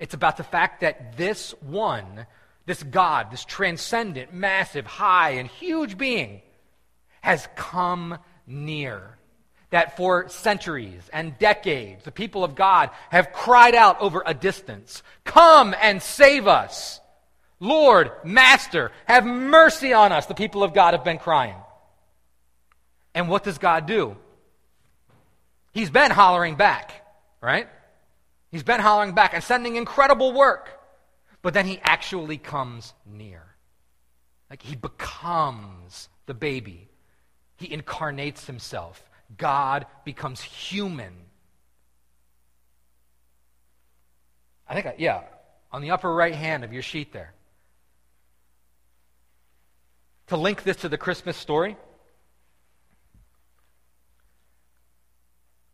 It's 0.00 0.14
about 0.14 0.38
the 0.38 0.42
fact 0.42 0.80
that 0.80 1.16
this 1.16 1.52
one, 1.60 2.26
this 2.66 2.82
God, 2.82 3.30
this 3.30 3.44
transcendent, 3.44 4.34
massive, 4.34 4.86
high, 4.86 5.34
and 5.34 5.48
huge 5.48 5.96
being, 5.96 6.42
has 7.20 7.46
come 7.54 8.18
near 8.44 9.18
that 9.74 9.96
for 9.96 10.28
centuries 10.28 11.02
and 11.12 11.36
decades, 11.36 12.04
the 12.04 12.12
people 12.12 12.44
of 12.44 12.54
God 12.54 12.90
have 13.10 13.32
cried 13.32 13.74
out 13.74 14.00
over 14.00 14.22
a 14.24 14.32
distance 14.32 15.02
Come 15.24 15.74
and 15.82 16.00
save 16.00 16.46
us! 16.46 17.00
Lord, 17.58 18.12
Master, 18.22 18.92
have 19.06 19.26
mercy 19.26 19.92
on 19.92 20.12
us, 20.12 20.26
the 20.26 20.34
people 20.34 20.62
of 20.62 20.74
God 20.74 20.94
have 20.94 21.02
been 21.02 21.18
crying. 21.18 21.56
And 23.16 23.28
what 23.28 23.42
does 23.42 23.58
God 23.58 23.86
do? 23.86 24.16
He's 25.72 25.90
been 25.90 26.12
hollering 26.12 26.54
back, 26.54 26.92
right? 27.40 27.66
He's 28.52 28.62
been 28.62 28.80
hollering 28.80 29.12
back 29.12 29.34
and 29.34 29.42
sending 29.42 29.74
incredible 29.74 30.32
work. 30.32 30.70
But 31.42 31.52
then 31.52 31.66
he 31.66 31.80
actually 31.82 32.38
comes 32.38 32.94
near. 33.04 33.42
Like 34.50 34.62
he 34.62 34.76
becomes 34.76 36.08
the 36.26 36.34
baby. 36.34 36.88
He 37.56 37.72
incarnates 37.72 38.46
himself. 38.46 39.02
God 39.36 39.86
becomes 40.04 40.40
human. 40.40 41.12
I 44.68 44.74
think, 44.74 44.86
I, 44.86 44.94
yeah, 44.98 45.22
on 45.72 45.82
the 45.82 45.90
upper 45.90 46.12
right 46.12 46.34
hand 46.34 46.64
of 46.64 46.72
your 46.72 46.82
sheet 46.82 47.12
there. 47.12 47.32
To 50.28 50.36
link 50.36 50.62
this 50.62 50.78
to 50.78 50.88
the 50.88 50.96
Christmas 50.96 51.36
story, 51.36 51.76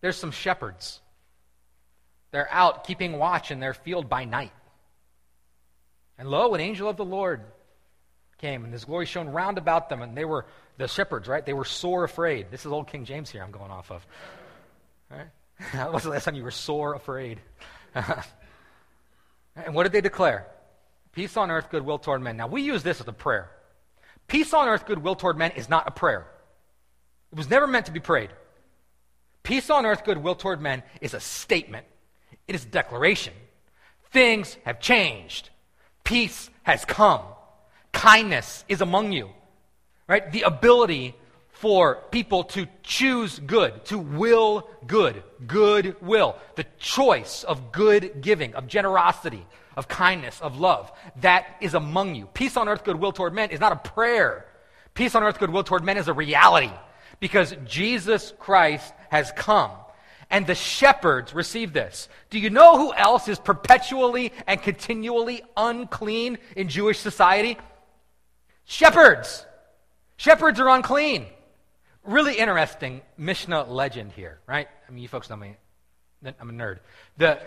there's 0.00 0.16
some 0.16 0.32
shepherds. 0.32 1.00
They're 2.32 2.48
out 2.50 2.84
keeping 2.84 3.18
watch 3.18 3.50
in 3.50 3.60
their 3.60 3.74
field 3.74 4.08
by 4.08 4.24
night. 4.24 4.52
And 6.18 6.28
lo, 6.28 6.54
an 6.54 6.60
angel 6.60 6.88
of 6.88 6.96
the 6.96 7.04
Lord 7.04 7.42
came, 8.40 8.64
and 8.64 8.72
his 8.72 8.84
glory 8.84 9.06
shone 9.06 9.28
round 9.28 9.58
about 9.58 9.88
them, 9.88 10.02
and 10.02 10.16
they 10.16 10.24
were 10.24 10.46
the 10.78 10.88
shepherds, 10.88 11.28
right? 11.28 11.44
They 11.44 11.52
were 11.52 11.64
sore 11.64 12.04
afraid. 12.04 12.50
This 12.50 12.64
is 12.64 12.72
old 12.72 12.88
King 12.88 13.04
James 13.04 13.30
here 13.30 13.42
I'm 13.42 13.50
going 13.50 13.70
off 13.70 13.90
of. 13.90 14.06
Right? 15.10 15.28
that 15.74 15.92
was 15.92 16.04
the 16.04 16.10
last 16.10 16.24
time 16.24 16.34
you 16.34 16.44
were 16.44 16.50
sore 16.50 16.94
afraid. 16.94 17.40
and 17.94 19.74
what 19.74 19.82
did 19.82 19.92
they 19.92 20.00
declare? 20.00 20.46
Peace 21.12 21.36
on 21.36 21.50
earth, 21.50 21.70
goodwill 21.70 21.98
toward 21.98 22.22
men. 22.22 22.36
Now, 22.36 22.46
we 22.46 22.62
use 22.62 22.82
this 22.82 23.00
as 23.00 23.08
a 23.08 23.12
prayer. 23.12 23.50
Peace 24.26 24.54
on 24.54 24.68
earth, 24.68 24.86
goodwill 24.86 25.16
toward 25.16 25.36
men 25.36 25.50
is 25.52 25.68
not 25.68 25.88
a 25.88 25.90
prayer. 25.90 26.26
It 27.32 27.38
was 27.38 27.50
never 27.50 27.66
meant 27.66 27.86
to 27.86 27.92
be 27.92 28.00
prayed. 28.00 28.30
Peace 29.42 29.70
on 29.70 29.86
earth, 29.86 30.04
goodwill 30.04 30.34
toward 30.34 30.60
men 30.60 30.82
is 31.00 31.14
a 31.14 31.20
statement, 31.20 31.86
it 32.46 32.54
is 32.54 32.64
a 32.64 32.68
declaration. 32.68 33.32
Things 34.12 34.56
have 34.64 34.80
changed, 34.80 35.50
peace 36.04 36.50
has 36.62 36.84
come, 36.84 37.22
kindness 37.92 38.64
is 38.68 38.80
among 38.80 39.12
you 39.12 39.30
right? 40.10 40.32
The 40.32 40.42
ability 40.42 41.14
for 41.50 42.02
people 42.10 42.42
to 42.42 42.66
choose 42.82 43.38
good, 43.38 43.84
to 43.84 43.98
will 43.98 44.68
good, 44.88 45.22
good 45.46 45.94
will, 46.02 46.36
the 46.56 46.66
choice 46.78 47.44
of 47.44 47.70
good 47.70 48.20
giving, 48.20 48.54
of 48.56 48.66
generosity, 48.66 49.46
of 49.76 49.86
kindness, 49.86 50.40
of 50.40 50.58
love. 50.58 50.90
That 51.20 51.46
is 51.60 51.74
among 51.74 52.16
you. 52.16 52.26
Peace 52.34 52.56
on 52.56 52.68
earth, 52.68 52.82
goodwill 52.82 53.12
toward 53.12 53.34
men 53.34 53.50
is 53.50 53.60
not 53.60 53.70
a 53.70 53.88
prayer. 53.88 54.46
Peace 54.94 55.14
on 55.14 55.22
earth, 55.22 55.38
goodwill 55.38 55.62
toward 55.62 55.84
men 55.84 55.96
is 55.96 56.08
a 56.08 56.12
reality 56.12 56.72
because 57.20 57.54
Jesus 57.64 58.34
Christ 58.40 58.92
has 59.10 59.30
come. 59.36 59.70
And 60.28 60.44
the 60.46 60.56
shepherds 60.56 61.34
receive 61.34 61.72
this. 61.72 62.08
Do 62.30 62.40
you 62.40 62.50
know 62.50 62.78
who 62.78 62.92
else 62.94 63.28
is 63.28 63.38
perpetually 63.38 64.32
and 64.46 64.60
continually 64.60 65.42
unclean 65.56 66.38
in 66.56 66.68
Jewish 66.68 66.98
society? 66.98 67.58
Shepherds. 68.70 69.44
Shepherds 70.16 70.60
are 70.60 70.68
unclean. 70.68 71.26
Really 72.04 72.36
interesting 72.36 73.00
Mishnah 73.18 73.64
legend 73.64 74.12
here, 74.12 74.38
right? 74.46 74.68
I 74.88 74.92
mean, 74.92 75.02
you 75.02 75.08
folks 75.08 75.28
know 75.28 75.34
me. 75.34 75.56
I'm 76.24 76.50
a 76.50 76.52
nerd. 76.52 76.78
The, 77.18 77.40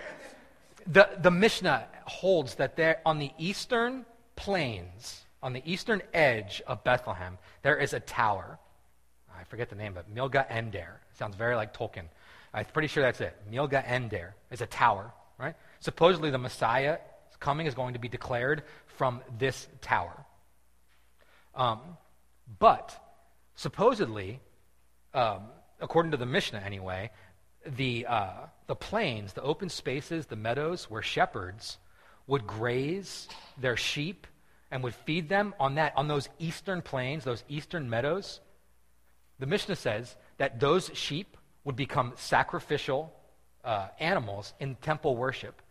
the, 0.85 1.07
the 1.21 1.31
Mishnah 1.31 1.87
holds 2.03 2.55
that 2.55 2.75
there, 2.75 2.99
on 3.05 3.19
the 3.19 3.31
eastern 3.37 4.05
plains, 4.35 5.23
on 5.41 5.53
the 5.53 5.61
eastern 5.65 6.01
edge 6.13 6.61
of 6.67 6.83
Bethlehem, 6.83 7.37
there 7.61 7.77
is 7.77 7.93
a 7.93 8.01
tower. 8.01 8.59
I 9.33 9.45
forget 9.45 9.69
the 9.69 9.77
name, 9.77 9.93
but 9.93 10.13
Milga 10.13 10.45
Ender. 10.49 10.99
Sounds 11.17 11.37
very 11.37 11.55
like 11.55 11.73
Tolkien. 11.73 12.09
I'm 12.53 12.65
pretty 12.65 12.89
sure 12.89 13.01
that's 13.01 13.21
it. 13.21 13.33
Milga 13.49 13.81
Ender 13.87 14.35
is 14.51 14.59
a 14.59 14.67
tower, 14.67 15.13
right? 15.39 15.55
Supposedly 15.79 16.31
the 16.31 16.37
Messiah 16.37 16.97
coming 17.39 17.65
is 17.65 17.75
going 17.75 17.93
to 17.93 17.99
be 17.99 18.09
declared 18.09 18.63
from 18.97 19.21
this 19.39 19.69
tower. 19.79 20.25
Um, 21.55 21.79
but 22.59 22.97
supposedly, 23.55 24.39
um, 25.13 25.43
according 25.79 26.11
to 26.11 26.17
the 26.17 26.25
Mishnah 26.25 26.59
anyway, 26.65 27.11
the, 27.65 28.05
uh, 28.07 28.31
the 28.67 28.75
plains, 28.75 29.33
the 29.33 29.41
open 29.41 29.69
spaces, 29.69 30.25
the 30.25 30.35
meadows 30.35 30.89
where 30.89 31.01
shepherds 31.01 31.77
would 32.27 32.47
graze 32.47 33.27
their 33.57 33.77
sheep 33.77 34.27
and 34.71 34.83
would 34.83 34.95
feed 34.95 35.29
them 35.29 35.53
on, 35.59 35.75
that, 35.75 35.93
on 35.95 36.07
those 36.07 36.29
eastern 36.39 36.81
plains, 36.81 37.23
those 37.23 37.43
eastern 37.47 37.89
meadows, 37.89 38.39
the 39.39 39.45
Mishnah 39.45 39.75
says 39.75 40.15
that 40.37 40.59
those 40.59 40.89
sheep 40.93 41.37
would 41.63 41.75
become 41.75 42.13
sacrificial 42.15 43.13
uh, 43.63 43.87
animals 43.99 44.53
in 44.59 44.75
temple 44.75 45.15
worship, 45.15 45.61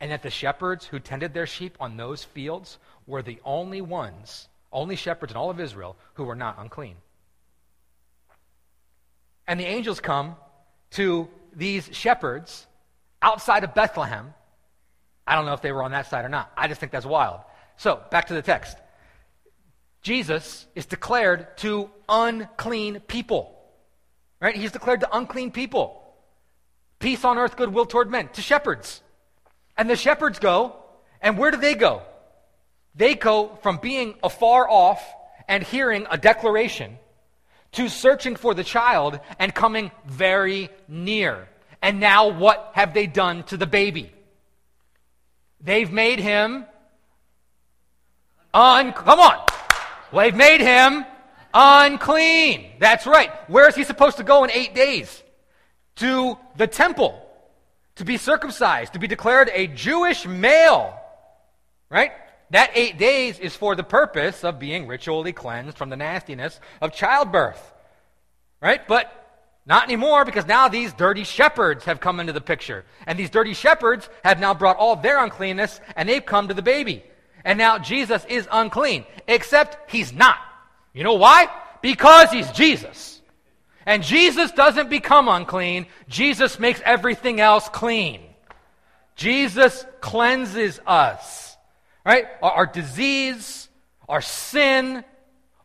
and 0.00 0.10
that 0.10 0.22
the 0.22 0.30
shepherds 0.30 0.86
who 0.86 0.98
tended 0.98 1.34
their 1.34 1.46
sheep 1.46 1.76
on 1.80 1.96
those 1.96 2.22
fields 2.22 2.78
were 3.06 3.22
the 3.22 3.40
only 3.44 3.80
ones, 3.80 4.48
only 4.74 4.96
shepherds 4.96 5.32
in 5.32 5.36
all 5.36 5.50
of 5.50 5.60
Israel, 5.60 5.96
who 6.14 6.24
were 6.24 6.34
not 6.34 6.56
unclean. 6.58 6.96
And 9.46 9.58
the 9.58 9.64
angels 9.64 10.00
come 10.00 10.36
to 10.92 11.28
these 11.54 11.88
shepherds 11.92 12.66
outside 13.22 13.64
of 13.64 13.74
Bethlehem. 13.74 14.34
I 15.26 15.34
don't 15.34 15.46
know 15.46 15.54
if 15.54 15.62
they 15.62 15.72
were 15.72 15.82
on 15.82 15.92
that 15.92 16.10
side 16.10 16.24
or 16.24 16.28
not. 16.28 16.52
I 16.56 16.68
just 16.68 16.80
think 16.80 16.92
that's 16.92 17.06
wild. 17.06 17.40
So, 17.76 18.02
back 18.10 18.26
to 18.26 18.34
the 18.34 18.42
text. 18.42 18.76
Jesus 20.02 20.66
is 20.74 20.86
declared 20.86 21.56
to 21.58 21.90
unclean 22.08 23.00
people. 23.00 23.58
Right? 24.40 24.54
He's 24.54 24.72
declared 24.72 25.00
to 25.00 25.16
unclean 25.16 25.50
people. 25.50 26.02
Peace 26.98 27.24
on 27.24 27.38
earth, 27.38 27.56
goodwill 27.56 27.86
toward 27.86 28.10
men, 28.10 28.28
to 28.34 28.42
shepherds. 28.42 29.02
And 29.76 29.88
the 29.88 29.96
shepherds 29.96 30.38
go, 30.38 30.76
and 31.20 31.38
where 31.38 31.50
do 31.50 31.56
they 31.56 31.74
go? 31.74 32.02
They 32.94 33.14
go 33.14 33.58
from 33.62 33.78
being 33.78 34.14
afar 34.22 34.68
off 34.68 35.02
and 35.48 35.62
hearing 35.62 36.06
a 36.10 36.16
declaration 36.16 36.98
to 37.72 37.88
searching 37.88 38.36
for 38.36 38.54
the 38.54 38.64
child 38.64 39.20
and 39.38 39.54
coming 39.54 39.90
very 40.06 40.70
near. 40.88 41.48
And 41.82 42.00
now, 42.00 42.28
what 42.28 42.70
have 42.74 42.94
they 42.94 43.06
done 43.06 43.42
to 43.44 43.56
the 43.56 43.66
baby? 43.66 44.12
They've 45.60 45.90
made 45.90 46.18
him 46.18 46.66
un. 48.52 48.92
Come 48.92 49.20
on. 49.20 49.44
They've 50.12 50.34
made 50.34 50.60
him 50.60 51.04
unclean. 51.52 52.72
That's 52.78 53.06
right. 53.06 53.30
Where 53.50 53.68
is 53.68 53.74
he 53.74 53.84
supposed 53.84 54.18
to 54.18 54.24
go 54.24 54.44
in 54.44 54.50
eight 54.50 54.74
days? 54.74 55.22
To 55.96 56.38
the 56.56 56.66
temple 56.66 57.20
to 57.96 58.04
be 58.04 58.16
circumcised, 58.16 58.92
to 58.94 58.98
be 58.98 59.06
declared 59.06 59.50
a 59.52 59.66
Jewish 59.68 60.26
male. 60.26 60.98
Right? 61.88 62.12
That 62.54 62.70
eight 62.74 62.98
days 62.98 63.40
is 63.40 63.56
for 63.56 63.74
the 63.74 63.82
purpose 63.82 64.44
of 64.44 64.60
being 64.60 64.86
ritually 64.86 65.32
cleansed 65.32 65.76
from 65.76 65.90
the 65.90 65.96
nastiness 65.96 66.60
of 66.80 66.92
childbirth. 66.92 67.72
Right? 68.60 68.86
But 68.86 69.10
not 69.66 69.82
anymore 69.82 70.24
because 70.24 70.46
now 70.46 70.68
these 70.68 70.92
dirty 70.92 71.24
shepherds 71.24 71.84
have 71.86 71.98
come 71.98 72.20
into 72.20 72.32
the 72.32 72.40
picture. 72.40 72.84
And 73.08 73.18
these 73.18 73.28
dirty 73.28 73.54
shepherds 73.54 74.08
have 74.22 74.38
now 74.38 74.54
brought 74.54 74.76
all 74.76 74.94
their 74.94 75.24
uncleanness 75.24 75.80
and 75.96 76.08
they've 76.08 76.24
come 76.24 76.46
to 76.46 76.54
the 76.54 76.62
baby. 76.62 77.02
And 77.44 77.58
now 77.58 77.78
Jesus 77.78 78.24
is 78.26 78.46
unclean, 78.52 79.04
except 79.26 79.90
he's 79.90 80.12
not. 80.12 80.38
You 80.92 81.02
know 81.02 81.14
why? 81.14 81.48
Because 81.82 82.30
he's 82.30 82.48
Jesus. 82.52 83.20
And 83.84 84.04
Jesus 84.04 84.52
doesn't 84.52 84.90
become 84.90 85.28
unclean, 85.28 85.86
Jesus 86.06 86.60
makes 86.60 86.80
everything 86.84 87.40
else 87.40 87.68
clean. 87.68 88.20
Jesus 89.16 89.84
cleanses 90.00 90.80
us, 90.86 91.43
right? 92.04 92.26
Our, 92.42 92.50
our 92.52 92.66
disease, 92.66 93.68
our 94.08 94.20
sin, 94.20 95.04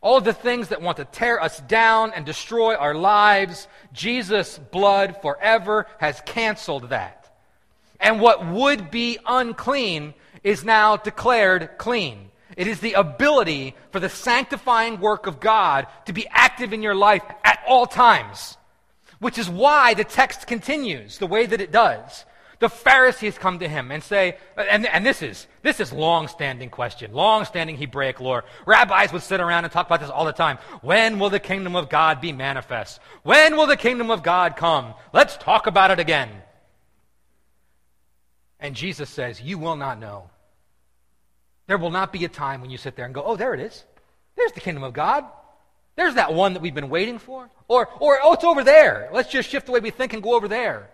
all 0.00 0.20
the 0.20 0.32
things 0.32 0.68
that 0.68 0.80
want 0.80 0.96
to 0.96 1.04
tear 1.04 1.42
us 1.42 1.60
down 1.60 2.12
and 2.14 2.24
destroy 2.24 2.74
our 2.74 2.94
lives, 2.94 3.68
Jesus' 3.92 4.58
blood 4.58 5.20
forever 5.20 5.86
has 5.98 6.20
canceled 6.24 6.90
that. 6.90 7.34
And 8.00 8.20
what 8.20 8.46
would 8.46 8.90
be 8.90 9.18
unclean 9.26 10.14
is 10.42 10.64
now 10.64 10.96
declared 10.96 11.76
clean. 11.76 12.30
It 12.56 12.66
is 12.66 12.80
the 12.80 12.94
ability 12.94 13.74
for 13.90 14.00
the 14.00 14.08
sanctifying 14.08 15.00
work 15.00 15.26
of 15.26 15.38
God 15.38 15.86
to 16.06 16.12
be 16.12 16.26
active 16.30 16.72
in 16.72 16.82
your 16.82 16.94
life 16.94 17.22
at 17.44 17.60
all 17.66 17.86
times, 17.86 18.56
which 19.18 19.38
is 19.38 19.48
why 19.50 19.94
the 19.94 20.04
text 20.04 20.46
continues 20.46 21.18
the 21.18 21.26
way 21.26 21.44
that 21.46 21.60
it 21.60 21.72
does. 21.72 22.24
The 22.60 22.68
Pharisees 22.68 23.36
come 23.36 23.58
to 23.58 23.68
him 23.68 23.90
and 23.90 24.02
say, 24.02 24.36
and, 24.56 24.86
and 24.86 25.04
this 25.04 25.22
is 25.22 25.46
this 25.62 25.80
is 25.80 25.92
long-standing 25.92 26.70
question, 26.70 27.12
long-standing 27.12 27.76
Hebraic 27.76 28.20
lore. 28.20 28.44
Rabbis 28.66 29.12
would 29.12 29.22
sit 29.22 29.40
around 29.40 29.64
and 29.64 29.72
talk 29.72 29.86
about 29.86 30.00
this 30.00 30.10
all 30.10 30.24
the 30.24 30.32
time. 30.32 30.58
When 30.82 31.18
will 31.18 31.30
the 31.30 31.40
kingdom 31.40 31.74
of 31.74 31.88
God 31.88 32.20
be 32.20 32.32
manifest? 32.32 33.00
When 33.22 33.56
will 33.56 33.66
the 33.66 33.76
kingdom 33.76 34.10
of 34.10 34.22
God 34.22 34.56
come? 34.56 34.94
Let's 35.12 35.36
talk 35.36 35.66
about 35.66 35.90
it 35.90 35.98
again. 35.98 36.30
And 38.60 38.76
Jesus 38.76 39.10
says, 39.10 39.40
You 39.40 39.58
will 39.58 39.76
not 39.76 39.98
know 39.98 40.30
there 41.70 41.78
will 41.78 41.92
not 41.92 42.12
be 42.12 42.24
a 42.24 42.28
time 42.28 42.60
when 42.60 42.70
you 42.70 42.78
sit 42.78 42.96
there 42.96 43.04
and 43.04 43.14
go, 43.14 43.22
oh, 43.22 43.36
there 43.36 43.54
it 43.54 43.60
is. 43.60 43.84
There's 44.34 44.50
the 44.50 44.60
kingdom 44.60 44.82
of 44.82 44.92
God. 44.92 45.24
There's 45.94 46.16
that 46.16 46.34
one 46.34 46.54
that 46.54 46.62
we've 46.62 46.74
been 46.74 46.88
waiting 46.88 47.20
for. 47.20 47.48
Or, 47.68 47.88
or 48.00 48.18
oh, 48.20 48.32
it's 48.32 48.42
over 48.42 48.64
there. 48.64 49.08
Let's 49.12 49.30
just 49.30 49.48
shift 49.48 49.66
the 49.66 49.72
way 49.72 49.78
we 49.78 49.90
think 49.90 50.12
and 50.12 50.20
go 50.20 50.34
over 50.34 50.48
there. 50.48 50.90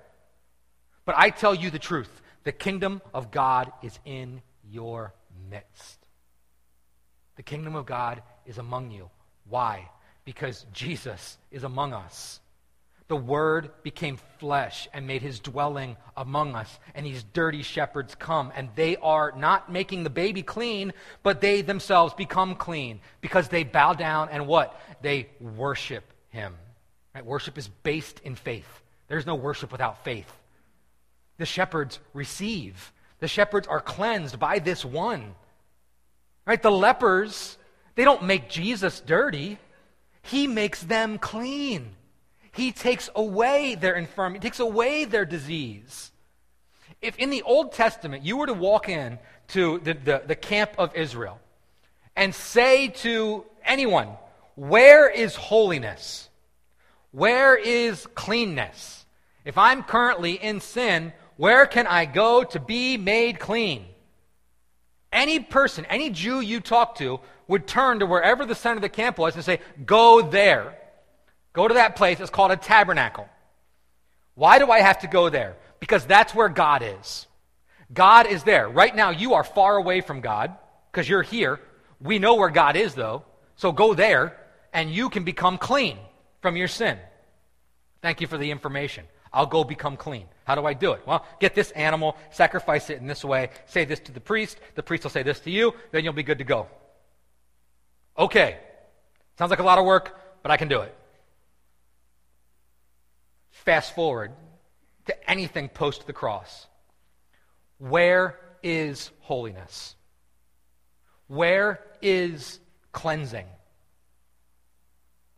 But 1.06 1.16
I 1.16 1.30
tell 1.30 1.54
you 1.54 1.70
the 1.70 1.78
truth 1.78 2.10
the 2.44 2.52
kingdom 2.52 3.00
of 3.14 3.30
God 3.30 3.72
is 3.82 3.98
in 4.04 4.42
your 4.70 5.14
midst. 5.50 5.98
The 7.36 7.42
kingdom 7.42 7.74
of 7.74 7.86
God 7.86 8.22
is 8.44 8.58
among 8.58 8.90
you. 8.90 9.08
Why? 9.48 9.88
Because 10.24 10.66
Jesus 10.72 11.38
is 11.50 11.64
among 11.64 11.92
us. 11.92 12.40
The 13.08 13.16
Word 13.16 13.70
became 13.84 14.18
flesh 14.38 14.88
and 14.92 15.06
made 15.06 15.22
his 15.22 15.38
dwelling 15.38 15.96
among 16.16 16.56
us. 16.56 16.78
And 16.94 17.06
these 17.06 17.22
dirty 17.22 17.62
shepherds 17.62 18.16
come, 18.16 18.52
and 18.56 18.68
they 18.74 18.96
are 18.96 19.32
not 19.36 19.70
making 19.70 20.02
the 20.02 20.10
baby 20.10 20.42
clean, 20.42 20.92
but 21.22 21.40
they 21.40 21.62
themselves 21.62 22.14
become 22.14 22.56
clean 22.56 23.00
because 23.20 23.48
they 23.48 23.62
bow 23.62 23.92
down 23.92 24.28
and 24.30 24.48
what? 24.48 24.80
They 25.02 25.28
worship 25.40 26.04
him. 26.30 26.54
Right? 27.14 27.24
Worship 27.24 27.58
is 27.58 27.68
based 27.68 28.20
in 28.24 28.34
faith. 28.34 28.82
There's 29.06 29.26
no 29.26 29.36
worship 29.36 29.70
without 29.70 30.02
faith. 30.02 30.32
The 31.38 31.46
shepherds 31.46 31.98
receive, 32.14 32.92
the 33.20 33.28
shepherds 33.28 33.66
are 33.66 33.80
cleansed 33.80 34.38
by 34.38 34.58
this 34.58 34.84
one. 34.84 35.34
Right? 36.46 36.62
The 36.62 36.70
lepers, 36.70 37.58
they 37.94 38.04
don't 38.04 38.24
make 38.24 38.48
Jesus 38.48 39.00
dirty, 39.00 39.58
he 40.22 40.46
makes 40.46 40.82
them 40.82 41.18
clean. 41.18 41.90
He 42.52 42.72
takes 42.72 43.10
away 43.14 43.74
their 43.74 43.94
infirmity, 43.94 44.40
takes 44.40 44.60
away 44.60 45.04
their 45.04 45.24
disease. 45.24 46.10
If 47.02 47.16
in 47.16 47.30
the 47.30 47.42
Old 47.42 47.72
Testament 47.72 48.24
you 48.24 48.38
were 48.38 48.46
to 48.46 48.54
walk 48.54 48.88
in 48.88 49.18
to 49.48 49.78
the, 49.80 49.92
the, 49.92 50.22
the 50.26 50.34
camp 50.34 50.72
of 50.78 50.94
Israel 50.96 51.38
and 52.16 52.34
say 52.34 52.88
to 52.88 53.44
anyone, 53.64 54.08
Where 54.54 55.08
is 55.08 55.36
holiness? 55.36 56.28
Where 57.12 57.56
is 57.56 58.06
cleanness? 58.14 59.04
If 59.44 59.58
I'm 59.58 59.82
currently 59.82 60.32
in 60.32 60.60
sin, 60.60 61.12
where 61.36 61.66
can 61.66 61.86
I 61.86 62.04
go 62.04 62.44
to 62.44 62.60
be 62.60 62.96
made 62.96 63.38
clean? 63.38 63.84
Any 65.12 65.40
person, 65.40 65.84
any 65.86 66.10
Jew 66.10 66.40
you 66.40 66.60
talk 66.60 66.96
to, 66.96 67.20
would 67.48 67.66
turn 67.66 68.00
to 68.00 68.06
wherever 68.06 68.44
the 68.44 68.54
center 68.54 68.76
of 68.76 68.82
the 68.82 68.88
camp 68.88 69.18
was 69.18 69.34
and 69.34 69.44
say, 69.44 69.60
Go 69.84 70.22
there. 70.22 70.76
Go 71.52 71.68
to 71.68 71.74
that 71.74 71.96
place. 71.96 72.20
It's 72.20 72.30
called 72.30 72.50
a 72.50 72.56
tabernacle. 72.56 73.28
Why 74.34 74.58
do 74.58 74.70
I 74.70 74.80
have 74.80 74.98
to 75.00 75.06
go 75.06 75.30
there? 75.30 75.56
Because 75.80 76.04
that's 76.04 76.34
where 76.34 76.50
God 76.50 76.82
is. 76.82 77.26
God 77.92 78.26
is 78.26 78.42
there. 78.42 78.68
Right 78.68 78.94
now, 78.94 79.10
you 79.10 79.34
are 79.34 79.44
far 79.44 79.76
away 79.76 80.00
from 80.00 80.20
God 80.20 80.54
because 80.90 81.08
you're 81.08 81.22
here. 81.22 81.60
We 82.00 82.18
know 82.18 82.34
where 82.34 82.50
God 82.50 82.76
is, 82.76 82.94
though. 82.94 83.24
So 83.56 83.72
go 83.72 83.94
there, 83.94 84.36
and 84.72 84.90
you 84.90 85.08
can 85.08 85.24
become 85.24 85.56
clean 85.56 85.98
from 86.42 86.56
your 86.56 86.68
sin. 86.68 86.98
Thank 88.02 88.20
you 88.20 88.26
for 88.26 88.36
the 88.36 88.50
information. 88.50 89.06
I'll 89.32 89.46
go 89.46 89.64
become 89.64 89.96
clean. 89.96 90.26
How 90.44 90.54
do 90.54 90.64
I 90.64 90.74
do 90.74 90.92
it? 90.92 91.06
Well, 91.06 91.26
get 91.40 91.54
this 91.54 91.70
animal, 91.72 92.16
sacrifice 92.30 92.90
it 92.90 92.98
in 92.98 93.06
this 93.06 93.24
way, 93.24 93.50
say 93.66 93.84
this 93.84 94.00
to 94.00 94.12
the 94.12 94.20
priest, 94.20 94.58
the 94.74 94.82
priest 94.82 95.04
will 95.04 95.10
say 95.10 95.22
this 95.22 95.40
to 95.40 95.50
you, 95.50 95.74
then 95.92 96.04
you'll 96.04 96.12
be 96.12 96.22
good 96.22 96.38
to 96.38 96.44
go. 96.44 96.68
Okay. 98.18 98.58
Sounds 99.38 99.50
like 99.50 99.58
a 99.58 99.64
lot 99.64 99.78
of 99.78 99.84
work, 99.84 100.18
but 100.42 100.50
I 100.50 100.56
can 100.56 100.68
do 100.68 100.80
it. 100.80 100.94
Fast 103.50 103.94
forward 103.94 104.32
to 105.06 105.30
anything 105.30 105.68
post 105.68 106.06
the 106.06 106.12
cross. 106.12 106.66
Where 107.78 108.38
is 108.62 109.10
holiness? 109.20 109.96
Where 111.26 111.80
is 112.00 112.60
cleansing? 112.92 113.46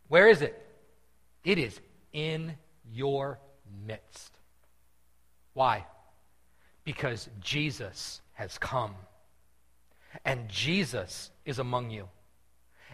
Where 0.07 0.27
is 0.27 0.41
it? 0.41 0.55
It 1.43 1.57
is 1.57 1.79
in 2.13 2.55
your 2.91 3.39
midst. 3.85 4.33
Why? 5.53 5.85
Because 6.83 7.29
Jesus 7.41 8.21
has 8.33 8.57
come. 8.57 8.95
And 10.25 10.49
Jesus 10.49 11.31
is 11.45 11.59
among 11.59 11.91
you. 11.91 12.07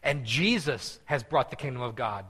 And 0.04 0.26
Jesus 0.26 1.00
has 1.06 1.24
brought 1.24 1.50
the 1.50 1.56
kingdom 1.56 1.82
of 1.82 1.96
God. 1.96 2.26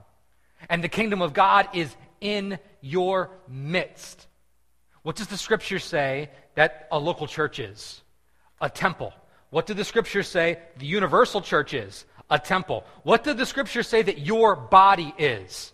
And 0.70 0.84
the 0.84 0.90
kingdom 0.90 1.22
of 1.22 1.34
God 1.34 1.68
is 1.74 1.96
in 2.22 2.60
your 2.82 3.32
midst. 3.48 4.28
What 5.04 5.16
does 5.16 5.28
the 5.28 5.38
scripture 5.38 5.80
say 5.80 6.30
that 6.56 6.88
a 6.92 7.00
local 7.00 7.28
church 7.28 7.60
is? 7.60 8.02
A 8.62 8.70
temple. 8.70 9.14
What 9.50 9.68
do 9.68 9.74
the 9.74 9.84
scripture 9.84 10.24
say 10.24 10.60
the 10.78 10.86
universal 10.86 11.42
church 11.42 11.74
is? 11.74 12.06
A 12.30 12.40
temple. 12.40 12.84
What 13.04 13.24
did 13.24 13.38
the 13.38 13.46
scripture 13.46 13.84
say 13.84 14.02
that 14.02 14.20
your 14.20 14.56
body 14.56 15.14
is? 15.18 15.74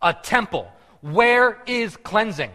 A 0.00 0.14
temple. 0.14 0.70
Where 1.00 1.62
is 1.66 1.96
cleansing? 1.96 2.50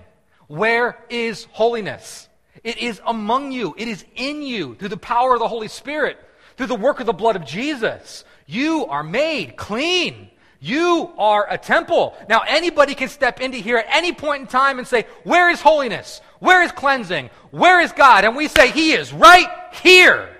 Where 0.47 0.97
is 1.09 1.45
holiness? 1.51 2.29
It 2.63 2.77
is 2.77 3.01
among 3.05 3.51
you. 3.51 3.75
It 3.77 3.87
is 3.87 4.05
in 4.15 4.41
you 4.41 4.75
through 4.75 4.89
the 4.89 4.97
power 4.97 5.33
of 5.33 5.39
the 5.39 5.47
Holy 5.47 5.67
Spirit, 5.67 6.17
through 6.57 6.67
the 6.67 6.75
work 6.75 6.99
of 6.99 7.05
the 7.05 7.13
blood 7.13 7.35
of 7.35 7.45
Jesus. 7.45 8.23
You 8.45 8.85
are 8.87 9.03
made 9.03 9.55
clean. 9.55 10.29
You 10.59 11.11
are 11.17 11.47
a 11.49 11.57
temple. 11.57 12.15
Now, 12.27 12.41
anybody 12.47 12.95
can 12.95 13.09
step 13.09 13.39
into 13.39 13.57
here 13.57 13.77
at 13.77 13.87
any 13.89 14.13
point 14.13 14.41
in 14.41 14.47
time 14.47 14.79
and 14.79 14.87
say, 14.87 15.05
Where 15.23 15.49
is 15.49 15.61
holiness? 15.61 16.21
Where 16.39 16.63
is 16.63 16.71
cleansing? 16.71 17.29
Where 17.51 17.81
is 17.81 17.91
God? 17.91 18.25
And 18.25 18.35
we 18.35 18.47
say, 18.47 18.71
He 18.71 18.93
is 18.93 19.13
right 19.13 19.47
here. 19.83 20.34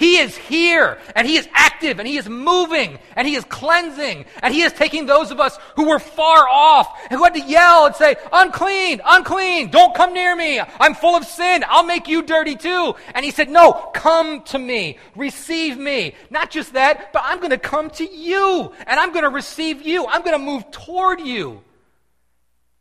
He 0.00 0.16
is 0.16 0.34
here 0.34 0.96
and 1.14 1.28
He 1.28 1.36
is 1.36 1.46
active 1.52 1.98
and 1.98 2.08
He 2.08 2.16
is 2.16 2.26
moving 2.26 2.98
and 3.16 3.28
He 3.28 3.34
is 3.34 3.44
cleansing 3.44 4.24
and 4.42 4.54
He 4.54 4.62
is 4.62 4.72
taking 4.72 5.04
those 5.04 5.30
of 5.30 5.40
us 5.40 5.58
who 5.76 5.90
were 5.90 5.98
far 5.98 6.48
off 6.48 6.98
and 7.10 7.18
who 7.18 7.24
had 7.24 7.34
to 7.34 7.40
yell 7.42 7.84
and 7.84 7.94
say, 7.94 8.16
unclean, 8.32 9.02
unclean, 9.04 9.70
don't 9.70 9.94
come 9.94 10.14
near 10.14 10.34
me. 10.34 10.58
I'm 10.58 10.94
full 10.94 11.16
of 11.16 11.26
sin. 11.26 11.66
I'll 11.68 11.84
make 11.84 12.08
you 12.08 12.22
dirty 12.22 12.56
too. 12.56 12.94
And 13.14 13.26
He 13.26 13.30
said, 13.30 13.50
no, 13.50 13.72
come 13.92 14.40
to 14.44 14.58
me. 14.58 14.98
Receive 15.16 15.76
me. 15.76 16.14
Not 16.30 16.50
just 16.50 16.72
that, 16.72 17.12
but 17.12 17.20
I'm 17.26 17.36
going 17.36 17.50
to 17.50 17.58
come 17.58 17.90
to 17.90 18.04
you 18.10 18.72
and 18.86 18.98
I'm 18.98 19.12
going 19.12 19.24
to 19.24 19.28
receive 19.28 19.82
you. 19.82 20.06
I'm 20.06 20.22
going 20.22 20.32
to 20.32 20.42
move 20.42 20.70
toward 20.70 21.20
you. 21.20 21.60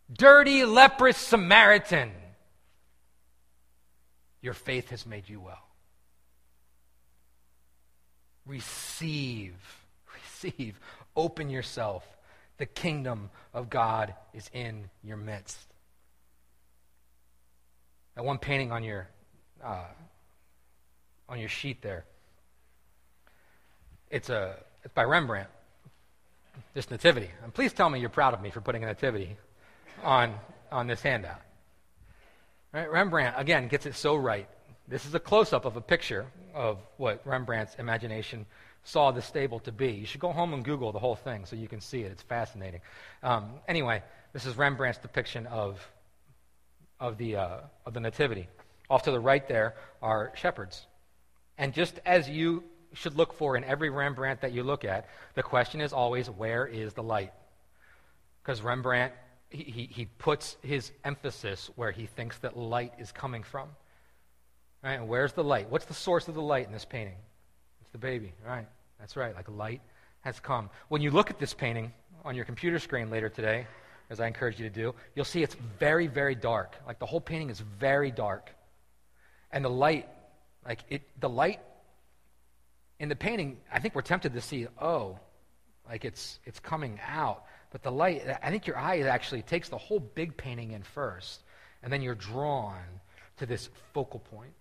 Dirty, 0.10 0.64
leprous 0.64 1.18
Samaritan. 1.18 2.14
Your 4.42 4.54
faith 4.54 4.92
has 4.92 5.06
made 5.06 5.28
you 5.28 5.42
well. 5.42 5.69
Receive. 8.50 9.54
Receive. 10.44 10.80
Open 11.16 11.52
yourself. 11.52 12.04
The 12.58 12.66
kingdom 12.66 13.30
of 13.54 13.70
God 13.70 14.16
is 14.34 14.50
in 14.54 14.90
your 15.04 15.18
midst. 15.18 15.60
That 18.16 18.26
one 18.26 18.40
painting 18.40 18.72
on 18.72 18.84
your 18.84 19.08
uh, 19.64 19.86
on 21.30 21.40
your 21.40 21.48
sheet 21.48 21.82
there. 21.82 22.06
It's 24.10 24.30
a 24.30 24.56
it's 24.84 24.94
by 24.94 25.04
Rembrandt. 25.04 25.48
This 26.74 26.90
nativity. 26.90 27.30
And 27.44 27.54
please 27.54 27.72
tell 27.72 27.90
me 27.90 28.00
you're 28.00 28.10
proud 28.10 28.34
of 28.34 28.42
me 28.42 28.50
for 28.50 28.62
putting 28.62 28.84
a 28.84 28.88
nativity 28.88 29.38
on 30.04 30.34
on 30.72 30.88
this 30.88 31.02
handout. 31.02 31.40
Right? 32.74 32.92
Rembrandt 32.92 33.36
again 33.38 33.68
gets 33.68 33.86
it 33.86 33.96
so 33.96 34.16
right. 34.16 34.50
This 34.90 35.06
is 35.06 35.14
a 35.14 35.20
close 35.20 35.54
up 35.54 35.66
of 35.66 35.76
a 35.76 35.82
picture 35.82 36.26
of 36.56 36.80
what 36.98 37.22
Rembrandt's 37.24 37.76
imagination 37.76 38.48
saw 38.84 39.12
the 39.12 39.22
stable 39.22 39.60
to 39.60 39.72
be. 39.72 39.92
You 39.92 40.08
should 40.08 40.20
go 40.20 40.32
home 40.32 40.52
and 40.52 40.66
Google 40.66 40.92
the 40.92 40.98
whole 40.98 41.16
thing 41.16 41.46
so 41.46 41.56
you 41.56 41.68
can 41.68 41.80
see 41.80 42.02
it. 42.02 42.12
It's 42.12 42.24
fascinating. 42.24 42.82
Um, 43.22 43.52
anyway, 43.68 44.02
this 44.34 44.48
is 44.48 44.58
Rembrandt's 44.58 45.00
depiction 45.00 45.46
of, 45.46 45.80
of, 47.00 47.20
the, 47.20 47.36
uh, 47.36 47.58
of 47.86 47.94
the 47.94 48.00
Nativity. 48.00 48.48
Off 48.90 49.04
to 49.04 49.12
the 49.12 49.20
right 49.20 49.48
there 49.48 49.76
are 50.02 50.32
shepherds. 50.36 50.88
And 51.60 51.72
just 51.72 52.00
as 52.04 52.28
you 52.28 52.64
should 52.94 53.16
look 53.16 53.34
for 53.34 53.56
in 53.56 53.64
every 53.66 53.92
Rembrandt 53.92 54.42
that 54.42 54.54
you 54.54 54.64
look 54.64 54.86
at, 54.86 55.08
the 55.36 55.44
question 55.44 55.82
is 55.82 55.94
always 55.94 56.32
where 56.32 56.66
is 56.66 56.94
the 56.94 57.04
light? 57.04 57.34
Because 58.42 58.64
Rembrandt, 58.64 59.14
he, 59.52 59.64
he, 59.64 59.84
he 59.84 60.06
puts 60.18 60.58
his 60.64 60.92
emphasis 61.04 61.70
where 61.76 61.92
he 61.92 62.08
thinks 62.08 62.40
that 62.40 62.58
light 62.58 62.94
is 62.98 63.12
coming 63.12 63.44
from. 63.44 63.70
Right? 64.84 64.94
And 64.94 65.08
where's 65.08 65.34
the 65.34 65.44
light? 65.44 65.70
What's 65.70 65.86
the 65.86 65.94
source 65.94 66.28
of 66.28 66.36
the 66.36 66.42
light 66.42 66.68
in 66.68 66.72
this 66.72 66.86
painting? 66.86 67.18
It's 67.82 67.92
the 67.92 67.98
baby. 67.98 68.34
Right. 68.46 68.68
That's 69.00 69.16
right. 69.16 69.36
Like 69.36 69.50
light 69.50 69.82
has 70.22 70.40
come. 70.40 70.70
When 70.88 71.02
you 71.02 71.12
look 71.12 71.30
at 71.30 71.40
this 71.40 71.54
painting 71.54 71.92
on 72.24 72.36
your 72.36 72.46
computer 72.46 72.80
screen 72.80 73.10
later 73.10 73.30
today, 73.30 73.68
as 74.10 74.20
I 74.20 74.28
encourage 74.28 74.60
you 74.60 74.68
to 74.68 74.74
do, 74.74 74.96
you'll 75.16 75.26
see 75.26 75.44
it's 75.44 75.56
very, 75.80 76.08
very 76.08 76.36
dark. 76.36 76.76
Like 76.88 77.00
the 77.00 77.06
whole 77.06 77.22
painting 77.22 77.50
is 77.50 77.60
very 77.60 78.12
dark. 78.12 78.50
And 79.52 79.64
the 79.64 79.70
light, 79.70 80.08
like 80.66 80.84
it, 80.90 81.02
the 81.20 81.30
light 81.30 81.60
in 83.00 83.10
the 83.10 83.16
painting, 83.16 83.58
I 83.72 83.80
think 83.80 83.96
we're 83.96 84.02
tempted 84.02 84.34
to 84.34 84.42
see, 84.42 84.68
oh, 84.82 85.20
like 85.88 86.06
it's 86.06 86.40
it's 86.46 86.60
coming 86.60 87.00
out. 87.08 87.44
But 87.72 87.84
the 87.84 87.92
light, 87.92 88.24
I 88.42 88.50
think 88.50 88.66
your 88.66 88.78
eye 88.78 89.02
actually 89.02 89.44
takes 89.44 89.70
the 89.70 89.78
whole 89.78 90.00
big 90.00 90.36
painting 90.38 90.72
in 90.72 90.84
first, 90.84 91.44
and 91.84 91.94
then 91.94 92.02
you're 92.02 92.16
drawn 92.16 92.82
to 93.38 93.46
this 93.46 93.70
focal 93.94 94.20
point 94.20 94.54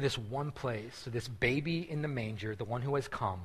this 0.00 0.18
one 0.18 0.50
place, 0.50 1.02
to 1.04 1.10
this 1.10 1.28
baby 1.28 1.88
in 1.88 2.02
the 2.02 2.08
manger, 2.08 2.54
the 2.54 2.64
one 2.64 2.82
who 2.82 2.94
has 2.94 3.08
come 3.08 3.40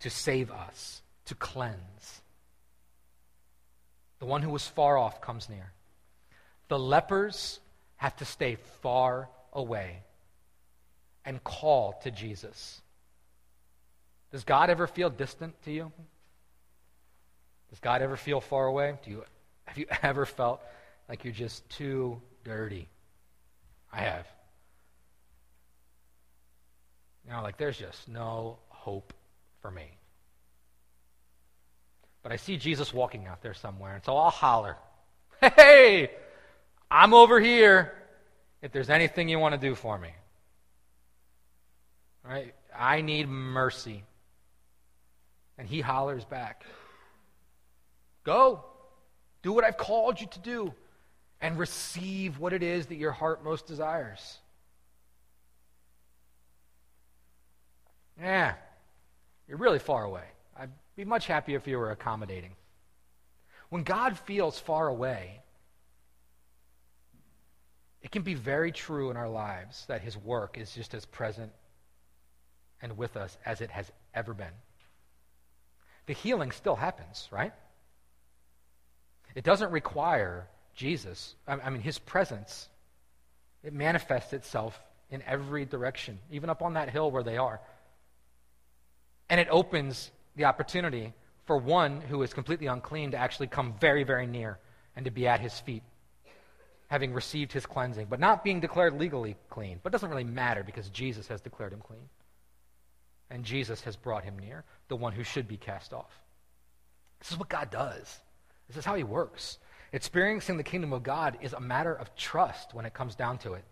to 0.00 0.10
save 0.10 0.50
us, 0.50 1.02
to 1.26 1.34
cleanse. 1.34 2.20
The 4.18 4.26
one 4.26 4.42
who 4.42 4.50
was 4.50 4.66
far 4.66 4.98
off 4.98 5.20
comes 5.20 5.48
near. 5.48 5.72
The 6.68 6.78
lepers 6.78 7.60
have 7.96 8.16
to 8.16 8.24
stay 8.24 8.56
far 8.82 9.28
away 9.52 10.02
and 11.24 11.42
call 11.42 11.94
to 12.02 12.10
Jesus. 12.10 12.80
Does 14.32 14.44
God 14.44 14.68
ever 14.70 14.86
feel 14.86 15.10
distant 15.10 15.54
to 15.62 15.70
you? 15.70 15.92
Does 17.70 17.80
God 17.80 18.02
ever 18.02 18.16
feel 18.16 18.40
far 18.40 18.66
away? 18.66 18.98
Do 19.04 19.10
you, 19.10 19.24
have 19.64 19.78
you 19.78 19.86
ever 20.02 20.26
felt 20.26 20.60
like 21.08 21.24
you're 21.24 21.32
just 21.32 21.68
too 21.70 22.20
dirty? 22.44 22.88
I 23.92 24.00
have. 24.00 24.26
Know, 27.28 27.42
like 27.42 27.56
there's 27.56 27.78
just 27.78 28.08
no 28.08 28.58
hope 28.68 29.12
for 29.60 29.70
me. 29.70 29.96
But 32.22 32.32
I 32.32 32.36
see 32.36 32.56
Jesus 32.56 32.92
walking 32.92 33.26
out 33.26 33.42
there 33.42 33.54
somewhere, 33.54 33.94
and 33.94 34.04
so 34.04 34.16
I'll 34.16 34.30
holler, 34.30 34.76
Hey, 35.40 36.10
I'm 36.90 37.12
over 37.12 37.40
here 37.40 37.92
if 38.62 38.72
there's 38.72 38.90
anything 38.90 39.28
you 39.28 39.38
want 39.38 39.54
to 39.54 39.60
do 39.60 39.74
for 39.74 39.98
me. 39.98 40.10
Right? 42.24 42.54
I 42.74 43.02
need 43.02 43.28
mercy. 43.28 44.04
And 45.58 45.68
he 45.68 45.80
hollers 45.80 46.24
back, 46.24 46.64
Go, 48.24 48.64
do 49.42 49.52
what 49.52 49.64
I've 49.64 49.76
called 49.76 50.20
you 50.20 50.26
to 50.28 50.38
do, 50.38 50.72
and 51.40 51.58
receive 51.58 52.38
what 52.38 52.52
it 52.54 52.62
is 52.62 52.86
that 52.86 52.96
your 52.96 53.12
heart 53.12 53.44
most 53.44 53.66
desires. 53.66 54.38
Yeah, 58.20 58.54
you're 59.48 59.58
really 59.58 59.78
far 59.78 60.04
away. 60.04 60.24
I'd 60.58 60.70
be 60.96 61.04
much 61.04 61.26
happier 61.26 61.56
if 61.56 61.66
you 61.66 61.78
were 61.78 61.90
accommodating. 61.90 62.52
When 63.70 63.82
God 63.82 64.18
feels 64.18 64.58
far 64.58 64.86
away, 64.86 65.40
it 68.02 68.10
can 68.10 68.22
be 68.22 68.34
very 68.34 68.70
true 68.70 69.10
in 69.10 69.16
our 69.16 69.28
lives 69.28 69.86
that 69.86 70.02
his 70.02 70.16
work 70.16 70.58
is 70.58 70.72
just 70.72 70.94
as 70.94 71.04
present 71.06 71.50
and 72.82 72.96
with 72.96 73.16
us 73.16 73.36
as 73.46 73.60
it 73.60 73.70
has 73.70 73.90
ever 74.14 74.34
been. 74.34 74.52
The 76.06 76.12
healing 76.12 76.52
still 76.52 76.76
happens, 76.76 77.28
right? 77.32 77.52
It 79.34 79.42
doesn't 79.42 79.70
require 79.70 80.46
Jesus. 80.74 81.34
I 81.48 81.70
mean, 81.70 81.80
his 81.80 81.98
presence, 81.98 82.68
it 83.62 83.72
manifests 83.72 84.32
itself 84.32 84.78
in 85.10 85.22
every 85.22 85.64
direction, 85.64 86.18
even 86.30 86.50
up 86.50 86.62
on 86.62 86.74
that 86.74 86.90
hill 86.90 87.10
where 87.10 87.22
they 87.22 87.38
are. 87.38 87.60
And 89.30 89.40
it 89.40 89.48
opens 89.50 90.10
the 90.36 90.44
opportunity 90.44 91.12
for 91.46 91.58
one 91.58 92.00
who 92.00 92.22
is 92.22 92.32
completely 92.32 92.66
unclean 92.66 93.10
to 93.12 93.16
actually 93.16 93.46
come 93.46 93.74
very, 93.80 94.04
very 94.04 94.26
near 94.26 94.58
and 94.96 95.04
to 95.04 95.10
be 95.10 95.26
at 95.26 95.40
his 95.40 95.58
feet, 95.60 95.82
having 96.88 97.12
received 97.12 97.52
his 97.52 97.66
cleansing, 97.66 98.06
but 98.08 98.20
not 98.20 98.44
being 98.44 98.60
declared 98.60 98.98
legally 98.98 99.36
clean. 99.50 99.80
But 99.82 99.90
it 99.90 99.92
doesn't 99.92 100.10
really 100.10 100.24
matter 100.24 100.62
because 100.62 100.88
Jesus 100.88 101.28
has 101.28 101.40
declared 101.40 101.72
him 101.72 101.80
clean. 101.80 102.08
And 103.30 103.44
Jesus 103.44 103.82
has 103.82 103.96
brought 103.96 104.24
him 104.24 104.38
near, 104.38 104.64
the 104.88 104.96
one 104.96 105.12
who 105.12 105.24
should 105.24 105.48
be 105.48 105.56
cast 105.56 105.92
off. 105.92 106.20
This 107.18 107.32
is 107.32 107.38
what 107.38 107.48
God 107.48 107.70
does. 107.70 108.20
This 108.68 108.76
is 108.76 108.84
how 108.84 108.94
he 108.94 109.04
works. 109.04 109.58
Experiencing 109.92 110.56
the 110.56 110.62
kingdom 110.62 110.92
of 110.92 111.02
God 111.02 111.38
is 111.40 111.52
a 111.52 111.60
matter 111.60 111.94
of 111.94 112.14
trust 112.16 112.74
when 112.74 112.84
it 112.84 112.94
comes 112.94 113.14
down 113.14 113.38
to 113.38 113.54
it. 113.54 113.64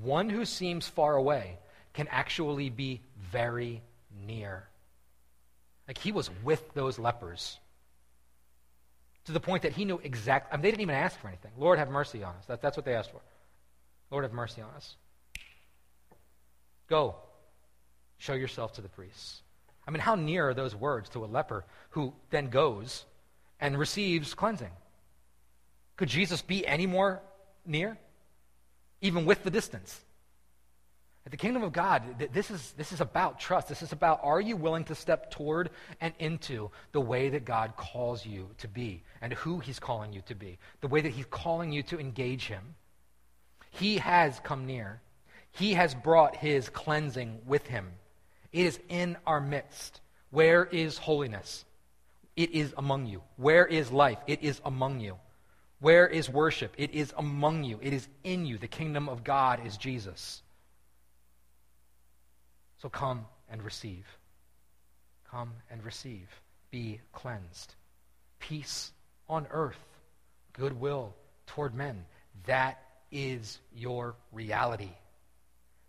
One 0.00 0.30
who 0.30 0.44
seems 0.44 0.86
far 0.86 1.16
away 1.16 1.58
can 1.94 2.06
actually 2.08 2.70
be 2.70 3.00
very 3.18 3.82
near. 4.26 4.68
Like 5.88 5.98
he 5.98 6.12
was 6.12 6.30
with 6.44 6.74
those 6.74 6.98
lepers 6.98 7.58
to 9.24 9.32
the 9.32 9.40
point 9.40 9.62
that 9.62 9.72
he 9.72 9.84
knew 9.84 10.00
exactly. 10.02 10.52
I 10.52 10.56
mean, 10.56 10.62
they 10.62 10.70
didn't 10.70 10.82
even 10.82 10.94
ask 10.94 11.18
for 11.20 11.28
anything. 11.28 11.52
Lord, 11.58 11.78
have 11.78 11.90
mercy 11.90 12.22
on 12.22 12.34
us. 12.36 12.46
That, 12.46 12.62
that's 12.62 12.76
what 12.76 12.86
they 12.86 12.94
asked 12.94 13.10
for. 13.10 13.20
Lord, 14.10 14.24
have 14.24 14.32
mercy 14.32 14.60
on 14.60 14.70
us. 14.76 14.96
Go. 16.88 17.16
Show 18.18 18.34
yourself 18.34 18.74
to 18.74 18.80
the 18.82 18.88
priests. 18.88 19.42
I 19.86 19.90
mean, 19.90 20.00
how 20.00 20.14
near 20.14 20.50
are 20.50 20.54
those 20.54 20.74
words 20.74 21.08
to 21.10 21.24
a 21.24 21.26
leper 21.26 21.64
who 21.90 22.12
then 22.30 22.50
goes 22.50 23.04
and 23.60 23.78
receives 23.78 24.34
cleansing? 24.34 24.70
Could 25.96 26.08
Jesus 26.08 26.42
be 26.42 26.66
any 26.66 26.86
more 26.86 27.20
near, 27.66 27.98
even 29.00 29.24
with 29.24 29.42
the 29.42 29.50
distance? 29.50 30.00
The 31.30 31.36
kingdom 31.36 31.62
of 31.62 31.72
God, 31.72 32.02
this 32.32 32.50
is, 32.50 32.72
this 32.76 32.90
is 32.92 33.00
about 33.00 33.38
trust. 33.38 33.68
This 33.68 33.82
is 33.82 33.92
about 33.92 34.20
are 34.22 34.40
you 34.40 34.56
willing 34.56 34.84
to 34.84 34.96
step 34.96 35.30
toward 35.30 35.70
and 36.00 36.12
into 36.18 36.70
the 36.90 37.00
way 37.00 37.28
that 37.28 37.44
God 37.44 37.76
calls 37.76 38.26
you 38.26 38.50
to 38.58 38.66
be 38.68 39.02
and 39.20 39.32
who 39.32 39.60
He's 39.60 39.78
calling 39.78 40.12
you 40.12 40.22
to 40.22 40.34
be, 40.34 40.58
the 40.80 40.88
way 40.88 41.00
that 41.00 41.10
He's 41.10 41.26
calling 41.26 41.70
you 41.70 41.84
to 41.84 42.00
engage 42.00 42.46
Him. 42.46 42.74
He 43.70 43.98
has 43.98 44.40
come 44.40 44.66
near, 44.66 45.00
He 45.52 45.74
has 45.74 45.94
brought 45.94 46.34
His 46.34 46.68
cleansing 46.68 47.38
with 47.46 47.66
Him. 47.66 47.86
It 48.52 48.66
is 48.66 48.80
in 48.88 49.16
our 49.24 49.40
midst. 49.40 50.00
Where 50.30 50.64
is 50.64 50.98
holiness? 50.98 51.64
It 52.34 52.50
is 52.50 52.74
among 52.76 53.06
you. 53.06 53.22
Where 53.36 53.66
is 53.66 53.92
life? 53.92 54.18
It 54.26 54.42
is 54.42 54.60
among 54.64 55.00
you. 55.00 55.16
Where 55.78 56.06
is 56.06 56.28
worship? 56.28 56.74
It 56.76 56.90
is 56.92 57.12
among 57.16 57.64
you. 57.64 57.78
It 57.80 57.92
is 57.92 58.08
in 58.24 58.46
you. 58.46 58.58
The 58.58 58.68
kingdom 58.68 59.08
of 59.08 59.24
God 59.24 59.64
is 59.66 59.76
Jesus. 59.76 60.42
So 62.80 62.88
come 62.88 63.26
and 63.50 63.62
receive. 63.62 64.06
Come 65.30 65.52
and 65.70 65.84
receive. 65.84 66.28
Be 66.70 67.00
cleansed. 67.12 67.74
Peace 68.38 68.92
on 69.28 69.46
earth, 69.50 69.78
goodwill 70.54 71.14
toward 71.46 71.74
men. 71.74 72.04
That 72.46 72.80
is 73.12 73.58
your 73.74 74.16
reality 74.32 74.92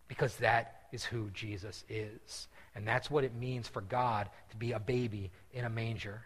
because 0.08 0.36
that 0.38 0.82
is 0.92 1.06
who 1.06 1.30
Jesus 1.30 1.84
is. 1.88 2.48
And 2.76 2.86
that's 2.86 3.10
what 3.10 3.24
it 3.24 3.36
means 3.36 3.68
for 3.68 3.82
God 3.82 4.30
to 4.50 4.58
be 4.58 4.74
a 4.74 4.80
baby 4.80 5.32
in 5.54 5.64
a 5.64 5.70
manger. 5.70 6.22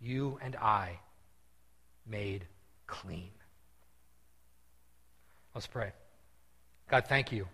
You 0.00 0.38
and 0.42 0.56
I 0.56 0.98
made 2.06 2.46
clean. 2.86 3.30
Let's 5.54 5.66
pray. 5.66 5.92
God, 6.88 7.04
thank 7.06 7.32
you 7.32 7.46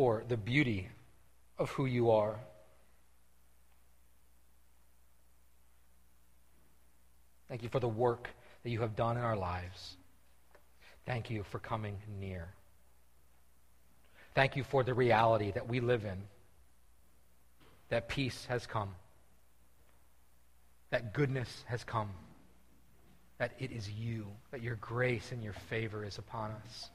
for 0.00 0.24
the 0.26 0.36
beauty 0.38 0.88
of 1.58 1.68
who 1.72 1.84
you 1.84 2.10
are. 2.10 2.40
Thank 7.50 7.62
you 7.62 7.68
for 7.68 7.80
the 7.80 7.88
work 7.88 8.30
that 8.62 8.70
you 8.70 8.80
have 8.80 8.96
done 8.96 9.18
in 9.18 9.22
our 9.22 9.36
lives. 9.36 9.98
Thank 11.04 11.28
you 11.28 11.42
for 11.42 11.58
coming 11.58 11.98
near. 12.18 12.48
Thank 14.34 14.56
you 14.56 14.64
for 14.64 14.82
the 14.82 14.94
reality 14.94 15.50
that 15.50 15.68
we 15.68 15.80
live 15.80 16.06
in, 16.06 16.22
that 17.90 18.08
peace 18.08 18.46
has 18.48 18.66
come, 18.66 18.94
that 20.88 21.12
goodness 21.12 21.62
has 21.66 21.84
come 21.84 22.08
that 23.36 23.52
it 23.58 23.70
is 23.70 23.90
you, 23.90 24.28
that 24.50 24.62
your 24.62 24.76
grace 24.76 25.30
and 25.32 25.42
your 25.42 25.54
favor 25.70 26.06
is 26.06 26.16
upon 26.16 26.52
us. 26.52 26.90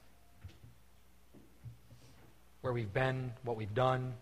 Where 2.66 2.72
we've 2.72 2.92
been, 2.92 3.32
what 3.44 3.56
we've 3.56 3.74
done, 3.76 4.12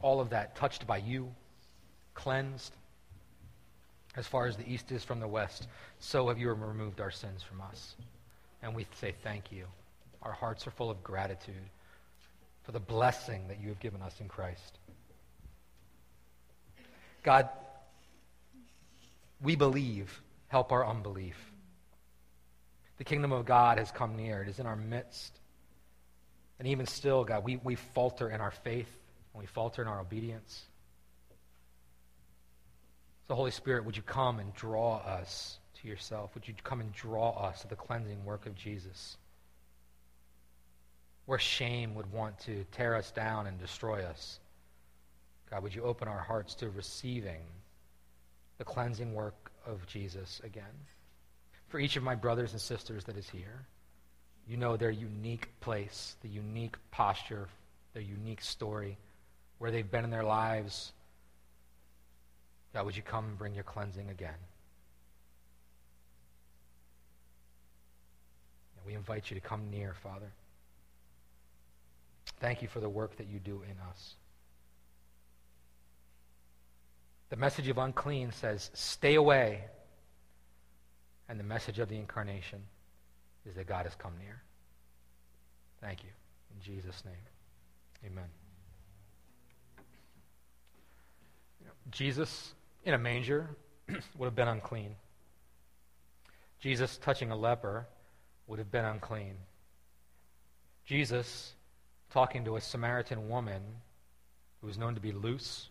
all 0.00 0.20
of 0.20 0.30
that 0.30 0.54
touched 0.54 0.86
by 0.86 0.98
you, 0.98 1.34
cleansed. 2.14 2.72
As 4.14 4.24
far 4.24 4.46
as 4.46 4.56
the 4.56 4.72
east 4.72 4.92
is 4.92 5.02
from 5.02 5.18
the 5.18 5.26
west, 5.26 5.66
so 5.98 6.28
have 6.28 6.38
you 6.38 6.52
removed 6.52 7.00
our 7.00 7.10
sins 7.10 7.42
from 7.42 7.60
us. 7.62 7.96
And 8.62 8.76
we 8.76 8.86
say 9.00 9.12
thank 9.24 9.50
you. 9.50 9.64
Our 10.22 10.30
hearts 10.30 10.68
are 10.68 10.70
full 10.70 10.88
of 10.88 11.02
gratitude 11.02 11.68
for 12.62 12.70
the 12.70 12.78
blessing 12.78 13.48
that 13.48 13.60
you 13.60 13.68
have 13.68 13.80
given 13.80 14.00
us 14.00 14.20
in 14.20 14.28
Christ. 14.28 14.78
God, 17.24 17.48
we 19.42 19.56
believe, 19.56 20.22
help 20.46 20.70
our 20.70 20.86
unbelief. 20.86 21.34
The 22.98 23.04
kingdom 23.04 23.32
of 23.32 23.46
God 23.46 23.78
has 23.78 23.90
come 23.90 24.16
near, 24.16 24.42
it 24.42 24.48
is 24.48 24.60
in 24.60 24.66
our 24.66 24.76
midst. 24.76 25.40
And 26.58 26.68
even 26.68 26.86
still, 26.86 27.24
God, 27.24 27.44
we, 27.44 27.56
we 27.56 27.76
falter 27.76 28.30
in 28.30 28.40
our 28.40 28.50
faith 28.50 28.90
and 29.32 29.40
we 29.40 29.46
falter 29.46 29.82
in 29.82 29.88
our 29.88 30.00
obedience. 30.00 30.64
So, 33.28 33.34
Holy 33.34 33.50
Spirit, 33.50 33.84
would 33.84 33.96
you 33.96 34.02
come 34.02 34.38
and 34.40 34.52
draw 34.54 34.96
us 34.98 35.58
to 35.80 35.88
yourself? 35.88 36.34
Would 36.34 36.48
you 36.48 36.54
come 36.64 36.80
and 36.80 36.92
draw 36.92 37.30
us 37.30 37.62
to 37.62 37.68
the 37.68 37.76
cleansing 37.76 38.24
work 38.24 38.46
of 38.46 38.54
Jesus? 38.54 39.16
Where 41.26 41.38
shame 41.38 41.94
would 41.94 42.10
want 42.10 42.38
to 42.40 42.64
tear 42.72 42.96
us 42.96 43.10
down 43.10 43.46
and 43.46 43.58
destroy 43.58 44.02
us, 44.02 44.40
God, 45.50 45.62
would 45.62 45.74
you 45.74 45.82
open 45.82 46.08
our 46.08 46.18
hearts 46.18 46.54
to 46.56 46.70
receiving 46.70 47.42
the 48.58 48.64
cleansing 48.64 49.14
work 49.14 49.50
of 49.64 49.86
Jesus 49.86 50.40
again. 50.44 50.64
For 51.68 51.78
each 51.78 51.96
of 51.96 52.02
my 52.02 52.14
brothers 52.14 52.52
and 52.52 52.60
sisters 52.60 53.04
that 53.04 53.16
is 53.16 53.28
here, 53.28 53.66
you 54.48 54.56
know 54.56 54.76
their 54.76 54.90
unique 54.90 55.48
place, 55.60 56.16
the 56.22 56.28
unique 56.28 56.76
posture, 56.90 57.48
their 57.92 58.02
unique 58.02 58.40
story, 58.40 58.96
where 59.58 59.70
they've 59.70 59.90
been 59.90 60.04
in 60.04 60.10
their 60.10 60.24
lives. 60.24 60.92
God, 62.72 62.86
would 62.86 62.96
you 62.96 63.02
come 63.02 63.26
and 63.26 63.38
bring 63.38 63.54
your 63.54 63.64
cleansing 63.64 64.08
again? 64.08 64.34
And 68.76 68.86
we 68.86 68.94
invite 68.94 69.30
you 69.30 69.34
to 69.34 69.46
come 69.46 69.70
near, 69.70 69.94
Father. 70.02 70.32
Thank 72.40 72.62
you 72.62 72.68
for 72.68 72.80
the 72.80 72.88
work 72.88 73.16
that 73.16 73.26
you 73.26 73.40
do 73.40 73.62
in 73.64 73.76
us. 73.90 74.14
The 77.30 77.36
message 77.36 77.68
of 77.68 77.76
unclean 77.76 78.32
says, 78.32 78.70
stay 78.72 79.16
away. 79.16 79.64
And 81.28 81.38
the 81.38 81.44
message 81.44 81.78
of 81.78 81.90
the 81.90 81.96
incarnation 81.96 82.62
is 83.46 83.54
that 83.56 83.66
God 83.66 83.84
has 83.84 83.94
come 83.94 84.12
near. 84.18 84.42
Thank 85.80 86.02
you. 86.02 86.10
In 86.54 86.62
Jesus' 86.62 87.04
name, 87.04 87.14
amen. 88.04 88.24
Jesus 91.90 92.54
in 92.84 92.94
a 92.94 92.98
manger 92.98 93.48
would 94.18 94.26
have 94.26 94.34
been 94.34 94.48
unclean. 94.48 94.94
Jesus 96.60 96.98
touching 96.98 97.30
a 97.30 97.36
leper 97.36 97.86
would 98.46 98.58
have 98.58 98.70
been 98.70 98.84
unclean. 98.84 99.34
Jesus 100.84 101.52
talking 102.10 102.44
to 102.44 102.56
a 102.56 102.60
Samaritan 102.60 103.28
woman 103.28 103.62
who 104.60 104.66
was 104.66 104.78
known 104.78 104.94
to 104.94 105.00
be 105.00 105.12
loose 105.12 105.68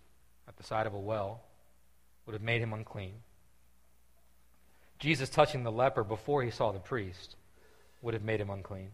at 0.47 0.55
the 0.57 0.63
side 0.63 0.87
of 0.87 0.93
a 0.93 0.99
well 0.99 1.41
would 2.25 2.33
have 2.33 2.41
made 2.41 2.61
him 2.61 2.73
unclean. 2.73 3.13
Jesus 4.99 5.29
touching 5.29 5.63
the 5.63 5.71
leper 5.71 6.03
before 6.03 6.43
he 6.43 6.51
saw 6.51 6.71
the 6.71 6.79
priest 6.79 7.35
would 8.01 8.13
have 8.13 8.23
made 8.23 8.39
him 8.39 8.49
unclean. 8.49 8.89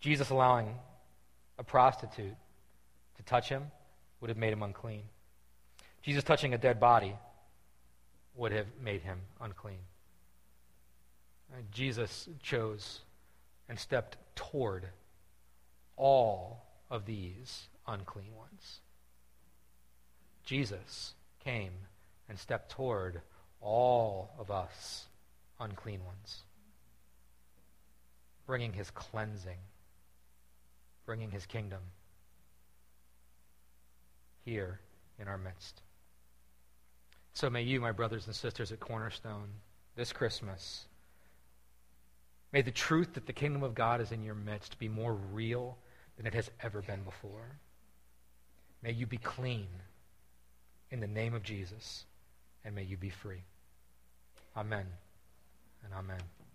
Jesus 0.00 0.30
allowing 0.30 0.74
a 1.58 1.64
prostitute 1.64 2.36
to 3.16 3.22
touch 3.22 3.48
him 3.48 3.64
would 4.20 4.28
have 4.28 4.38
made 4.38 4.52
him 4.52 4.62
unclean. 4.62 5.02
Jesus 6.02 6.22
touching 6.22 6.54
a 6.54 6.58
dead 6.58 6.78
body 6.78 7.14
would 8.36 8.52
have 8.52 8.66
made 8.82 9.02
him 9.02 9.18
unclean. 9.40 9.78
Jesus 11.70 12.28
chose 12.42 13.00
and 13.68 13.78
stepped 13.78 14.16
toward 14.34 14.86
all 15.96 16.64
of 16.90 17.06
these 17.06 17.68
unclean 17.86 18.34
ones. 18.36 18.80
Jesus 20.44 21.14
came 21.42 21.72
and 22.28 22.38
stepped 22.38 22.70
toward 22.70 23.20
all 23.60 24.30
of 24.38 24.50
us 24.50 25.06
unclean 25.58 26.04
ones, 26.04 26.42
bringing 28.46 28.72
his 28.72 28.90
cleansing, 28.90 29.58
bringing 31.04 31.30
his 31.30 31.46
kingdom 31.46 31.80
here 34.44 34.80
in 35.18 35.28
our 35.28 35.38
midst. 35.38 35.82
So 37.34 37.50
may 37.50 37.62
you, 37.62 37.80
my 37.80 37.92
brothers 37.92 38.26
and 38.26 38.34
sisters 38.34 38.72
at 38.72 38.80
Cornerstone, 38.80 39.48
this 39.96 40.12
Christmas, 40.12 40.86
may 42.52 42.62
the 42.62 42.70
truth 42.70 43.14
that 43.14 43.26
the 43.26 43.32
kingdom 43.32 43.62
of 43.62 43.74
God 43.74 44.00
is 44.00 44.12
in 44.12 44.22
your 44.22 44.34
midst 44.34 44.78
be 44.78 44.88
more 44.88 45.14
real 45.32 45.76
than 46.16 46.26
it 46.26 46.34
has 46.34 46.50
ever 46.62 46.80
been 46.82 47.02
before. 47.02 47.58
May 48.82 48.92
you 48.92 49.06
be 49.06 49.18
clean 49.18 49.66
in 50.90 51.00
the 51.00 51.06
name 51.06 51.34
of 51.34 51.42
Jesus, 51.42 52.04
and 52.64 52.74
may 52.74 52.84
you 52.84 52.96
be 52.96 53.10
free. 53.10 53.42
Amen 54.56 54.86
and 55.84 55.92
amen. 55.92 56.45